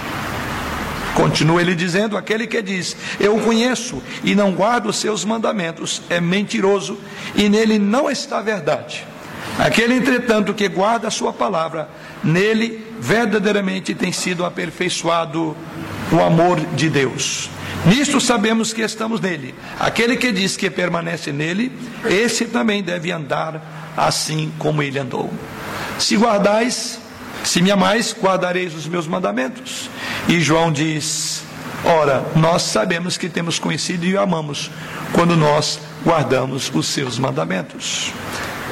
Continua 1.15 1.63
ele 1.63 1.75
dizendo: 1.75 2.17
aquele 2.17 2.47
que 2.47 2.61
diz, 2.61 2.97
eu 3.19 3.39
conheço 3.39 4.03
e 4.23 4.35
não 4.35 4.53
guardo 4.53 4.87
os 4.87 4.97
seus 4.97 5.25
mandamentos, 5.25 6.03
é 6.11 6.21
mentiroso 6.21 6.99
e 7.35 7.49
nele 7.49 7.79
não 7.79 8.11
está 8.11 8.41
verdade. 8.43 9.07
Aquele, 9.59 9.95
entretanto, 9.95 10.53
que 10.53 10.69
guarda 10.69 11.09
a 11.09 11.11
sua 11.11 11.33
palavra, 11.33 11.89
nele 12.23 12.85
verdadeiramente 13.01 13.95
tem 13.95 14.13
sido 14.13 14.45
aperfeiçoado 14.45 15.57
o 16.13 16.21
amor 16.21 16.61
de 16.75 16.91
Deus. 16.91 17.49
Nisto 17.87 18.21
sabemos 18.21 18.73
que 18.73 18.83
estamos 18.83 19.21
nele. 19.21 19.55
Aquele 19.79 20.17
que 20.17 20.33
diz 20.33 20.57
que 20.57 20.69
permanece 20.69 21.33
nele, 21.33 21.71
esse 22.05 22.47
também 22.47 22.83
deve 22.83 23.13
andar 23.13 23.95
assim 23.97 24.53
como 24.59 24.83
ele 24.83 24.99
andou. 24.99 25.33
Se 25.99 26.17
guardais, 26.17 26.99
se 27.45 27.63
me 27.63 27.71
amais, 27.71 28.15
guardareis 28.21 28.75
os 28.75 28.89
meus 28.89 29.07
mandamentos. 29.07 29.89
E 30.29 30.41
João 30.41 30.73
diz: 30.73 31.45
Ora, 31.85 32.25
nós 32.35 32.63
sabemos 32.63 33.17
que 33.17 33.29
temos 33.29 33.61
conhecido 33.61 34.05
e 34.05 34.15
o 34.15 34.21
amamos 34.21 34.69
quando 35.13 35.37
nós 35.37 35.79
guardamos 36.05 36.71
os 36.75 36.89
seus 36.89 37.19
mandamentos. 37.19 38.13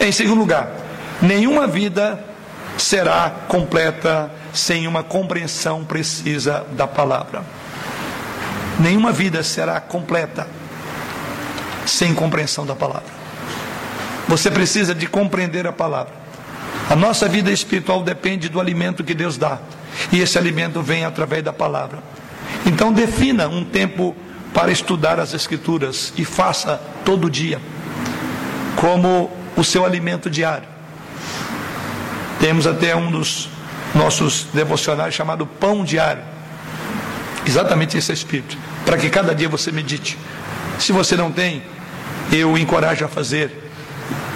Em 0.01 0.11
segundo 0.11 0.41
lugar, 0.41 0.73
nenhuma 1.23 1.69
vida 1.69 2.25
será 2.77 3.31
completa 3.47 4.31
sem 4.53 4.89
uma 4.89 5.05
compreensão 5.05 5.85
precisa 5.85 6.67
da 6.73 6.89
palavra. 6.89 7.45
Nenhuma 8.79 9.13
vida 9.13 9.43
será 9.43 9.81
completa 9.81 10.47
sem 11.87 12.15
compreensão 12.15 12.67
da 12.67 12.75
palavra. 12.75 13.13
Você 14.27 14.51
precisa 14.51 14.95
de 14.95 15.07
compreender 15.07 15.67
a 15.67 15.73
palavra. 15.73 16.13
A 16.89 16.97
nossa 16.97 17.29
vida 17.29 17.51
espiritual 17.51 18.03
depende 18.03 18.49
do 18.49 18.61
alimento 18.61 19.05
que 19.05 19.15
Deus 19.15 19.37
dá. 19.37 19.59
E 20.11 20.21
esse 20.21 20.37
alimento 20.37 20.83
vem 20.83 21.05
através 21.05 21.43
da 21.43 21.53
palavra. 21.53 21.99
Então 22.67 22.93
defina 22.93 23.49
um 23.49 23.65
tempo 23.65 24.15
para 24.53 24.73
estudar 24.73 25.21
as 25.21 25.35
escrituras 25.35 26.13
e 26.17 26.25
faça 26.25 26.81
todo 27.05 27.31
dia 27.31 27.61
como 28.77 29.31
o 29.57 29.63
seu 29.63 29.85
alimento 29.85 30.29
diário. 30.29 30.69
Temos 32.41 32.67
até 32.67 32.95
um 32.95 33.11
dos 33.11 33.49
nossos 33.95 34.49
devocionais 34.53 35.15
chamado 35.15 35.47
pão 35.47 35.85
diário 35.85 36.34
Exatamente 37.47 37.97
esse 37.97 38.11
é 38.11 38.15
espírito. 38.15 38.57
Para 38.85 38.97
que 38.97 39.11
cada 39.11 39.35
dia 39.35 39.49
você 39.49 39.71
medite. 39.71 40.19
Se 40.79 40.93
você 40.93 41.17
não 41.17 41.31
tem, 41.31 41.63
eu 42.33 42.53
o 42.53 42.59
encorajo 42.59 43.05
a 43.05 43.09
fazer. 43.09 43.71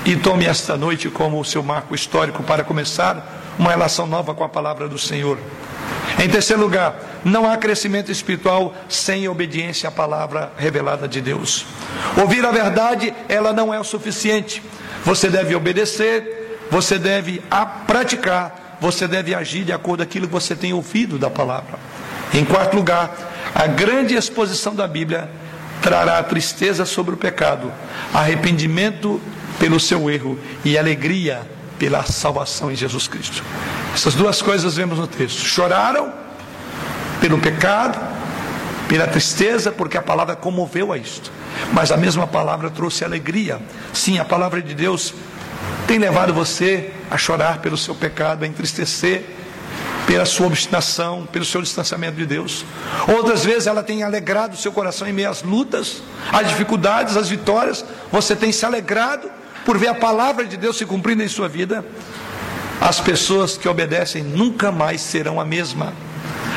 E 0.05 0.17
tome 0.17 0.47
esta 0.47 0.77
noite 0.77 1.09
como 1.09 1.41
o 1.41 1.45
seu 1.45 1.63
marco 1.63 1.95
histórico 1.95 2.43
para 2.43 2.65
começar 2.65 3.55
uma 3.59 3.71
relação 3.71 4.07
nova 4.07 4.35
com 4.35 4.45
a 4.45 4.49
palavra 4.49 4.89
do 4.89 4.99
Senhor. 4.99 5.39
Em 6.19 6.29
terceiro 6.29 6.63
lugar, 6.63 7.21
não 7.25 7.49
há 7.49 7.57
crescimento 7.57 8.11
espiritual 8.11 8.75
sem 8.89 9.29
obediência 9.29 9.89
à 9.89 9.93
palavra 9.93 10.53
revelada 10.57 11.07
de 11.07 11.21
Deus. 11.21 11.67
Ouvir 12.17 12.45
a 12.45 12.51
verdade, 12.51 13.15
ela 13.29 13.53
não 13.53 13.73
é 13.73 13.79
o 13.79 13.85
suficiente. 13.85 14.63
Você 15.05 15.29
deve 15.29 15.55
obedecer, 15.55 16.67
você 16.71 16.99
deve 16.99 17.43
praticar, 17.87 18.79
você 18.81 19.07
deve 19.07 19.35
agir 19.35 19.65
de 19.65 19.73
acordo 19.73 19.99
com 19.99 20.05
aquilo 20.05 20.27
que 20.27 20.33
você 20.33 20.57
tem 20.57 20.73
ouvido 20.73 21.19
da 21.19 21.31
palavra. 21.31 21.79
Em 22.33 22.45
quarto 22.45 22.77
lugar, 22.77 23.11
a 23.55 23.67
grande 23.67 24.15
exposição 24.15 24.75
da 24.75 24.87
Bíblia 24.87 25.31
trará 25.81 26.23
tristeza 26.23 26.85
sobre 26.85 27.15
o 27.15 27.17
pecado, 27.17 27.73
arrependimento 28.13 29.21
pelo 29.59 29.81
seu 29.81 30.11
erro 30.11 30.39
e 30.65 30.77
alegria 30.77 31.43
pela 31.79 32.05
salvação 32.05 32.71
em 32.71 32.77
Jesus 32.77 33.09
Cristo. 33.09 33.43
Essas 33.95 34.15
duas 34.15 34.43
coisas 34.43 34.77
vemos 34.77 34.99
no 34.99 35.07
texto. 35.07 35.41
Choraram 35.41 36.13
pelo 37.21 37.39
pecado, 37.39 37.99
pela 38.89 39.07
tristeza, 39.07 39.73
porque 39.73 39.97
a 39.97 40.03
palavra 40.03 40.37
comoveu 40.37 40.93
a 40.93 40.99
isto. 40.99 41.31
Mas 41.73 41.91
a 41.91 41.97
mesma 41.97 42.27
palavra 42.27 42.71
trouxe 42.71 43.05
alegria. 43.05 43.61
Sim, 43.93 44.19
a 44.19 44.25
palavra 44.25 44.61
de 44.61 44.75
Deus 44.75 45.15
tem 45.87 45.99
levado 45.99 46.35
você 46.35 46.93
a 47.11 47.17
chorar 47.17 47.59
pelo 47.59 47.77
seu 47.77 47.95
pecado, 47.95 48.45
a 48.45 48.47
entristecer 48.47 49.25
pela 50.09 50.25
sua 50.25 50.47
obstinação, 50.47 51.29
pelo 51.31 51.45
seu 51.45 51.61
distanciamento 51.61 52.17
de 52.17 52.25
Deus. 52.25 52.65
Outras 53.07 53.45
vezes 53.45 53.67
ela 53.67 53.83
tem 53.83 54.03
alegrado 54.03 54.55
o 54.55 54.57
seu 54.57 54.73
coração 54.73 55.07
em 55.07 55.13
meio 55.13 55.29
às 55.29 55.43
lutas, 55.43 56.03
às 56.33 56.49
dificuldades, 56.49 57.15
às 57.15 57.29
vitórias. 57.29 57.85
Você 58.11 58.35
tem 58.35 58.51
se 58.51 58.65
alegrado 58.65 59.31
por 59.67 59.77
ver 59.77 59.89
a 59.89 59.95
palavra 59.95 60.47
de 60.47 60.57
Deus 60.57 60.79
se 60.79 60.87
cumprindo 60.87 61.23
em 61.23 61.29
sua 61.29 61.47
vida. 61.47 61.85
As 62.81 62.99
pessoas 62.99 63.59
que 63.59 63.69
obedecem 63.69 64.23
nunca 64.23 64.73
mais 64.73 65.03
serão 65.03 65.39
a 65.39 65.45
mesma. 65.45 65.93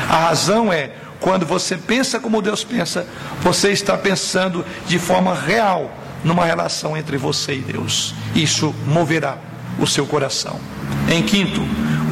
A 0.08 0.16
razão 0.16 0.72
é 0.72 0.92
quando 1.20 1.44
você 1.44 1.76
pensa 1.76 2.18
como 2.18 2.40
Deus 2.40 2.64
pensa, 2.64 3.06
você 3.42 3.70
está 3.70 3.98
pensando 3.98 4.64
de 4.86 4.98
forma 4.98 5.34
real 5.34 5.90
numa 6.24 6.46
relação 6.46 6.96
entre 6.96 7.18
você 7.18 7.56
e 7.56 7.60
Deus. 7.60 8.14
Isso 8.34 8.74
moverá 8.86 9.36
o 9.78 9.86
seu 9.86 10.06
coração. 10.06 10.58
Em 11.10 11.22
quinto, 11.22 11.60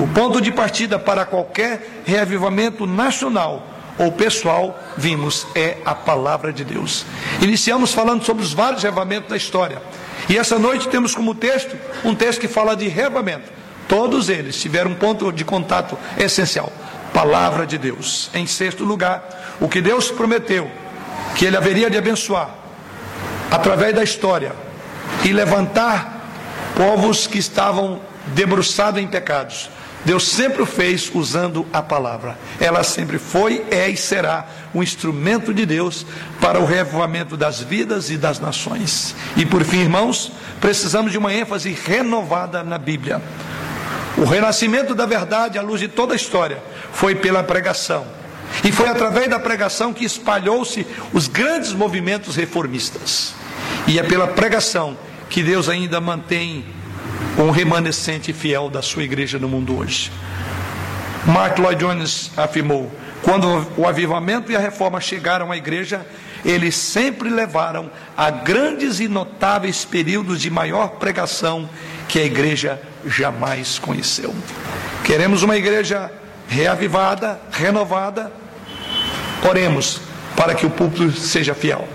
o 0.00 0.08
ponto 0.08 0.40
de 0.40 0.50
partida 0.50 0.98
para 0.98 1.26
qualquer 1.26 2.02
reavivamento 2.06 2.86
nacional 2.86 3.66
ou 3.98 4.10
pessoal, 4.10 4.78
vimos, 4.96 5.46
é 5.54 5.76
a 5.84 5.94
palavra 5.94 6.52
de 6.54 6.64
Deus. 6.64 7.04
Iniciamos 7.42 7.92
falando 7.92 8.24
sobre 8.24 8.42
os 8.42 8.54
vários 8.54 8.82
reavivamentos 8.82 9.28
da 9.28 9.36
história. 9.36 9.82
E 10.26 10.38
essa 10.38 10.58
noite 10.58 10.88
temos 10.88 11.14
como 11.14 11.34
texto 11.34 11.76
um 12.02 12.14
texto 12.14 12.40
que 12.40 12.48
fala 12.48 12.74
de 12.74 12.88
reavivamento. 12.88 13.52
Todos 13.86 14.30
eles 14.30 14.58
tiveram 14.58 14.92
um 14.92 14.94
ponto 14.94 15.30
de 15.30 15.44
contato 15.44 15.98
essencial: 16.16 16.72
palavra 17.12 17.66
de 17.66 17.76
Deus. 17.76 18.30
Em 18.32 18.46
sexto 18.46 18.84
lugar, 18.84 19.56
o 19.60 19.68
que 19.68 19.82
Deus 19.82 20.10
prometeu 20.10 20.70
que 21.34 21.44
Ele 21.44 21.58
haveria 21.58 21.90
de 21.90 21.98
abençoar 21.98 22.48
através 23.50 23.94
da 23.94 24.02
história 24.02 24.52
e 25.24 25.32
levantar 25.32 26.20
povos 26.74 27.26
que 27.26 27.38
estavam 27.38 28.00
debruçados 28.28 29.02
em 29.02 29.06
pecados. 29.06 29.68
Deus 30.04 30.28
sempre 30.28 30.62
o 30.62 30.66
fez 30.66 31.10
usando 31.14 31.66
a 31.72 31.82
palavra. 31.82 32.38
Ela 32.58 32.82
sempre 32.82 33.18
foi, 33.18 33.64
é 33.70 33.88
e 33.88 33.96
será 33.96 34.46
um 34.74 34.82
instrumento 34.82 35.52
de 35.52 35.66
Deus 35.66 36.06
para 36.40 36.58
o 36.58 36.64
reavivamento 36.64 37.36
das 37.36 37.60
vidas 37.60 38.10
e 38.10 38.16
das 38.16 38.40
nações. 38.40 39.14
E 39.36 39.44
por 39.44 39.62
fim, 39.62 39.80
irmãos, 39.80 40.32
precisamos 40.60 41.12
de 41.12 41.18
uma 41.18 41.34
ênfase 41.34 41.70
renovada 41.70 42.62
na 42.62 42.78
Bíblia. 42.78 43.20
O 44.16 44.24
renascimento 44.24 44.94
da 44.94 45.06
verdade 45.06 45.58
à 45.58 45.62
luz 45.62 45.80
de 45.80 45.88
toda 45.88 46.14
a 46.14 46.16
história 46.16 46.62
foi 46.92 47.14
pela 47.14 47.42
pregação. 47.42 48.06
E 48.64 48.72
foi 48.72 48.88
através 48.88 49.28
da 49.28 49.38
pregação 49.38 49.92
que 49.92 50.04
espalhou-se 50.04 50.86
os 51.12 51.28
grandes 51.28 51.72
movimentos 51.72 52.36
reformistas. 52.36 53.34
E 53.86 53.98
é 53.98 54.02
pela 54.02 54.26
pregação 54.26 54.96
que 55.28 55.42
Deus 55.42 55.68
ainda 55.68 56.00
mantém 56.00 56.64
um 57.42 57.50
remanescente 57.50 58.32
fiel 58.32 58.68
da 58.68 58.82
sua 58.82 59.02
igreja 59.02 59.38
no 59.38 59.48
mundo 59.48 59.78
hoje. 59.78 60.10
Mark 61.26 61.58
Lloyd 61.58 61.80
Jones 61.80 62.30
afirmou: 62.36 62.90
quando 63.22 63.66
o 63.76 63.86
avivamento 63.86 64.50
e 64.50 64.56
a 64.56 64.58
reforma 64.58 65.00
chegaram 65.00 65.50
à 65.50 65.56
igreja, 65.56 66.06
eles 66.44 66.74
sempre 66.74 67.28
levaram 67.28 67.90
a 68.16 68.30
grandes 68.30 69.00
e 69.00 69.08
notáveis 69.08 69.84
períodos 69.84 70.40
de 70.40 70.50
maior 70.50 70.92
pregação 70.92 71.68
que 72.08 72.18
a 72.18 72.24
igreja 72.24 72.80
jamais 73.06 73.78
conheceu. 73.78 74.34
Queremos 75.04 75.42
uma 75.42 75.56
igreja 75.56 76.10
reavivada, 76.48 77.40
renovada. 77.52 78.32
Oremos 79.48 80.00
para 80.36 80.54
que 80.54 80.66
o 80.66 80.70
púlpito 80.70 81.12
seja 81.12 81.54
fiel. 81.54 81.86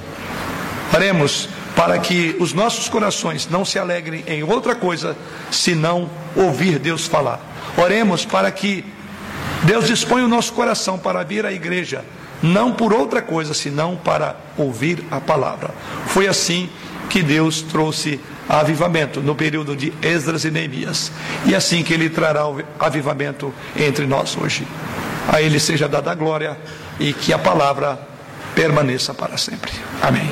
Oremos 0.93 1.50
para 1.76 1.99
que 1.99 2.36
os 2.39 2.53
nossos 2.53 2.88
corações 2.88 3.47
não 3.49 3.65
se 3.65 3.78
alegrem 3.78 4.23
em 4.28 4.43
outra 4.43 4.76
coisa 4.76 5.15
senão 5.51 6.09
ouvir 6.36 6.80
Deus 6.80 7.05
falar. 7.05 7.39
Oremos 7.78 8.26
para 8.26 8.49
que 8.51 8.86
Deus 9.63 9.88
dispõe 9.88 10.23
o 10.23 10.28
nosso 10.28 10.53
coração 10.53 10.97
para 10.97 11.23
vir 11.23 11.45
à 11.45 11.51
igreja, 11.51 12.05
não 12.41 12.71
por 12.71 12.93
outra 12.93 13.21
coisa, 13.21 13.53
senão 13.53 13.95
para 13.95 14.36
ouvir 14.57 15.03
a 15.11 15.19
palavra. 15.19 15.71
Foi 16.07 16.28
assim 16.28 16.69
que 17.09 17.21
Deus 17.21 17.61
trouxe 17.61 18.19
avivamento 18.47 19.21
no 19.21 19.36
período 19.36 19.76
de 19.76 19.93
Esdras 20.01 20.45
e 20.45 20.51
Neemias. 20.51 21.11
E 21.45 21.55
assim 21.55 21.84
que 21.84 21.93
ele 21.93 22.09
trará 22.09 22.47
o 22.47 22.61
avivamento 22.80 23.53
entre 23.76 24.05
nós 24.05 24.38
hoje. 24.38 24.67
A 25.28 25.41
ele 25.41 25.59
seja 25.59 25.88
dada 25.88 26.11
a 26.11 26.15
glória 26.15 26.57
e 26.99 27.11
que 27.11 27.34
a 27.34 27.39
palavra 27.39 27.99
permaneça 28.53 29.13
para 29.13 29.38
sempre. 29.38 29.71
Amém. 30.01 30.23